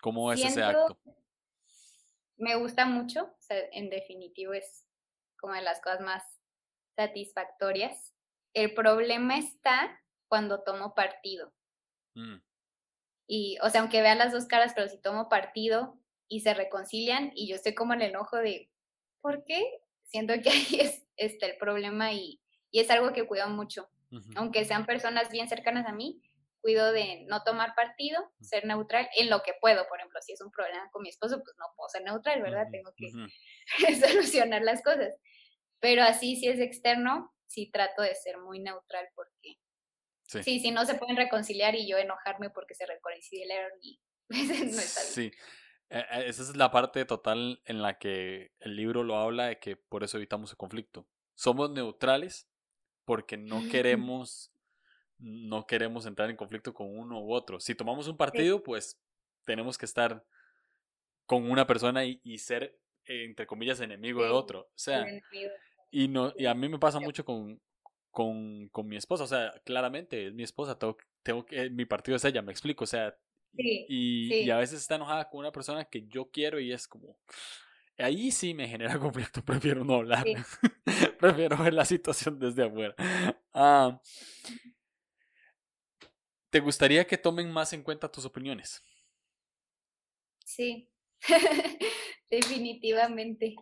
¿Cómo 0.00 0.32
es 0.32 0.44
ese 0.44 0.64
acto? 0.64 0.98
Me 2.38 2.56
gusta 2.56 2.86
mucho, 2.86 3.32
en 3.48 3.88
definitivo 3.88 4.52
es 4.52 4.88
como 5.38 5.54
de 5.54 5.62
las 5.62 5.80
cosas 5.80 6.00
más 6.00 6.24
satisfactorias. 6.96 8.12
El 8.52 8.74
problema 8.74 9.38
está 9.38 9.96
cuando 10.26 10.64
tomo 10.64 10.92
partido. 10.96 11.52
Mm. 12.14 12.38
Y, 13.28 13.58
o 13.62 13.70
sea, 13.70 13.82
aunque 13.82 14.02
vean 14.02 14.18
las 14.18 14.32
dos 14.32 14.46
caras, 14.46 14.72
pero 14.74 14.88
si 14.88 15.00
tomo 15.00 15.28
partido 15.28 16.00
y 16.26 16.40
se 16.40 16.52
reconcilian 16.52 17.30
y 17.36 17.46
yo 17.46 17.54
estoy 17.54 17.76
como 17.76 17.94
en 17.94 18.02
el 18.02 18.10
enojo 18.10 18.38
de, 18.38 18.72
¿por 19.20 19.44
qué? 19.44 19.81
Siento 20.12 20.34
que 20.42 20.50
ahí 20.50 20.80
es 20.80 21.04
este, 21.16 21.46
el 21.46 21.56
problema 21.56 22.12
y, 22.12 22.40
y 22.70 22.80
es 22.80 22.90
algo 22.90 23.12
que 23.12 23.26
cuido 23.26 23.48
mucho. 23.48 23.88
Aunque 24.36 24.66
sean 24.66 24.84
personas 24.84 25.30
bien 25.30 25.48
cercanas 25.48 25.86
a 25.86 25.92
mí, 25.92 26.20
cuido 26.60 26.92
de 26.92 27.24
no 27.28 27.42
tomar 27.44 27.74
partido, 27.74 28.30
ser 28.42 28.66
neutral 28.66 29.08
en 29.16 29.30
lo 29.30 29.42
que 29.42 29.54
puedo. 29.58 29.88
Por 29.88 29.98
ejemplo, 29.98 30.20
si 30.20 30.34
es 30.34 30.40
un 30.42 30.50
problema 30.50 30.90
con 30.90 31.00
mi 31.00 31.08
esposo, 31.08 31.42
pues 31.42 31.56
no 31.58 31.64
puedo 31.74 31.88
ser 31.88 32.02
neutral, 32.02 32.42
¿verdad? 32.42 32.66
Tengo 32.70 32.92
que 32.94 33.10
solucionar 34.06 34.60
las 34.60 34.82
cosas. 34.82 35.14
Pero 35.80 36.02
así, 36.02 36.36
si 36.36 36.46
es 36.46 36.60
externo, 36.60 37.34
sí 37.46 37.70
trato 37.70 38.02
de 38.02 38.14
ser 38.14 38.36
muy 38.36 38.60
neutral 38.60 39.08
porque 39.14 39.56
sí, 40.26 40.42
sí 40.42 40.60
si 40.60 40.70
no 40.72 40.84
se 40.84 40.94
pueden 40.94 41.16
reconciliar 41.16 41.74
y 41.74 41.88
yo 41.88 41.96
enojarme 41.96 42.50
porque 42.50 42.74
se 42.74 42.84
reconciliaron 42.84 43.72
y 43.80 43.98
no 44.28 44.38
está 44.78 45.00
bien. 45.00 45.14
Sí, 45.14 45.32
esa 45.92 46.42
es 46.42 46.56
la 46.56 46.70
parte 46.70 47.04
total 47.04 47.60
en 47.66 47.82
la 47.82 47.98
que 47.98 48.52
el 48.60 48.76
libro 48.76 49.04
lo 49.04 49.16
habla 49.16 49.46
de 49.46 49.58
que 49.58 49.76
por 49.76 50.02
eso 50.04 50.16
evitamos 50.16 50.50
el 50.50 50.56
conflicto. 50.56 51.06
Somos 51.34 51.70
neutrales 51.70 52.48
porque 53.04 53.36
no 53.36 53.60
queremos 53.70 54.50
no 55.18 55.66
queremos 55.66 56.06
entrar 56.06 56.30
en 56.30 56.36
conflicto 56.36 56.74
con 56.74 56.98
uno 56.98 57.20
u 57.20 57.32
otro. 57.32 57.60
Si 57.60 57.76
tomamos 57.76 58.08
un 58.08 58.16
partido, 58.16 58.62
pues 58.62 59.00
tenemos 59.44 59.78
que 59.78 59.86
estar 59.86 60.24
con 61.26 61.48
una 61.48 61.64
persona 61.66 62.04
y, 62.04 62.38
ser 62.38 62.80
entre 63.04 63.46
comillas 63.46 63.80
enemigo 63.80 64.24
de 64.24 64.30
otro. 64.30 64.62
O 64.62 64.72
sea, 64.74 65.06
y 65.90 66.08
no 66.08 66.32
y 66.36 66.46
a 66.46 66.54
mí 66.54 66.68
me 66.68 66.78
pasa 66.78 66.98
mucho 66.98 67.24
con, 67.24 67.60
con, 68.10 68.68
con 68.70 68.88
mi 68.88 68.96
esposa, 68.96 69.24
o 69.24 69.28
sea, 69.28 69.52
claramente 69.64 70.26
es 70.26 70.34
mi 70.34 70.42
esposa, 70.42 70.78
tengo, 70.78 70.96
tengo 71.22 71.46
que 71.46 71.70
mi 71.70 71.84
partido 71.84 72.16
es 72.16 72.24
ella, 72.24 72.42
me 72.42 72.50
explico, 72.50 72.84
o 72.84 72.88
sea, 72.88 73.16
y, 73.56 74.50
a 74.50 74.56
veces 74.56 74.80
está 74.80 74.94
enojada 74.94 75.28
con 75.28 75.40
una 75.40 75.52
persona 75.52 75.84
que 75.84 76.06
yo 76.06 76.30
quiero 76.30 76.58
y 76.58 76.72
es 76.72 76.88
como, 76.88 77.18
ahí 77.98 78.30
sí 78.30 78.54
me 78.54 78.68
genera 78.68 78.98
conflicto, 78.98 79.44
prefiero 79.44 79.84
no 79.84 79.94
hablar, 79.96 80.24
prefiero 81.18 81.56
ver 81.58 81.74
la 81.74 81.84
situación 81.84 82.38
desde 82.38 82.64
afuera. 82.64 82.94
Ah, 83.52 84.00
¿Te 86.50 86.60
gustaría 86.60 87.06
que 87.06 87.16
tomen 87.16 87.50
más 87.50 87.72
en 87.72 87.82
cuenta 87.82 88.10
tus 88.10 88.24
opiniones? 88.24 88.82
Sí, 90.44 90.90
definitivamente. 92.30 93.56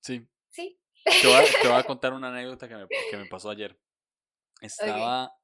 Sí. 0.00 0.26
Sí. 0.50 0.78
Te 1.04 1.26
voy, 1.26 1.72
a, 1.72 1.82
contar 1.82 2.12
una 2.12 2.28
anécdota 2.28 2.68
que 2.68 2.76
me, 2.76 2.86
que 3.10 3.16
me 3.16 3.26
pasó 3.26 3.50
ayer. 3.50 3.78
Estaba 4.60 5.36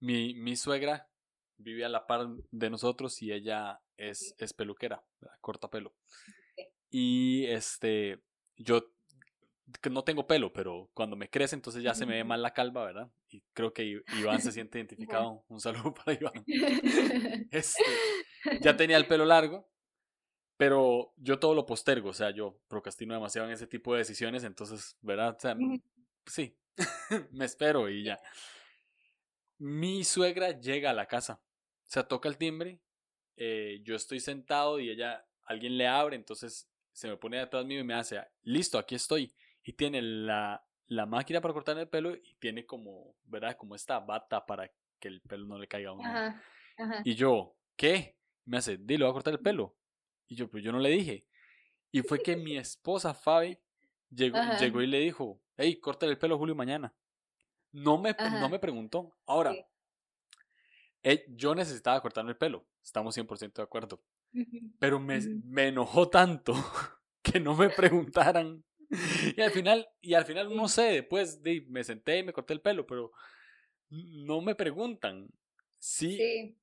mi, 0.00 0.34
mi 0.34 0.56
suegra 0.56 1.10
vive 1.58 1.84
a 1.84 1.88
la 1.88 2.06
par 2.06 2.28
de 2.50 2.70
nosotros 2.70 3.22
y 3.22 3.32
ella 3.32 3.80
es, 3.96 4.34
es 4.38 4.52
peluquera, 4.52 5.02
corta 5.40 5.68
pelo. 5.68 5.94
Y 6.90 7.46
este, 7.46 8.22
yo 8.56 8.92
no 9.90 10.04
tengo 10.04 10.26
pelo, 10.26 10.52
pero 10.52 10.90
cuando 10.94 11.16
me 11.16 11.28
crece, 11.28 11.56
entonces 11.56 11.82
ya 11.82 11.94
se 11.94 12.06
me 12.06 12.14
ve 12.14 12.24
mal 12.24 12.42
la 12.42 12.52
calva, 12.52 12.84
¿verdad? 12.84 13.10
Y 13.28 13.42
creo 13.52 13.72
que 13.72 14.02
Iván 14.18 14.40
se 14.40 14.52
siente 14.52 14.78
identificado. 14.78 15.44
Un 15.48 15.60
saludo 15.60 15.94
para 15.94 16.18
Iván. 16.18 16.44
Este, 17.50 17.82
ya 18.60 18.76
tenía 18.76 18.96
el 18.96 19.06
pelo 19.06 19.24
largo, 19.24 19.68
pero 20.56 21.12
yo 21.16 21.38
todo 21.38 21.54
lo 21.54 21.66
postergo, 21.66 22.10
o 22.10 22.14
sea, 22.14 22.30
yo 22.30 22.58
procrastino 22.68 23.14
demasiado 23.14 23.48
en 23.48 23.54
ese 23.54 23.66
tipo 23.66 23.92
de 23.92 23.98
decisiones, 23.98 24.44
entonces, 24.44 24.96
¿verdad? 25.00 25.36
O 25.36 25.40
sea, 25.40 25.56
sí, 26.26 26.56
me 27.32 27.44
espero 27.44 27.88
y 27.88 28.04
ya. 28.04 28.20
Mi 29.58 30.04
suegra 30.04 30.58
llega 30.58 30.90
a 30.90 30.94
la 30.94 31.06
casa 31.06 31.40
o 31.86 31.90
sea, 31.90 32.02
toca 32.08 32.28
el 32.28 32.36
timbre, 32.36 32.80
eh, 33.36 33.80
yo 33.84 33.94
estoy 33.94 34.18
sentado 34.18 34.80
y 34.80 34.90
ella, 34.90 35.24
alguien 35.44 35.78
le 35.78 35.86
abre, 35.86 36.16
entonces 36.16 36.68
se 36.92 37.08
me 37.08 37.16
pone 37.16 37.38
detrás 37.38 37.64
mío 37.64 37.78
y 37.78 37.84
me 37.84 37.94
hace, 37.94 38.20
listo, 38.42 38.78
aquí 38.78 38.94
estoy. 38.94 39.34
Y 39.62 39.72
tiene 39.74 40.02
la, 40.02 40.64
la 40.86 41.06
máquina 41.06 41.40
para 41.40 41.54
cortar 41.54 41.78
el 41.78 41.88
pelo 41.88 42.14
y 42.14 42.34
tiene 42.38 42.66
como, 42.66 43.14
¿verdad? 43.24 43.56
Como 43.56 43.74
esta 43.74 44.00
bata 44.00 44.44
para 44.46 44.70
que 44.98 45.08
el 45.08 45.20
pelo 45.20 45.46
no 45.46 45.58
le 45.58 45.68
caiga 45.68 45.90
a 45.90 45.92
uno. 45.92 46.34
Y 47.04 47.14
yo, 47.14 47.56
¿qué? 47.76 48.18
Me 48.44 48.58
hace, 48.58 48.76
dile, 48.78 49.04
voy 49.04 49.10
a 49.10 49.14
cortar 49.14 49.34
el 49.34 49.40
pelo. 49.40 49.76
Y 50.28 50.34
yo, 50.34 50.50
pues 50.50 50.64
yo 50.64 50.72
no 50.72 50.78
le 50.78 50.90
dije. 50.90 51.26
Y 51.92 52.02
fue 52.02 52.22
que 52.22 52.36
mi 52.36 52.56
esposa, 52.56 53.14
Fabi, 53.14 53.58
llegó, 54.10 54.38
llegó 54.58 54.82
y 54.82 54.86
le 54.86 54.98
dijo, 55.00 55.40
hey, 55.56 55.76
corta 55.80 56.06
el 56.06 56.18
pelo 56.18 56.38
Julio 56.38 56.54
mañana. 56.54 56.94
No 57.72 57.98
me, 57.98 58.14
no 58.18 58.48
me 58.48 58.58
preguntó. 58.58 59.16
Ahora, 59.26 59.54
yo 61.28 61.54
necesitaba 61.54 62.00
cortarme 62.00 62.32
el 62.32 62.36
pelo, 62.36 62.66
estamos 62.82 63.16
100% 63.16 63.54
de 63.54 63.62
acuerdo. 63.62 64.02
Pero 64.78 64.98
me, 64.98 65.20
me, 65.44 65.68
enojó 65.68 66.08
tanto 66.08 66.52
que 67.22 67.40
no 67.40 67.54
me 67.54 67.70
preguntaran. 67.70 68.64
Y 69.36 69.40
al 69.40 69.50
final, 69.50 69.88
y 70.00 70.14
al 70.14 70.24
final 70.24 70.54
no 70.54 70.68
sé, 70.68 70.82
después 70.82 71.42
de, 71.42 71.64
me 71.68 71.84
senté 71.84 72.18
y 72.18 72.22
me 72.22 72.32
corté 72.32 72.52
el 72.52 72.60
pelo, 72.60 72.86
pero 72.86 73.12
no 73.88 74.40
me 74.40 74.54
preguntan. 74.54 75.28
Sí. 75.78 76.56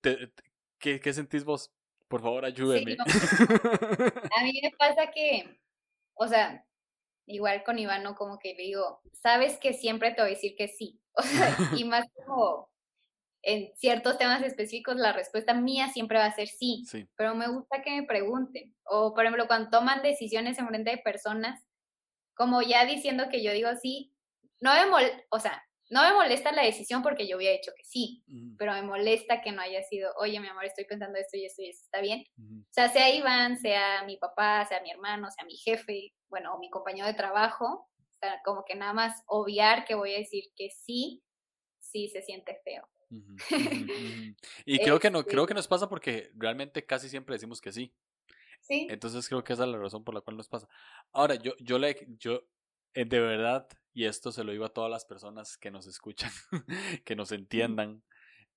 ¿qué, 0.00 1.00
¿Qué 1.00 1.12
sentís 1.12 1.44
vos? 1.44 1.72
Por 2.08 2.22
favor, 2.22 2.44
ayúdeme. 2.44 2.96
a 4.36 4.42
mí 4.42 4.60
me 4.62 4.72
pasa 4.76 5.10
que, 5.12 5.60
o 6.14 6.26
sea, 6.26 6.66
igual 7.26 7.62
con 7.64 7.78
Iván, 7.78 8.02
¿no? 8.02 8.16
Como 8.16 8.38
que 8.38 8.54
le 8.54 8.64
digo, 8.64 9.00
sabes 9.12 9.58
que 9.58 9.72
siempre 9.72 10.12
te 10.12 10.22
voy 10.22 10.32
a 10.32 10.34
decir 10.34 10.54
que 10.56 10.68
sí. 10.68 10.96
O 11.12 11.22
sea, 11.22 11.56
y 11.76 11.84
más 11.84 12.06
como 12.14 12.69
en 13.42 13.74
ciertos 13.76 14.18
temas 14.18 14.42
específicos, 14.42 14.96
la 14.96 15.12
respuesta 15.12 15.54
mía 15.54 15.88
siempre 15.88 16.18
va 16.18 16.26
a 16.26 16.34
ser 16.34 16.48
sí. 16.48 16.84
sí. 16.86 17.08
Pero 17.16 17.34
me 17.34 17.48
gusta 17.48 17.82
que 17.82 17.90
me 17.90 18.06
pregunten. 18.06 18.74
O, 18.84 19.14
por 19.14 19.24
ejemplo, 19.24 19.46
cuando 19.46 19.70
toman 19.70 20.02
decisiones 20.02 20.58
en 20.58 20.68
frente 20.68 20.90
de 20.90 20.98
personas, 20.98 21.62
como 22.34 22.62
ya 22.62 22.84
diciendo 22.84 23.28
que 23.30 23.42
yo 23.42 23.52
digo 23.52 23.70
sí, 23.80 24.14
no 24.60 24.74
me 24.74 24.86
mol 24.86 25.04
o 25.30 25.38
sea, 25.38 25.62
no 25.90 26.02
me 26.02 26.14
molesta 26.14 26.52
la 26.52 26.62
decisión 26.62 27.02
porque 27.02 27.26
yo 27.26 27.36
había 27.36 27.50
dicho 27.50 27.72
que 27.76 27.82
sí, 27.84 28.22
pero 28.56 28.72
me 28.72 28.82
molesta 28.82 29.42
que 29.42 29.50
no 29.50 29.60
haya 29.60 29.82
sido, 29.82 30.12
oye, 30.18 30.38
mi 30.38 30.46
amor, 30.46 30.64
estoy 30.64 30.84
pensando 30.84 31.18
esto 31.18 31.36
y 31.36 31.44
esto 31.44 31.62
y 31.62 31.68
esto, 31.68 31.82
¿está 31.84 32.00
bien? 32.00 32.24
O 32.38 32.72
sea, 32.72 32.88
sea 32.88 33.12
Iván, 33.12 33.58
sea 33.58 34.04
mi 34.04 34.16
papá, 34.16 34.64
sea 34.66 34.80
mi 34.82 34.90
hermano, 34.92 35.28
sea 35.32 35.44
mi 35.44 35.56
jefe, 35.56 36.14
bueno, 36.28 36.54
o 36.54 36.60
mi 36.60 36.70
compañero 36.70 37.08
de 37.08 37.14
trabajo, 37.14 37.88
o 37.98 38.18
sea, 38.20 38.40
como 38.44 38.64
que 38.64 38.76
nada 38.76 38.92
más 38.92 39.20
obviar 39.26 39.84
que 39.84 39.96
voy 39.96 40.14
a 40.14 40.18
decir 40.18 40.44
que 40.54 40.70
sí, 40.70 41.24
sí 41.80 42.08
se 42.08 42.22
siente 42.22 42.60
feo. 42.62 42.88
y 44.64 44.78
creo 44.78 45.00
que 45.00 45.10
no, 45.10 45.24
creo 45.24 45.46
que 45.46 45.52
este 45.52 45.58
nos 45.58 45.68
pasa 45.68 45.88
porque 45.88 46.30
realmente 46.36 46.84
casi 46.86 47.08
siempre 47.08 47.34
decimos 47.34 47.60
que 47.60 47.72
sí. 47.72 47.92
Sí. 48.60 48.86
Entonces 48.90 49.28
creo 49.28 49.42
que 49.42 49.54
esa 49.54 49.64
es 49.64 49.70
la 49.70 49.78
razón 49.78 50.04
por 50.04 50.14
la 50.14 50.20
cual 50.20 50.36
nos 50.36 50.48
pasa. 50.48 50.68
Ahora, 51.12 51.34
yo, 51.34 51.52
yo 51.58 51.78
le, 51.78 52.06
yo, 52.18 52.42
eh, 52.94 53.04
de 53.04 53.20
verdad, 53.20 53.66
y 53.92 54.04
esto 54.04 54.32
se 54.32 54.44
lo 54.44 54.52
digo 54.52 54.64
a 54.64 54.72
todas 54.72 54.90
las 54.90 55.04
personas 55.04 55.56
que 55.56 55.70
nos 55.70 55.86
escuchan, 55.86 56.30
que 57.04 57.16
nos 57.16 57.32
entiendan. 57.32 58.02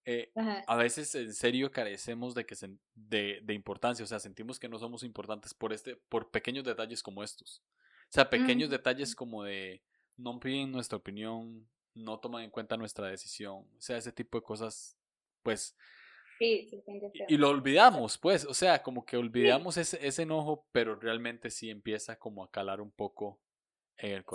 Eh, 0.06 0.32
a 0.68 0.76
veces 0.76 1.16
en 1.16 1.34
serio 1.34 1.72
carecemos 1.72 2.36
de, 2.36 2.45
que 2.45 2.56
de, 2.93 3.39
de, 3.41 3.54
importancia, 3.54 4.04
o 4.04 4.08
sea, 4.08 4.20
sentimos 4.20 4.60
que 4.60 4.68
no 4.68 4.78
somos 4.78 5.04
importantes 5.04 5.54
por, 5.54 5.72
este, 5.72 5.95
por 6.10 6.30
pequeños 6.30 6.66
detalles 6.66 7.01
como 7.01 7.24
estos. 7.24 7.64
O 8.04 8.12
sea, 8.14 8.30
pequeños 8.30 8.70
detalles 8.70 9.16
como 9.16 9.43
de 9.43 9.82
no 10.18 10.39
piden 10.39 10.72
nuestra 10.72 10.97
opinión, 10.97 11.68
no 11.96 12.20
toman 12.20 12.44
en 12.44 12.50
cuenta 12.50 12.78
nuestra 12.78 13.08
decisión, 13.08 13.66
o 13.78 13.82
sea, 13.82 13.98
ese 13.98 14.12
tipo 14.12 14.39
de 14.39 14.44
cosas, 14.44 14.98
pues... 15.41 15.78
Sí, 16.39 16.68
sí, 16.70 16.84
y, 17.30 17.36
y, 17.36 17.38
lo 17.38 17.50
olvidamos, 17.50 18.18
pues, 18.18 18.44
o 18.46 18.54
sea, 18.54 18.82
como 18.82 19.06
que 19.06 19.16
olvidamos 19.18 19.78
ese, 19.78 20.06
ese 20.06 20.24
enojo, 20.24 20.66
pero 20.72 20.96
realmente 20.96 21.50
sí 21.52 21.70
empieza 21.70 22.18
como 22.18 22.44
a 22.44 22.50
calar 22.50 22.82
un 22.82 22.91
poco 22.91 23.39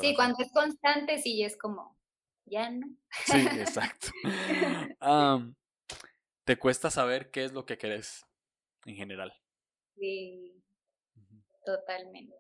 Sí, 0.01 0.15
cuando 0.15 0.43
es 0.43 0.53
constante, 0.53 1.19
sí, 1.19 1.43
es 1.43 1.57
como, 1.57 1.97
ya 2.47 2.71
no. 2.71 2.87
Sí, 3.27 3.37
exacto. 3.61 4.09
¿Te 6.45 6.59
cuesta 6.59 6.91
saber 6.91 7.31
qué 7.31 7.45
es 7.45 7.53
lo 7.53 7.67
que 7.67 7.77
querés 7.77 8.27
en 8.87 8.97
general? 8.97 9.35
Sí, 9.97 10.63
totalmente. 11.67 12.35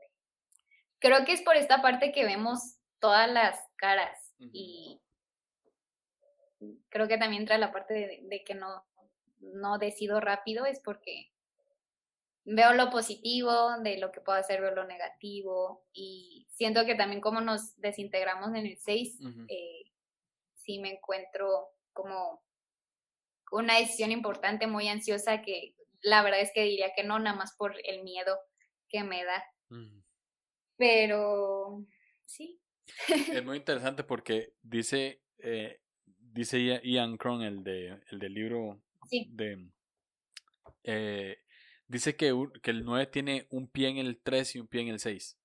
Creo 1.00 1.24
que 1.26 1.32
es 1.32 1.42
por 1.42 1.56
esta 1.56 1.82
parte 1.82 2.12
que 2.12 2.24
vemos 2.24 2.78
todas 2.98 3.30
las 3.30 3.60
caras 3.76 4.18
y 4.38 5.00
creo 6.88 7.08
que 7.08 7.18
también 7.18 7.42
entra 7.42 7.58
la 7.58 7.72
parte 7.72 7.94
de, 7.94 8.20
de 8.22 8.44
que 8.44 8.54
no, 8.54 8.84
no 9.40 9.78
decido 9.78 10.20
rápido, 10.20 10.66
es 10.66 10.80
porque 10.80 11.30
veo 12.44 12.72
lo 12.72 12.90
positivo 12.90 13.78
de 13.82 13.98
lo 13.98 14.10
que 14.10 14.20
puedo 14.20 14.38
hacer, 14.38 14.60
veo 14.60 14.74
lo 14.74 14.84
negativo 14.84 15.84
y 15.92 16.46
siento 16.50 16.86
que 16.86 16.94
también 16.94 17.20
como 17.20 17.40
nos 17.40 17.76
desintegramos 17.76 18.48
en 18.54 18.66
el 18.66 18.78
6, 18.78 19.18
eh, 19.48 19.82
sí 20.54 20.78
me 20.78 20.92
encuentro 20.92 21.68
como 21.92 22.42
una 23.52 23.78
decisión 23.78 24.12
importante, 24.12 24.66
muy 24.66 24.88
ansiosa, 24.88 25.42
que 25.42 25.74
la 26.00 26.22
verdad 26.22 26.40
es 26.40 26.50
que 26.54 26.62
diría 26.62 26.92
que 26.96 27.04
no, 27.04 27.18
nada 27.18 27.36
más 27.36 27.54
por 27.56 27.74
el 27.84 28.02
miedo 28.02 28.38
que 28.88 29.04
me 29.04 29.24
da. 29.24 29.44
Pero 30.76 31.84
sí. 32.24 32.60
Es 33.08 33.44
muy 33.44 33.58
interesante 33.58 34.04
porque 34.04 34.54
dice, 34.62 35.22
eh, 35.38 35.80
dice 36.32 36.80
Ian 36.84 37.16
Cron, 37.16 37.42
el, 37.42 37.62
de, 37.62 38.00
el 38.10 38.18
del 38.18 38.34
libro 38.34 38.80
de... 39.10 39.68
Eh, 40.84 41.38
Dice 41.88 42.16
que, 42.16 42.34
que 42.62 42.70
el 42.70 42.84
9 42.84 43.06
tiene 43.06 43.46
un 43.50 43.66
pie 43.66 43.88
en 43.88 43.96
el 43.96 44.20
3 44.20 44.56
y 44.56 44.60
un 44.60 44.66
pie 44.66 44.82
en 44.82 44.88
el 44.88 45.00
6. 45.00 45.38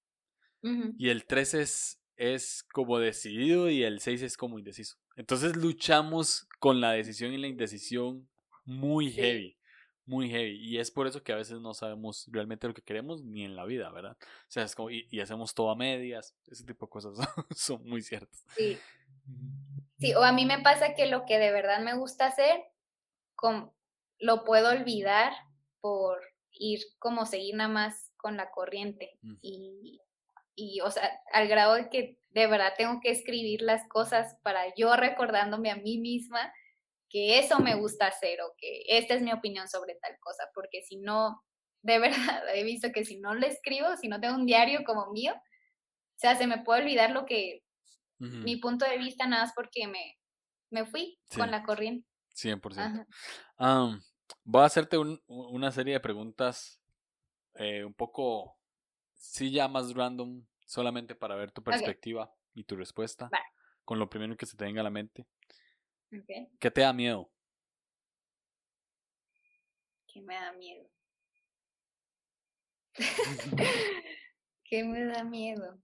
Y 0.98 1.10
el 1.10 1.26
3 1.26 1.54
es, 1.56 2.02
es 2.16 2.64
como 2.72 3.00
decidido 3.00 3.70
y 3.70 3.84
el 3.84 4.00
6 4.00 4.22
es 4.22 4.38
como 4.38 4.60
indeciso. 4.60 4.98
Entonces 5.18 5.58
luchamos 5.58 6.48
con 6.60 6.80
la 6.80 6.92
decisión 6.92 7.34
y 7.34 7.38
la 7.38 7.48
indecisión 7.48 8.30
muy 8.64 9.12
heavy, 9.12 9.58
muy 10.06 10.30
heavy. 10.30 10.58
Y 10.58 10.78
es 10.78 10.90
por 10.90 11.08
eso 11.08 11.22
que 11.22 11.34
a 11.34 11.38
veces 11.38 11.60
no 11.60 11.74
sabemos 11.74 12.30
realmente 12.32 12.68
lo 12.68 12.74
que 12.74 12.82
queremos 12.82 13.24
ni 13.24 13.44
en 13.44 13.58
la 13.58 13.66
vida, 13.66 13.92
¿verdad? 13.92 14.18
O 14.22 14.52
sea, 14.52 14.64
es 14.64 14.74
como, 14.74 14.90
y, 14.90 15.20
hacemos 15.20 15.54
todo 15.54 15.70
a 15.70 15.76
medias, 15.76 16.34
ese 16.48 16.66
tipo 16.66 16.86
de 16.86 16.90
cosas 16.90 17.18
son 17.56 17.86
muy 17.86 18.02
ciertas. 18.02 18.46
Sí. 18.56 18.78
Sí, 20.04 20.14
o 20.16 20.24
a 20.24 20.34
mí 20.34 20.46
me 20.46 20.60
pasa 20.60 20.96
que 20.96 21.06
lo 21.06 21.26
que 21.26 21.40
de 21.40 21.52
verdad 21.52 21.80
me 21.80 21.96
gusta 21.96 22.26
hacer, 22.26 22.62
lo 24.20 24.44
puedo 24.44 24.70
olvidar 24.70 25.32
por 25.80 26.20
ir 26.52 26.82
como 27.00 27.26
seguir 27.26 27.56
nada 27.56 27.70
más 27.70 28.12
con 28.18 28.36
la 28.36 28.52
corriente 28.52 29.18
y, 29.42 30.02
y, 30.56 30.82
o 30.82 30.92
sea, 30.92 31.10
al 31.32 31.48
grado 31.48 31.76
de 31.76 31.90
que 31.90 32.20
de 32.32 32.48
verdad 32.48 32.74
tengo 32.78 33.00
que 33.02 33.12
escribir 33.12 33.62
las 33.62 33.88
cosas 33.88 34.36
para 34.44 34.76
yo 34.76 34.94
recordándome 34.98 35.72
a 35.72 35.78
mí 35.78 35.98
misma 35.98 36.54
que 37.10 37.40
eso 37.40 37.60
me 37.60 37.76
gusta 37.76 38.08
hacer 38.08 38.42
o 38.42 38.56
que 38.58 38.84
esta 38.90 39.14
es 39.14 39.22
mi 39.22 39.32
opinión 39.32 39.70
sobre 39.70 39.96
tal 39.96 40.18
cosa, 40.20 40.50
porque 40.54 40.82
si 40.82 40.98
no, 40.98 41.42
de 41.82 42.00
verdad, 42.00 42.44
he 42.54 42.64
visto 42.66 42.92
que 42.92 43.06
si 43.06 43.22
no 43.22 43.36
lo 43.36 43.48
escribo, 43.48 43.96
si 43.96 44.10
no 44.10 44.20
tengo 44.20 44.36
un 44.36 44.46
diario 44.46 44.84
como 44.84 45.12
mío, 45.12 45.34
o 45.34 46.20
sea, 46.20 46.36
se 46.36 46.46
me 46.46 46.58
puede 46.58 46.82
olvidar 46.82 47.12
lo 47.12 47.26
que, 47.26 47.63
mi 48.44 48.58
punto 48.58 48.86
de 48.86 48.98
vista 48.98 49.28
nada 49.28 49.44
más 49.44 49.54
porque 49.54 49.88
me, 49.88 50.18
me 50.70 50.86
fui 50.86 51.20
con 51.36 51.52
la 51.52 51.64
corriente. 51.64 52.08
100%. 52.36 53.06
Um, 53.60 54.02
Voy 54.44 54.64
a 54.64 54.66
hacerte 54.66 54.98
una 54.98 55.72
serie 55.72 55.94
de 55.94 56.00
preguntas 56.00 56.82
eh, 57.56 57.84
un 57.84 57.94
poco, 57.94 58.58
sí, 59.14 59.52
ya 59.52 59.68
más 59.68 59.94
random, 59.94 60.46
solamente 60.66 61.16
para 61.16 61.36
ver 61.36 61.52
tu 61.52 61.64
perspectiva 61.64 62.34
y 62.54 62.64
tu 62.64 62.76
respuesta. 62.76 63.30
Con 63.86 64.00
lo 64.00 64.10
primero 64.10 64.36
que 64.36 64.46
se 64.46 64.58
te 64.58 64.66
venga 64.66 64.82
a 64.82 64.84
la 64.84 64.90
mente. 64.90 65.26
¿Qué 66.60 66.72
te 66.72 66.82
da 66.82 66.94
miedo? 66.94 67.30
¿Qué 70.08 70.22
me 70.22 70.36
da 70.36 70.54
miedo? 70.54 70.90
¿Qué 74.64 74.84
me 74.84 75.06
da 75.06 75.24
miedo? 75.24 75.80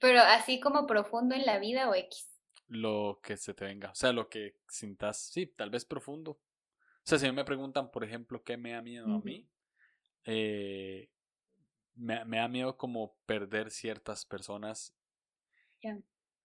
Pero 0.00 0.20
así 0.20 0.60
como 0.60 0.86
profundo 0.86 1.34
en 1.34 1.46
la 1.46 1.58
vida 1.58 1.88
o 1.88 1.94
X 1.94 2.30
lo 2.70 3.20
que 3.22 3.36
se 3.36 3.52
te 3.52 3.64
venga. 3.64 3.90
O 3.90 3.94
sea, 3.94 4.12
lo 4.12 4.28
que 4.28 4.54
sintas, 4.68 5.20
sí, 5.20 5.46
tal 5.46 5.70
vez 5.70 5.84
profundo. 5.84 6.32
O 6.32 6.40
sea, 7.02 7.18
si 7.18 7.30
me 7.32 7.44
preguntan, 7.44 7.90
por 7.90 8.04
ejemplo, 8.04 8.42
qué 8.44 8.56
me 8.56 8.72
da 8.72 8.80
miedo 8.80 9.06
a 9.12 9.20
mí, 9.20 9.48
eh, 10.24 11.10
me, 11.94 12.24
me, 12.24 12.36
da 12.38 12.46
miedo 12.46 12.76
como 12.76 13.16
perder 13.26 13.70
ciertas 13.72 14.24
personas 14.24 14.94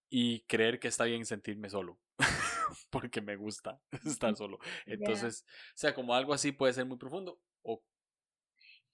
y 0.09 0.41
creer 0.41 0.79
que 0.79 0.87
está 0.87 1.03
bien 1.03 1.25
sentirme 1.25 1.69
solo. 1.69 1.99
porque 2.89 3.21
me 3.21 3.35
gusta 3.35 3.79
estar 4.05 4.35
solo. 4.35 4.59
Entonces, 4.87 5.45
o 5.47 5.77
sea, 5.77 5.93
como 5.93 6.15
algo 6.15 6.33
así 6.33 6.51
puede 6.51 6.73
ser 6.73 6.85
muy 6.85 6.97
profundo. 6.97 7.39
O... 7.61 7.83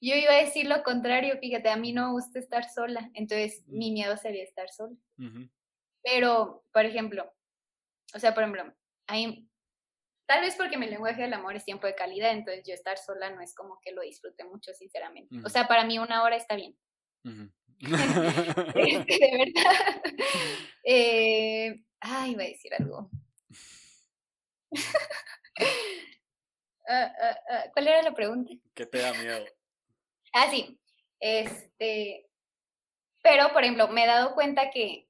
Yo 0.01 0.15
iba 0.15 0.33
a 0.33 0.43
decir 0.43 0.65
lo 0.65 0.81
contrario, 0.81 1.37
fíjate, 1.39 1.69
a 1.69 1.77
mí 1.77 1.93
no 1.93 2.07
me 2.07 2.13
gusta 2.13 2.39
estar 2.39 2.67
sola, 2.67 3.11
entonces 3.13 3.63
mi 3.67 3.91
miedo 3.91 4.17
sería 4.17 4.43
estar 4.43 4.67
sola. 4.69 4.95
Pero, 6.03 6.65
por 6.73 6.85
ejemplo, 6.85 7.31
o 8.15 8.19
sea, 8.19 8.33
por 8.33 8.43
ejemplo, 8.43 8.73
hay, 9.05 9.47
tal 10.25 10.41
vez 10.41 10.55
porque 10.55 10.79
mi 10.79 10.87
lenguaje 10.87 11.21
del 11.21 11.33
amor 11.33 11.55
es 11.55 11.65
tiempo 11.65 11.85
de 11.85 11.93
calidad, 11.93 12.31
entonces 12.31 12.63
yo 12.65 12.73
estar 12.73 12.97
sola 12.97 13.29
no 13.29 13.41
es 13.41 13.53
como 13.53 13.79
que 13.79 13.91
lo 13.91 14.01
disfrute 14.01 14.43
mucho, 14.43 14.73
sinceramente. 14.73 15.35
O 15.45 15.49
sea, 15.49 15.67
para 15.67 15.85
mí 15.85 15.99
una 15.99 16.23
hora 16.23 16.35
está 16.35 16.55
bien. 16.55 16.75
Este, 17.79 17.79
de 19.19 19.53
verdad. 19.53 20.01
Eh, 20.83 21.83
ay, 21.99 22.31
iba 22.31 22.43
a 22.43 22.47
decir 22.47 22.73
algo. 22.73 23.09
Ah, 26.87 27.13
ah, 27.21 27.37
ah, 27.49 27.63
¿Cuál 27.71 27.87
era 27.87 28.01
la 28.01 28.13
pregunta? 28.13 28.51
¿Qué 28.73 28.85
te 28.85 28.97
da 28.97 29.13
miedo? 29.13 29.45
Ah, 30.33 30.47
sí. 30.49 30.79
Este, 31.19 32.29
pero, 33.23 33.51
por 33.53 33.63
ejemplo, 33.63 33.87
me 33.87 34.03
he 34.03 34.07
dado 34.07 34.33
cuenta 34.33 34.71
que 34.71 35.07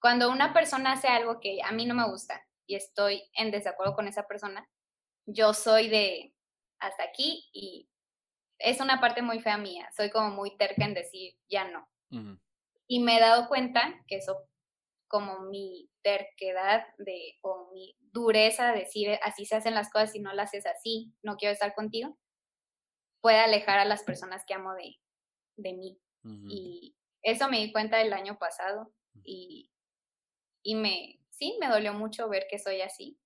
cuando 0.00 0.30
una 0.30 0.52
persona 0.52 0.92
hace 0.92 1.08
algo 1.08 1.40
que 1.40 1.60
a 1.62 1.72
mí 1.72 1.86
no 1.86 1.94
me 1.94 2.08
gusta 2.08 2.46
y 2.66 2.74
estoy 2.74 3.22
en 3.34 3.50
desacuerdo 3.50 3.94
con 3.94 4.08
esa 4.08 4.26
persona, 4.26 4.68
yo 5.26 5.54
soy 5.54 5.88
de 5.88 6.34
hasta 6.78 7.04
aquí 7.04 7.48
y 7.52 7.88
es 8.58 8.80
una 8.80 9.00
parte 9.00 9.22
muy 9.22 9.40
fea 9.40 9.58
mía. 9.58 9.88
Soy 9.96 10.10
como 10.10 10.30
muy 10.30 10.56
terca 10.56 10.84
en 10.84 10.94
decir 10.94 11.34
ya 11.48 11.68
no. 11.68 11.88
Y 12.88 13.00
me 13.00 13.16
he 13.16 13.20
dado 13.20 13.48
cuenta 13.48 14.04
que 14.06 14.16
eso, 14.16 14.48
como 15.08 15.40
mi 15.40 15.90
terquedad 16.02 16.86
de, 16.98 17.36
o 17.42 17.70
mi 17.72 17.96
dureza 18.12 18.72
de 18.72 18.80
decir 18.80 19.18
así 19.22 19.44
se 19.44 19.56
hacen 19.56 19.74
las 19.74 19.90
cosas 19.90 20.14
y 20.14 20.20
no 20.20 20.32
las 20.32 20.50
haces 20.50 20.66
así, 20.66 21.12
no 21.22 21.36
quiero 21.36 21.52
estar 21.52 21.74
contigo, 21.74 22.16
puede 23.20 23.38
alejar 23.38 23.78
a 23.78 23.84
las 23.84 24.02
personas 24.02 24.44
que 24.46 24.54
amo 24.54 24.74
de, 24.74 24.96
de 25.56 25.72
mí. 25.74 25.98
Y 26.48 26.96
eso 27.22 27.48
me 27.48 27.58
di 27.58 27.70
cuenta 27.70 28.00
el 28.00 28.12
año 28.12 28.36
pasado 28.36 28.92
y, 29.22 29.70
y 30.64 30.74
me, 30.74 31.20
sí, 31.30 31.56
me 31.60 31.68
dolió 31.68 31.92
mucho 31.92 32.28
ver 32.28 32.46
que 32.50 32.58
soy 32.58 32.80
así. 32.80 33.16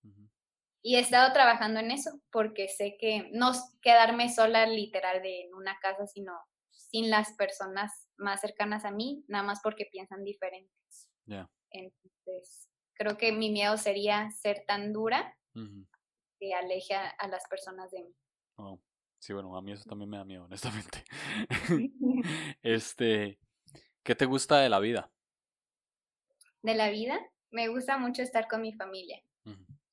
Y 0.82 0.96
he 0.96 1.00
estado 1.00 1.32
trabajando 1.32 1.80
en 1.80 1.90
eso 1.90 2.20
porque 2.30 2.68
sé 2.68 2.96
que 2.98 3.30
no 3.32 3.52
quedarme 3.80 4.32
sola 4.32 4.66
literal 4.66 5.22
de 5.22 5.42
en 5.42 5.54
una 5.54 5.78
casa, 5.80 6.06
sino 6.06 6.32
sin 6.70 7.10
las 7.10 7.32
personas 7.36 8.08
más 8.16 8.40
cercanas 8.40 8.84
a 8.84 8.90
mí, 8.90 9.24
nada 9.28 9.44
más 9.44 9.60
porque 9.62 9.86
piensan 9.90 10.24
diferentes. 10.24 11.10
Entonces, 11.70 12.68
creo 12.94 13.16
que 13.16 13.32
mi 13.32 13.50
miedo 13.50 13.76
sería 13.76 14.30
ser 14.30 14.64
tan 14.66 14.92
dura 14.92 15.36
que 16.38 16.54
aleje 16.54 16.94
a, 16.94 17.28
las 17.28 17.46
personas 17.48 17.90
de 17.90 18.02
mí. 18.02 18.14
Oh, 18.56 18.80
sí, 19.20 19.32
bueno, 19.32 19.56
a 19.56 19.62
mí 19.62 19.72
eso 19.72 19.88
también 19.88 20.10
me 20.10 20.16
da 20.16 20.24
miedo, 20.24 20.44
honestamente. 20.46 21.04
este, 22.62 23.38
¿qué 24.02 24.14
te 24.14 24.26
gusta 24.26 24.58
de 24.58 24.68
la 24.68 24.80
vida? 24.80 25.10
De 26.62 26.74
la 26.74 26.90
vida, 26.90 27.18
me 27.50 27.68
gusta 27.68 27.96
mucho 27.98 28.22
estar 28.22 28.48
con 28.48 28.62
mi 28.62 28.72
familia, 28.74 29.22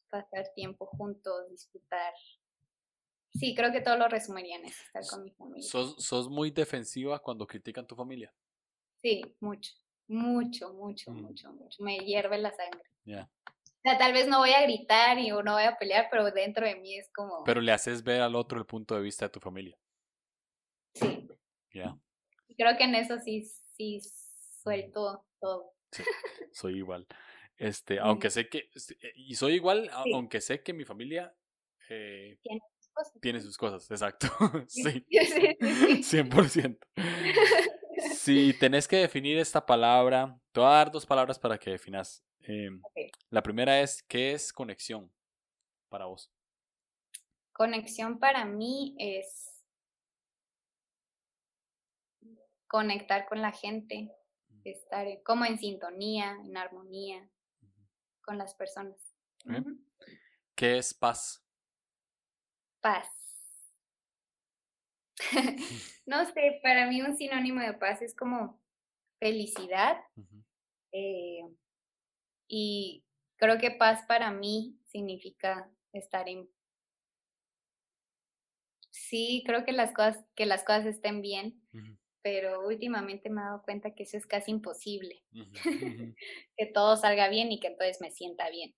pasar 0.09 0.51
tiempo 0.55 0.85
juntos, 0.85 1.49
disfrutar. 1.49 2.13
Sí, 3.33 3.53
creo 3.55 3.71
que 3.71 3.81
todo 3.81 3.97
lo 3.97 4.07
resumiría 4.07 4.57
en 4.57 4.65
eso, 4.65 4.81
estar 4.83 5.03
con 5.07 5.23
mi 5.23 5.31
familia. 5.31 5.69
¿Sos, 5.69 5.95
sos 6.03 6.29
muy 6.29 6.51
defensiva 6.51 7.19
cuando 7.19 7.45
critican 7.45 7.85
tu 7.85 7.95
familia? 7.95 8.33
Sí, 9.01 9.21
mucho, 9.39 9.73
mucho, 10.07 10.73
mucho, 10.73 11.11
mm. 11.11 11.21
mucho, 11.21 11.53
mucho. 11.53 11.83
Me 11.83 11.99
hierve 11.99 12.37
la 12.39 12.51
sangre. 12.51 12.89
Ya. 13.05 13.29
Sea, 13.87 13.97
tal 13.97 14.13
vez 14.13 14.27
no 14.27 14.39
voy 14.39 14.51
a 14.51 14.63
gritar 14.63 15.17
y 15.19 15.29
no 15.29 15.53
voy 15.53 15.63
a 15.63 15.77
pelear, 15.77 16.07
pero 16.09 16.31
dentro 16.31 16.65
de 16.65 16.75
mí 16.75 16.97
es 16.97 17.09
como... 17.13 17.43
Pero 17.43 17.61
le 17.61 17.71
haces 17.71 18.03
ver 18.03 18.21
al 18.21 18.35
otro 18.35 18.57
el 18.59 18.65
punto 18.65 18.95
de 18.95 19.01
vista 19.01 19.25
de 19.25 19.29
tu 19.29 19.39
familia. 19.39 19.77
Sí. 20.93 21.27
Ya. 21.73 21.97
Creo 22.57 22.77
que 22.77 22.83
en 22.83 22.95
eso 22.95 23.19
sí, 23.19 23.43
sí 23.75 24.01
suelto 24.61 25.25
todo. 25.39 25.73
Sí, 25.91 26.03
soy 26.51 26.77
igual. 26.77 27.07
Este, 27.57 27.99
aunque 27.99 28.29
sé 28.29 28.49
que, 28.49 28.69
eh, 28.75 29.13
y 29.15 29.35
soy 29.35 29.53
igual, 29.53 29.89
aunque 30.13 30.41
sé 30.41 30.61
que 30.61 30.73
mi 30.73 30.85
familia 30.85 31.33
eh, 31.89 32.37
tiene 33.21 33.41
sus 33.41 33.57
cosas. 33.57 33.89
exacto. 33.89 34.27
sí, 34.67 35.05
100%. 35.09 36.77
Si 38.15 38.53
tenés 38.59 38.87
que 38.87 38.97
definir 38.97 39.37
esta 39.37 39.65
palabra, 39.65 40.37
te 40.51 40.59
voy 40.59 40.69
a 40.69 40.73
dar 40.73 40.91
dos 40.91 41.05
palabras 41.05 41.39
para 41.39 41.57
que 41.57 41.71
definas. 41.71 42.23
Em, 42.49 42.81
la 43.29 43.43
primera 43.43 43.81
es, 43.81 44.01
¿qué 44.03 44.31
es 44.31 44.53
conexión 44.53 45.11
para 45.89 46.05
vos? 46.05 46.31
Conexión 47.51 48.19
para 48.19 48.45
mí 48.45 48.95
es 48.97 49.65
conectar 52.67 53.27
con 53.27 53.41
la 53.41 53.51
gente, 53.51 54.15
estar 54.63 55.05
como 55.23 55.43
en 55.43 55.59
sintonía, 55.59 56.37
en 56.45 56.55
armonía 56.55 57.29
con 58.21 58.37
las 58.37 58.55
personas. 58.55 59.13
¿Qué 60.55 60.77
es 60.77 60.93
paz? 60.93 61.45
Paz. 62.79 63.09
no 66.05 66.23
sé, 66.31 66.61
para 66.63 66.87
mí 66.87 67.01
un 67.01 67.17
sinónimo 67.17 67.59
de 67.59 67.73
paz 67.73 68.01
es 68.01 68.15
como 68.15 68.61
felicidad. 69.19 69.99
Eh, 70.93 71.41
y 72.47 73.03
creo 73.37 73.57
que 73.57 73.71
paz 73.71 74.03
para 74.07 74.31
mí 74.31 74.79
significa 74.85 75.69
estar 75.93 76.27
en... 76.29 76.49
Sí, 78.91 79.43
creo 79.45 79.63
que 79.63 79.71
las 79.71 79.93
cosas, 79.93 80.25
que 80.35 80.45
las 80.45 80.63
cosas 80.63 80.85
estén 80.85 81.21
bien, 81.21 81.61
pero 82.23 82.65
últimamente 82.65 83.29
me 83.29 83.41
he 83.41 83.43
dado 83.43 83.61
cuenta 83.63 83.93
que 83.93 84.03
eso 84.03 84.17
es 84.17 84.25
casi 84.25 84.51
imposible, 84.51 85.23
que 86.57 86.65
todo 86.73 86.97
salga 86.97 87.29
bien 87.29 87.51
y 87.51 87.59
que 87.59 87.67
entonces 87.67 88.01
me 88.01 88.11
sienta 88.11 88.49
bien. 88.49 88.73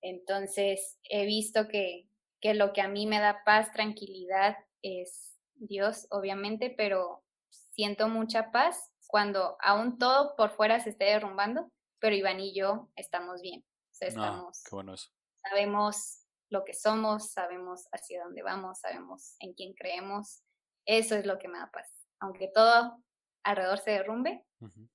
Entonces, 0.00 0.98
he 1.10 1.26
visto 1.26 1.66
que, 1.68 2.08
que 2.40 2.54
lo 2.54 2.72
que 2.72 2.80
a 2.80 2.88
mí 2.88 3.06
me 3.06 3.18
da 3.18 3.42
paz, 3.44 3.72
tranquilidad, 3.72 4.56
es 4.82 5.36
Dios, 5.54 6.06
obviamente, 6.10 6.70
pero 6.70 7.24
siento 7.50 8.08
mucha 8.08 8.52
paz 8.52 8.92
cuando 9.06 9.56
aún 9.60 9.98
todo 9.98 10.34
por 10.36 10.50
fuera 10.50 10.80
se 10.80 10.90
esté 10.90 11.04
derrumbando, 11.06 11.70
pero 12.04 12.16
Iván 12.16 12.38
y 12.38 12.54
yo 12.54 12.90
estamos 12.96 13.40
bien. 13.40 13.60
O 13.62 13.94
sea, 13.94 14.08
ah, 14.08 14.10
estamos, 14.10 14.62
qué 14.62 14.74
bueno 14.76 14.92
eso. 14.92 15.08
Sabemos 15.48 16.26
lo 16.50 16.62
que 16.62 16.74
somos, 16.74 17.32
sabemos 17.32 17.88
hacia 17.92 18.22
dónde 18.22 18.42
vamos, 18.42 18.80
sabemos 18.80 19.36
en 19.38 19.54
quién 19.54 19.72
creemos. 19.72 20.42
Eso 20.84 21.14
es 21.14 21.24
lo 21.24 21.38
que 21.38 21.48
me 21.48 21.56
da 21.56 21.70
paz 21.72 22.04
aunque 22.24 22.48
todo 22.48 23.02
alrededor 23.42 23.78
se 23.78 23.90
derrumbe, 23.92 24.44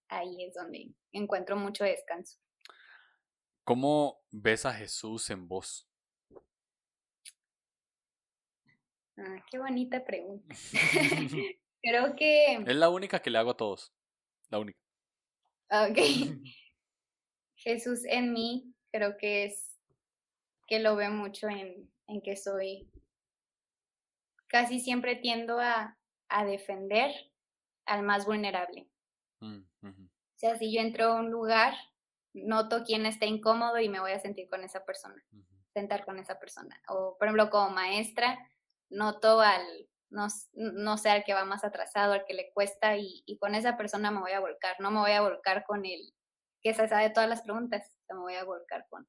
ahí 0.08 0.44
es 0.44 0.54
donde 0.54 0.92
encuentro 1.12 1.56
mucho 1.56 1.84
descanso. 1.84 2.40
¿Cómo 3.64 4.20
ves 4.32 4.66
a 4.66 4.74
Jesús 4.74 5.30
en 5.30 5.48
vos? 5.48 5.88
Ah, 9.18 9.46
qué 9.52 9.60
bonita 9.60 10.04
pregunta. 10.04 10.56
creo 11.84 12.16
que... 12.16 12.54
Es 12.56 12.76
la 12.76 12.90
única 12.90 13.22
que 13.22 13.30
le 13.30 13.38
hago 13.38 13.52
a 13.52 13.58
todos. 13.58 13.94
La 14.50 14.60
única. 14.60 14.80
Ok. 15.70 16.00
Jesús 17.60 18.06
en 18.06 18.34
mí, 18.34 18.74
creo 18.92 19.18
que 19.18 19.46
es 19.46 19.78
que 20.68 20.80
lo 20.80 20.96
veo 20.96 21.12
mucho 21.12 21.48
en, 21.48 21.90
en 22.08 22.22
que 22.22 22.36
soy... 22.36 22.90
Casi 24.48 24.80
siempre 24.80 25.16
tiendo 25.16 25.60
a, 25.60 26.00
a 26.30 26.46
defender 26.46 27.12
al 27.86 28.04
más 28.04 28.26
vulnerable. 28.26 28.88
Mm, 29.42 29.62
o 29.84 30.38
sea, 30.38 30.58
si 30.58 30.74
yo 30.74 30.82
entro 30.82 31.06
a 31.06 31.16
un 31.16 31.30
lugar, 31.30 31.74
noto 32.34 32.84
quién 32.86 33.06
está 33.06 33.26
incómodo 33.26 33.80
y 33.80 33.90
me 33.90 34.00
voy 34.00 34.12
a 34.12 34.20
sentir 34.20 34.48
con 34.48 34.64
esa 34.64 34.86
persona, 34.86 35.22
sentar 35.74 36.06
con 36.06 36.20
esa 36.20 36.40
persona. 36.40 36.82
O, 36.88 37.18
por 37.18 37.28
ejemplo, 37.28 37.50
como 37.50 37.72
maestra, 37.72 38.40
noto 38.90 39.42
al, 39.42 39.64
no, 40.10 40.28
no 40.54 40.98
sé, 40.98 41.10
al 41.10 41.24
que 41.24 41.34
va 41.34 41.46
más 41.46 41.64
atrasado, 41.64 42.14
al 42.14 42.26
que 42.26 42.34
le 42.34 42.52
cuesta 42.54 42.96
y, 42.98 43.38
con 43.40 43.56
esa 43.56 43.76
persona 43.78 44.12
me 44.12 44.20
voy 44.20 44.32
a 44.32 44.40
volcar. 44.40 44.76
No 44.80 44.92
me 44.92 45.00
voy 45.00 45.12
a 45.12 45.22
volcar 45.22 45.66
con 45.66 45.86
el 45.86 46.14
que 46.62 46.74
se 46.74 46.88
sabe 46.88 47.10
todas 47.10 47.30
las 47.30 47.42
preguntas, 47.42 47.92
me 48.10 48.20
voy 48.20 48.36
a 48.36 48.44
volcar 48.44 48.86
con, 48.90 49.08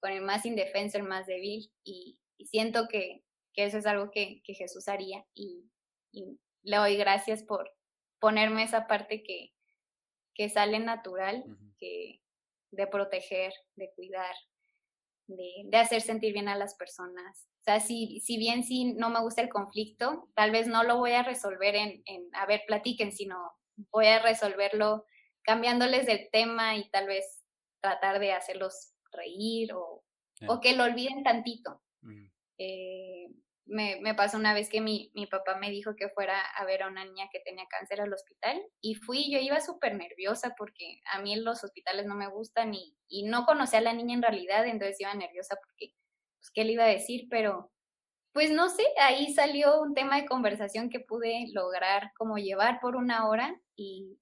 con 0.00 0.12
el 0.12 0.22
más 0.22 0.46
indefenso, 0.46 0.98
el 0.98 1.04
más 1.04 1.26
débil 1.26 1.70
y, 1.84 2.18
siento 2.44 2.86
que, 2.88 3.24
que, 3.52 3.64
eso 3.64 3.78
es 3.78 3.86
algo 3.86 4.10
que, 4.12 4.40
que 4.44 4.54
Jesús 4.54 4.86
haría 4.86 5.26
y, 5.34 5.68
y 6.12 6.38
le 6.62 6.76
doy 6.76 6.96
gracias 6.96 7.42
por 7.42 7.68
ponerme 8.20 8.62
esa 8.62 8.86
parte 8.86 9.22
que, 9.22 9.52
que 10.34 10.48
sale 10.48 10.78
natural, 10.78 11.44
que, 11.78 12.20
de 12.70 12.86
proteger, 12.86 13.52
de 13.74 13.92
cuidar, 13.94 14.34
de, 15.26 15.50
de, 15.64 15.76
hacer 15.76 16.00
sentir 16.00 16.32
bien 16.32 16.48
a 16.48 16.56
las 16.56 16.76
personas. 16.76 17.48
O 17.60 17.64
sea, 17.64 17.80
si, 17.80 18.20
si 18.20 18.38
bien 18.38 18.62
sí 18.62 18.94
no 18.94 19.10
me 19.10 19.20
gusta 19.20 19.42
el 19.42 19.48
conflicto, 19.48 20.28
tal 20.34 20.52
vez 20.52 20.66
no 20.68 20.84
lo 20.84 20.98
voy 20.98 21.12
a 21.12 21.22
resolver 21.22 21.74
en, 21.74 22.02
en, 22.06 22.28
a 22.34 22.46
ver, 22.46 22.62
platiquen, 22.66 23.12
sino 23.12 23.36
voy 23.90 24.06
a 24.06 24.22
resolverlo 24.22 25.04
cambiándoles 25.48 26.04
del 26.04 26.28
tema 26.30 26.76
y 26.76 26.90
tal 26.90 27.06
vez 27.06 27.42
tratar 27.80 28.18
de 28.18 28.32
hacerlos 28.32 28.92
reír 29.10 29.72
o, 29.72 30.04
o 30.46 30.60
que 30.60 30.76
lo 30.76 30.84
olviden 30.84 31.22
tantito. 31.22 31.80
Me, 33.64 33.98
me, 34.02 34.14
pasó 34.14 34.36
una 34.36 34.52
vez 34.52 34.68
que 34.68 34.82
mi, 34.82 35.10
mi, 35.14 35.26
papá 35.26 35.56
me 35.56 35.70
dijo 35.70 35.96
que 35.96 36.10
fuera 36.10 36.38
a 36.38 36.66
ver 36.66 36.82
a 36.82 36.88
una 36.88 37.04
niña 37.06 37.28
que 37.32 37.40
tenía 37.40 37.64
cáncer 37.70 38.02
al 38.02 38.12
hospital 38.12 38.62
y 38.82 38.94
fui, 38.94 39.30
yo 39.30 39.38
iba 39.38 39.58
súper 39.60 39.94
nerviosa 39.94 40.54
porque 40.56 41.00
a 41.12 41.22
mí 41.22 41.34
los 41.36 41.64
hospitales 41.64 42.04
no 42.04 42.14
me 42.14 42.28
gustan 42.28 42.74
y, 42.74 42.94
y, 43.08 43.24
no 43.24 43.46
conocía 43.46 43.78
a 43.78 43.82
la 43.82 43.94
niña 43.94 44.14
en 44.14 44.22
realidad, 44.22 44.66
entonces 44.66 45.00
iba 45.00 45.14
nerviosa 45.14 45.56
porque, 45.56 45.94
pues, 46.40 46.50
¿qué 46.52 46.64
le 46.64 46.72
iba 46.72 46.84
a 46.84 46.88
decir? 46.88 47.26
Pero, 47.30 47.72
pues 48.32 48.50
no 48.50 48.68
sé, 48.68 48.84
ahí 49.00 49.32
salió 49.32 49.80
un 49.80 49.94
tema 49.94 50.16
de 50.20 50.26
conversación 50.26 50.90
que 50.90 51.00
pude 51.00 51.46
lograr 51.54 52.12
como 52.18 52.36
llevar 52.36 52.80
por 52.80 52.96
una 52.96 53.28
hora 53.28 53.58
y, 53.76 54.18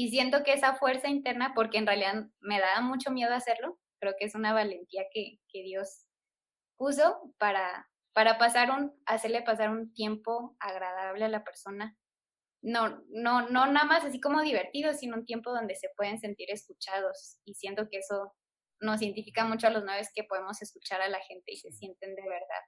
y 0.00 0.08
siento 0.08 0.42
que 0.42 0.54
esa 0.54 0.76
fuerza 0.76 1.08
interna, 1.08 1.52
porque 1.54 1.76
en 1.76 1.86
realidad 1.86 2.24
me 2.40 2.58
daba 2.58 2.80
mucho 2.80 3.10
miedo 3.10 3.34
hacerlo, 3.34 3.78
creo 4.00 4.14
que 4.18 4.24
es 4.24 4.34
una 4.34 4.54
valentía 4.54 5.04
que, 5.12 5.40
que 5.46 5.62
Dios 5.62 6.06
puso 6.78 7.34
para, 7.36 7.86
para 8.14 8.38
pasar 8.38 8.70
un, 8.70 8.98
hacerle 9.04 9.42
pasar 9.42 9.68
un 9.68 9.92
tiempo 9.92 10.56
agradable 10.58 11.26
a 11.26 11.28
la 11.28 11.44
persona. 11.44 11.98
No, 12.62 13.04
no, 13.10 13.50
no 13.50 13.66
nada 13.66 13.84
más 13.84 14.02
así 14.06 14.22
como 14.22 14.40
divertido, 14.40 14.94
sino 14.94 15.16
un 15.16 15.26
tiempo 15.26 15.52
donde 15.52 15.74
se 15.74 15.90
pueden 15.94 16.18
sentir 16.18 16.50
escuchados. 16.50 17.38
Y 17.44 17.52
siento 17.52 17.90
que 17.90 17.98
eso 17.98 18.34
nos 18.80 19.02
identifica 19.02 19.44
mucho 19.44 19.66
a 19.66 19.70
los 19.70 19.84
nueve 19.84 20.08
que 20.14 20.24
podemos 20.24 20.62
escuchar 20.62 21.02
a 21.02 21.10
la 21.10 21.20
gente 21.20 21.52
y 21.52 21.58
se 21.58 21.72
sienten 21.72 22.14
de 22.14 22.22
verdad 22.22 22.62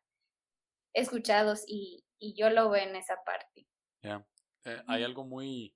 escuchados 0.93 1.65
y, 1.67 2.05
y 2.19 2.35
yo 2.39 2.51
lo 2.51 2.69
veo 2.69 2.87
en 2.87 2.95
esa 2.95 3.17
parte. 3.25 3.67
Ya, 4.03 4.23
eh, 4.67 4.83
hay 4.87 5.03
algo 5.03 5.25
muy... 5.25 5.75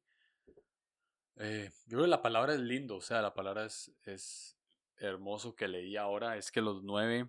Eh, 1.39 1.71
yo 1.87 1.99
creo 1.99 2.03
que 2.03 2.09
la 2.09 2.23
palabra 2.23 2.55
es 2.55 2.61
lindo, 2.61 2.97
o 2.97 3.01
sea, 3.01 3.21
la 3.21 3.35
palabra 3.35 3.67
es, 3.67 3.93
es 4.05 4.57
hermoso 4.97 5.55
que 5.55 5.69
leí 5.69 5.97
ahora 5.97 6.37
es 6.37 6.51
que 6.51 6.63
los 6.63 6.83
nueve, 6.83 7.29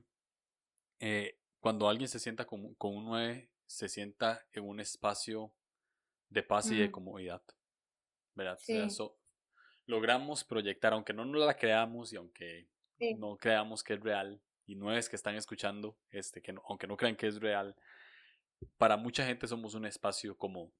eh, 0.99 1.38
cuando 1.60 1.89
alguien 1.89 2.08
se 2.08 2.20
sienta 2.20 2.45
con, 2.45 2.74
con, 2.76 2.95
un 2.95 3.05
nueve, 3.05 3.49
se 3.66 3.89
sienta 3.89 4.45
en 4.53 4.68
un 4.68 4.80
espacio 4.80 5.53
de 6.30 6.43
paz 6.43 6.72
y 6.72 6.78
de 6.78 6.91
comodidad. 6.91 7.43
¿Verdad? 8.36 8.60
eso 8.68 9.18
logramos 9.88 10.43
proyectar, 10.43 10.93
aunque 10.93 11.14
no 11.14 11.26
nos 11.26 11.43
la 11.43 11.55
creamos 11.55 12.14
y 12.14 12.18
aunque 12.18 12.68
no 13.18 13.38
creamos 13.38 13.84
que 13.84 13.93
es 13.93 14.01
real, 14.01 14.39
y 14.66 14.76
nueve 14.76 15.01
que 15.10 15.16
están 15.16 15.36
escuchando, 15.36 15.97
este, 16.12 16.41
que 16.41 16.53
aunque 16.68 16.88
no 16.88 16.97
crean 16.97 17.16
que 17.16 17.28
es 17.28 17.39
real, 17.39 17.76
para 18.78 18.97
mucha 18.97 19.26
gente 19.26 19.47
somos 19.47 19.74
un 19.74 19.86
espacio 19.86 20.38
como, 20.38 20.72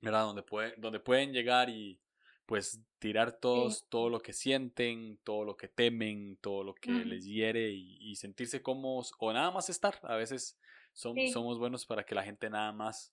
¿verdad? 0.00 0.24
Donde, 0.24 0.42
puede, 0.42 0.74
donde 0.76 0.98
pueden 0.98 1.32
llegar 1.32 1.70
y 1.70 2.00
pues 2.46 2.80
tirar 2.98 3.32
todos, 3.32 3.86
todo 3.88 4.08
lo 4.08 4.20
que 4.20 4.32
sienten, 4.32 5.18
todo 5.24 5.44
lo 5.44 5.56
que 5.56 5.68
temen, 5.68 6.38
todo 6.40 6.64
lo 6.64 6.74
que 6.74 6.90
les 6.90 7.24
hiere 7.24 7.70
y, 7.70 8.14
sentirse 8.16 8.62
cómodos 8.62 9.12
o 9.18 9.32
nada 9.32 9.50
más 9.50 9.68
estar. 9.68 9.98
A 10.04 10.16
veces 10.16 10.58
somos 10.92 11.58
buenos 11.58 11.84
para 11.84 12.04
que 12.04 12.14
la 12.14 12.22
gente 12.22 12.48
nada 12.48 12.72
más 12.72 13.12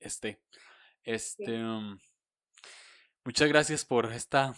esté. 0.00 0.40
Este, 1.04 1.62
um, 1.62 1.98
muchas 3.24 3.48
gracias 3.48 3.84
por 3.84 4.12
esta, 4.12 4.54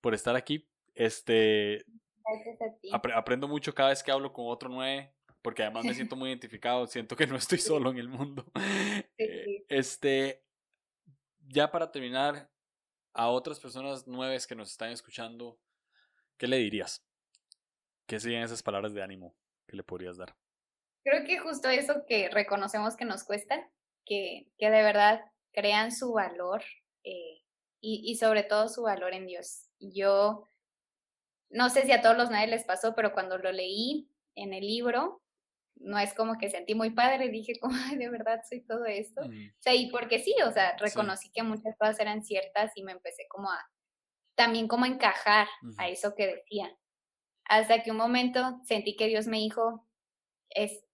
por 0.00 0.14
estar 0.14 0.34
aquí. 0.36 0.66
Este, 0.94 1.84
aprendo 2.92 3.46
mucho 3.46 3.74
cada 3.74 3.90
vez 3.90 4.02
que 4.02 4.10
hablo 4.10 4.32
con 4.32 4.46
otro 4.48 4.68
nueve 4.68 5.12
porque 5.46 5.62
además 5.62 5.84
me 5.84 5.94
siento 5.94 6.16
muy 6.16 6.30
identificado, 6.30 6.88
siento 6.88 7.14
que 7.14 7.24
no 7.24 7.36
estoy 7.36 7.58
solo 7.58 7.92
en 7.92 7.98
el 7.98 8.08
mundo. 8.08 8.44
Eh, 9.16 9.64
este, 9.68 10.42
ya 11.46 11.70
para 11.70 11.92
terminar, 11.92 12.50
a 13.16 13.30
otras 13.30 13.58
personas 13.58 14.06
nuevas 14.06 14.46
que 14.46 14.54
nos 14.54 14.70
están 14.70 14.90
escuchando, 14.90 15.58
¿qué 16.36 16.46
le 16.46 16.58
dirías? 16.58 17.04
¿Qué 18.06 18.20
serían 18.20 18.42
esas 18.42 18.62
palabras 18.62 18.92
de 18.92 19.02
ánimo 19.02 19.34
que 19.66 19.76
le 19.76 19.82
podrías 19.82 20.18
dar? 20.18 20.36
Creo 21.02 21.24
que 21.24 21.38
justo 21.38 21.68
eso 21.68 22.04
que 22.06 22.28
reconocemos 22.28 22.94
que 22.94 23.06
nos 23.06 23.24
cuesta, 23.24 23.70
que, 24.04 24.48
que 24.58 24.70
de 24.70 24.82
verdad 24.82 25.24
crean 25.52 25.92
su 25.92 26.12
valor 26.12 26.62
eh, 27.04 27.42
y, 27.80 28.02
y 28.04 28.16
sobre 28.16 28.42
todo 28.42 28.68
su 28.68 28.82
valor 28.82 29.14
en 29.14 29.26
Dios. 29.26 29.70
Yo 29.80 30.44
no 31.48 31.70
sé 31.70 31.82
si 31.82 31.92
a 31.92 32.02
todos 32.02 32.16
los 32.18 32.28
nueve 32.28 32.48
les 32.48 32.64
pasó, 32.64 32.94
pero 32.94 33.14
cuando 33.14 33.38
lo 33.38 33.50
leí 33.50 34.10
en 34.34 34.52
el 34.52 34.66
libro, 34.66 35.22
no 35.80 35.98
es 35.98 36.14
como 36.14 36.38
que 36.38 36.50
sentí 36.50 36.74
muy 36.74 36.90
padre, 36.90 37.28
dije 37.28 37.58
como, 37.60 37.74
de 37.96 38.08
verdad 38.08 38.40
soy 38.48 38.62
todo 38.62 38.84
esto. 38.86 39.22
O 39.22 39.60
sea, 39.60 39.74
y 39.74 39.90
porque 39.90 40.18
sí, 40.18 40.34
o 40.46 40.52
sea, 40.52 40.76
reconocí 40.78 41.30
que 41.30 41.42
muchas 41.42 41.76
cosas 41.78 41.98
eran 42.00 42.22
ciertas 42.22 42.72
y 42.76 42.82
me 42.82 42.92
empecé 42.92 43.26
como 43.28 43.50
a, 43.50 43.58
también 44.34 44.68
como 44.68 44.84
a 44.84 44.88
encajar 44.88 45.46
a 45.78 45.88
eso 45.88 46.14
que 46.14 46.26
decía. 46.26 46.76
Hasta 47.44 47.82
que 47.82 47.90
un 47.90 47.96
momento 47.96 48.60
sentí 48.64 48.96
que 48.96 49.06
Dios 49.06 49.26
me 49.26 49.38
dijo, 49.38 49.86
es, 50.50 50.84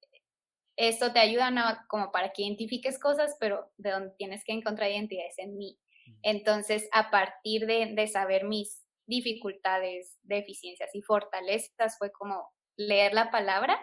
esto 0.76 1.12
te 1.12 1.20
ayuda 1.20 1.86
como 1.88 2.12
para 2.12 2.32
que 2.32 2.42
identifiques 2.42 2.98
cosas, 2.98 3.36
pero 3.40 3.72
de 3.76 3.90
donde 3.90 4.14
tienes 4.18 4.44
que 4.44 4.52
encontrar 4.52 4.90
identidad 4.90 5.26
es 5.26 5.38
en 5.38 5.56
mí. 5.56 5.78
Entonces, 6.22 6.88
a 6.92 7.10
partir 7.10 7.66
de, 7.66 7.94
de 7.94 8.06
saber 8.06 8.44
mis 8.44 8.84
dificultades, 9.06 10.18
deficiencias 10.22 10.94
y 10.94 11.02
fortalezas, 11.02 11.96
fue 11.98 12.12
como 12.12 12.50
leer 12.76 13.14
la 13.14 13.30
palabra 13.30 13.78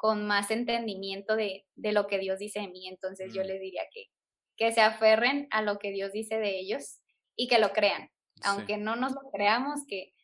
con 0.00 0.26
más 0.26 0.50
entendimiento 0.50 1.36
de, 1.36 1.66
de 1.74 1.92
lo 1.92 2.06
que 2.06 2.18
Dios 2.18 2.38
dice 2.38 2.60
de 2.60 2.68
mí. 2.68 2.88
Entonces 2.88 3.34
yo 3.34 3.42
mm. 3.42 3.46
les 3.46 3.60
diría 3.60 3.82
que, 3.92 4.06
que 4.56 4.72
se 4.72 4.80
aferren 4.80 5.46
a 5.50 5.60
lo 5.60 5.78
que 5.78 5.90
Dios 5.90 6.10
dice 6.10 6.38
de 6.38 6.58
ellos 6.58 7.02
y 7.36 7.48
que 7.48 7.58
lo 7.58 7.74
crean. 7.74 8.10
Aunque 8.42 8.78
no 8.78 8.96
nos 8.96 9.12
lo 9.12 9.30
creamos, 9.30 9.80
que 9.86 10.14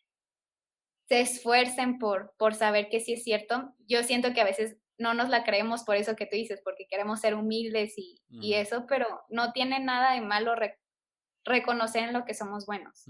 se 1.11 1.21
esfuercen 1.21 1.99
por, 1.99 2.35
por 2.39 2.55
saber 2.55 2.89
que 2.89 3.01
sí 3.01 3.13
es 3.13 3.23
cierto. 3.23 3.75
Yo 3.87 4.03
siento 4.03 4.33
que 4.33 4.41
a 4.41 4.45
veces 4.45 4.79
no 4.97 5.13
nos 5.13 5.29
la 5.29 5.45
creemos 5.45 5.85
por 5.85 5.97
eso 5.97 6.17
que 6.17 6.25
tú 6.25 6.37
dices, 6.37 6.63
porque 6.65 6.87
queremos 6.89 7.21
ser 7.21 7.35
humildes 7.35 7.99
y, 7.99 8.23
y 8.31 8.55
eso, 8.55 8.87
pero 8.89 9.07
no 9.29 9.53
tiene 9.53 9.79
nada 9.79 10.15
de 10.15 10.23
malo 10.23 10.55
reconocer 11.45 12.05
en 12.05 12.15
lo 12.15 12.25
que 12.25 12.33
somos 12.33 12.65
buenos. 12.65 13.05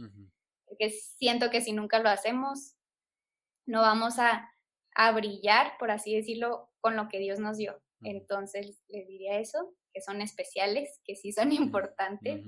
Porque 0.65 0.91
siento 0.91 1.49
que 1.49 1.61
si 1.61 1.73
nunca 1.73 2.01
lo 2.01 2.09
hacemos, 2.09 2.75
no 3.67 3.83
vamos 3.83 4.19
a, 4.19 4.51
a 4.97 5.13
brillar, 5.13 5.73
por 5.79 5.91
así 5.91 6.17
decirlo, 6.17 6.71
con 6.81 6.97
lo 6.97 7.09
que 7.09 7.19
Dios 7.19 7.39
nos 7.39 7.59
dio. 7.59 7.81
Entonces, 8.03 8.83
les 8.89 9.07
diría 9.07 9.39
eso, 9.39 9.75
que 9.93 10.01
son 10.01 10.23
especiales, 10.23 11.01
que 11.05 11.15
sí 11.17 11.33
son 11.33 11.53
importantes, 11.53 12.43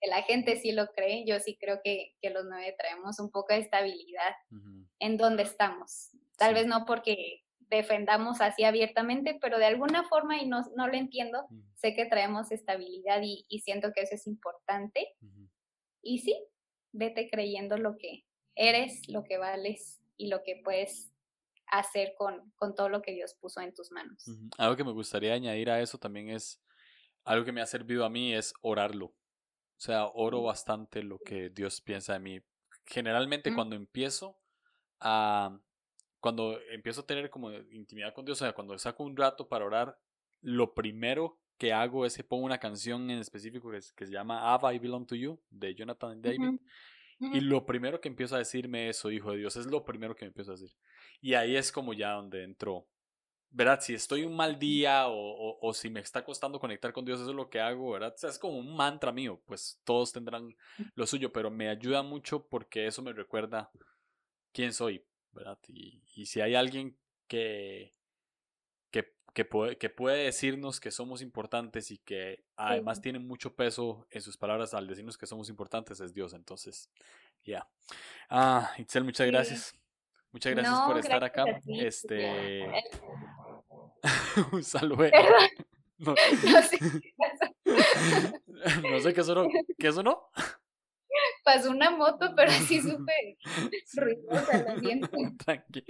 que 0.00 0.10
la 0.10 0.22
gente 0.22 0.56
sí 0.56 0.72
lo 0.72 0.88
cree. 0.88 1.24
Yo 1.24 1.38
sí 1.38 1.56
creo 1.58 1.80
que, 1.82 2.12
que 2.20 2.30
los 2.30 2.44
nueve 2.46 2.74
traemos 2.76 3.20
un 3.20 3.30
poco 3.30 3.54
de 3.54 3.60
estabilidad 3.60 4.34
en 4.98 5.16
donde 5.16 5.44
estamos. 5.44 6.10
Tal 6.36 6.54
vez 6.54 6.66
no 6.66 6.84
porque 6.84 7.42
defendamos 7.70 8.40
así 8.40 8.64
abiertamente, 8.64 9.38
pero 9.40 9.58
de 9.58 9.66
alguna 9.66 10.04
forma, 10.08 10.42
y 10.42 10.48
no, 10.48 10.62
no 10.76 10.88
lo 10.88 10.94
entiendo, 10.94 11.46
sé 11.76 11.94
que 11.94 12.06
traemos 12.06 12.50
estabilidad 12.50 13.22
y, 13.22 13.46
y, 13.48 13.60
siento 13.60 13.92
que 13.92 14.02
eso 14.02 14.16
es 14.16 14.26
importante. 14.26 15.14
Y 16.02 16.18
sí, 16.18 16.36
vete 16.92 17.30
creyendo 17.30 17.76
lo 17.78 17.96
que 17.96 18.24
eres, 18.56 19.08
lo 19.08 19.22
que 19.22 19.38
vales 19.38 20.00
y 20.16 20.26
lo 20.28 20.42
que 20.42 20.60
puedes 20.62 21.13
hacer 21.66 22.14
con, 22.16 22.52
con 22.56 22.74
todo 22.74 22.88
lo 22.88 23.02
que 23.02 23.12
Dios 23.12 23.34
puso 23.40 23.60
en 23.60 23.74
tus 23.74 23.90
manos. 23.90 24.24
Algo 24.58 24.76
que 24.76 24.84
me 24.84 24.92
gustaría 24.92 25.34
añadir 25.34 25.70
a 25.70 25.80
eso 25.80 25.98
también 25.98 26.30
es, 26.30 26.62
algo 27.24 27.44
que 27.44 27.52
me 27.52 27.60
ha 27.60 27.66
servido 27.66 28.04
a 28.04 28.10
mí 28.10 28.34
es 28.34 28.54
orarlo. 28.60 29.06
O 29.06 29.80
sea, 29.84 30.06
oro 30.06 30.42
bastante 30.42 31.02
lo 31.02 31.18
que 31.18 31.50
Dios 31.50 31.80
piensa 31.80 32.12
de 32.14 32.20
mí. 32.20 32.40
Generalmente 32.86 33.54
cuando 33.54 33.76
empiezo 33.76 34.38
a, 35.00 35.58
cuando 36.20 36.58
empiezo 36.70 37.00
a 37.00 37.06
tener 37.06 37.30
como 37.30 37.50
intimidad 37.52 38.14
con 38.14 38.24
Dios, 38.24 38.40
o 38.40 38.44
sea, 38.44 38.52
cuando 38.52 38.78
saco 38.78 39.02
un 39.02 39.16
rato 39.16 39.48
para 39.48 39.64
orar, 39.64 39.98
lo 40.42 40.74
primero 40.74 41.40
que 41.58 41.72
hago 41.72 42.04
es 42.04 42.16
que 42.16 42.24
pongo 42.24 42.44
una 42.44 42.58
canción 42.58 43.10
en 43.10 43.18
específico 43.18 43.70
que, 43.70 43.80
que 43.96 44.06
se 44.06 44.12
llama 44.12 44.52
Ava 44.52 44.74
I 44.74 44.78
Belong 44.78 45.06
to 45.06 45.14
You 45.14 45.40
de 45.50 45.74
Jonathan 45.74 46.20
David. 46.20 46.60
Y 47.20 47.40
lo 47.40 47.64
primero 47.64 48.00
que 48.00 48.08
empiezo 48.08 48.34
a 48.34 48.38
decirme 48.38 48.88
eso, 48.88 49.10
hijo 49.10 49.30
de 49.32 49.38
Dios, 49.38 49.56
es 49.56 49.66
lo 49.66 49.84
primero 49.84 50.14
que 50.14 50.24
me 50.24 50.28
empiezo 50.28 50.52
a 50.52 50.54
decir. 50.54 50.74
Y 51.20 51.34
ahí 51.34 51.56
es 51.56 51.72
como 51.72 51.92
ya 51.92 52.12
donde 52.12 52.42
entró. 52.42 52.86
¿Verdad? 53.50 53.80
Si 53.80 53.94
estoy 53.94 54.24
un 54.24 54.34
mal 54.34 54.58
día 54.58 55.06
o, 55.06 55.58
o, 55.60 55.72
si 55.74 55.88
me 55.88 56.00
está 56.00 56.24
costando 56.24 56.58
conectar 56.58 56.92
con 56.92 57.04
Dios, 57.04 57.20
eso 57.20 57.30
es 57.30 57.36
lo 57.36 57.48
que 57.48 57.60
hago, 57.60 57.92
¿verdad? 57.92 58.12
O 58.12 58.18
sea, 58.18 58.30
es 58.30 58.38
como 58.38 58.58
un 58.58 58.74
mantra 58.74 59.12
mío, 59.12 59.40
pues 59.46 59.80
todos 59.84 60.12
tendrán 60.12 60.56
lo 60.96 61.06
suyo, 61.06 61.32
pero 61.32 61.52
me 61.52 61.68
ayuda 61.68 62.02
mucho 62.02 62.48
porque 62.48 62.88
eso 62.88 63.00
me 63.00 63.12
recuerda 63.12 63.70
quién 64.52 64.72
soy, 64.72 65.04
¿verdad? 65.30 65.56
Y, 65.68 66.02
y 66.16 66.26
si 66.26 66.40
hay 66.40 66.56
alguien 66.56 66.98
que, 67.28 67.93
que, 69.34 69.44
puede, 69.44 69.76
que 69.76 69.90
puede 69.90 70.24
decirnos 70.24 70.80
que 70.80 70.92
somos 70.92 71.20
importantes 71.20 71.90
y 71.90 71.98
que 71.98 72.44
además 72.56 73.00
tiene 73.00 73.18
mucho 73.18 73.54
peso 73.54 74.06
en 74.10 74.22
sus 74.22 74.36
palabras 74.36 74.72
al 74.74 74.86
decirnos 74.86 75.18
que 75.18 75.26
somos 75.26 75.48
importantes, 75.48 76.00
es 76.00 76.14
Dios. 76.14 76.32
Entonces, 76.32 76.88
ya. 77.44 77.68
Ah, 78.30 78.72
Itzel, 78.78 79.02
muchas 79.04 79.26
gracias. 79.26 79.74
Muchas 80.30 80.54
gracias 80.54 80.80
por 80.80 80.98
estar 80.98 81.22
acá. 81.24 81.44
Este. 81.66 82.64
un 84.52 84.62
saludo. 84.62 85.04
No. 85.98 86.14
no, 88.82 89.00
sé 89.00 89.12
qué 89.12 89.24
sonó. 89.24 89.48
¿Qué 89.78 89.92
sonó? 89.92 90.28
Pasó 91.44 91.70
una 91.70 91.90
moto, 91.90 92.32
pero 92.34 92.50
así 92.50 92.80
súper 92.80 93.36
ruidosa 93.96 94.64
Tranqui. 95.44 95.84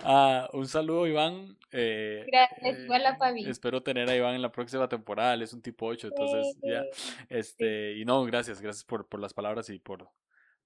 Ah, 0.00 0.48
un 0.52 0.68
saludo, 0.68 1.06
Iván. 1.06 1.56
Eh, 1.72 2.24
gracias, 2.26 2.80
igual 2.80 3.02
Fabi. 3.18 3.48
Espero 3.48 3.82
tener 3.82 4.08
a 4.10 4.14
Iván 4.14 4.34
en 4.34 4.42
la 4.42 4.52
próxima 4.52 4.86
temporada. 4.88 5.32
Él 5.34 5.42
es 5.42 5.54
un 5.54 5.62
tipo 5.62 5.86
8, 5.86 6.08
entonces 6.08 6.58
ya. 6.62 6.84
Este, 7.30 7.96
y 7.96 8.04
no, 8.04 8.22
gracias, 8.24 8.60
gracias 8.60 8.84
por, 8.84 9.08
por 9.08 9.20
las 9.20 9.32
palabras 9.32 9.70
y 9.70 9.78
por, 9.78 10.10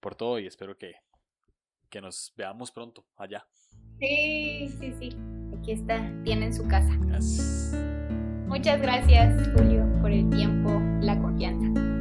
por 0.01 0.17
todo. 0.17 0.41
Y 0.41 0.47
espero 0.47 0.77
que, 0.77 0.97
que 1.89 2.01
nos 2.01 2.33
veamos 2.37 2.73
pronto 2.73 3.07
allá. 3.17 3.47
Sí, 4.01 4.69
sí, 4.81 4.93
sí. 4.99 5.17
Aquí 5.57 5.73
está, 5.73 6.13
tienen 6.25 6.53
su 6.53 6.67
casa. 6.67 6.93
Muchas 8.47 8.81
gracias, 8.81 9.49
Julio, 9.55 9.87
por 10.01 10.11
el 10.11 10.29
tiempo, 10.31 10.81
la 11.01 11.21
confianza. 11.21 11.98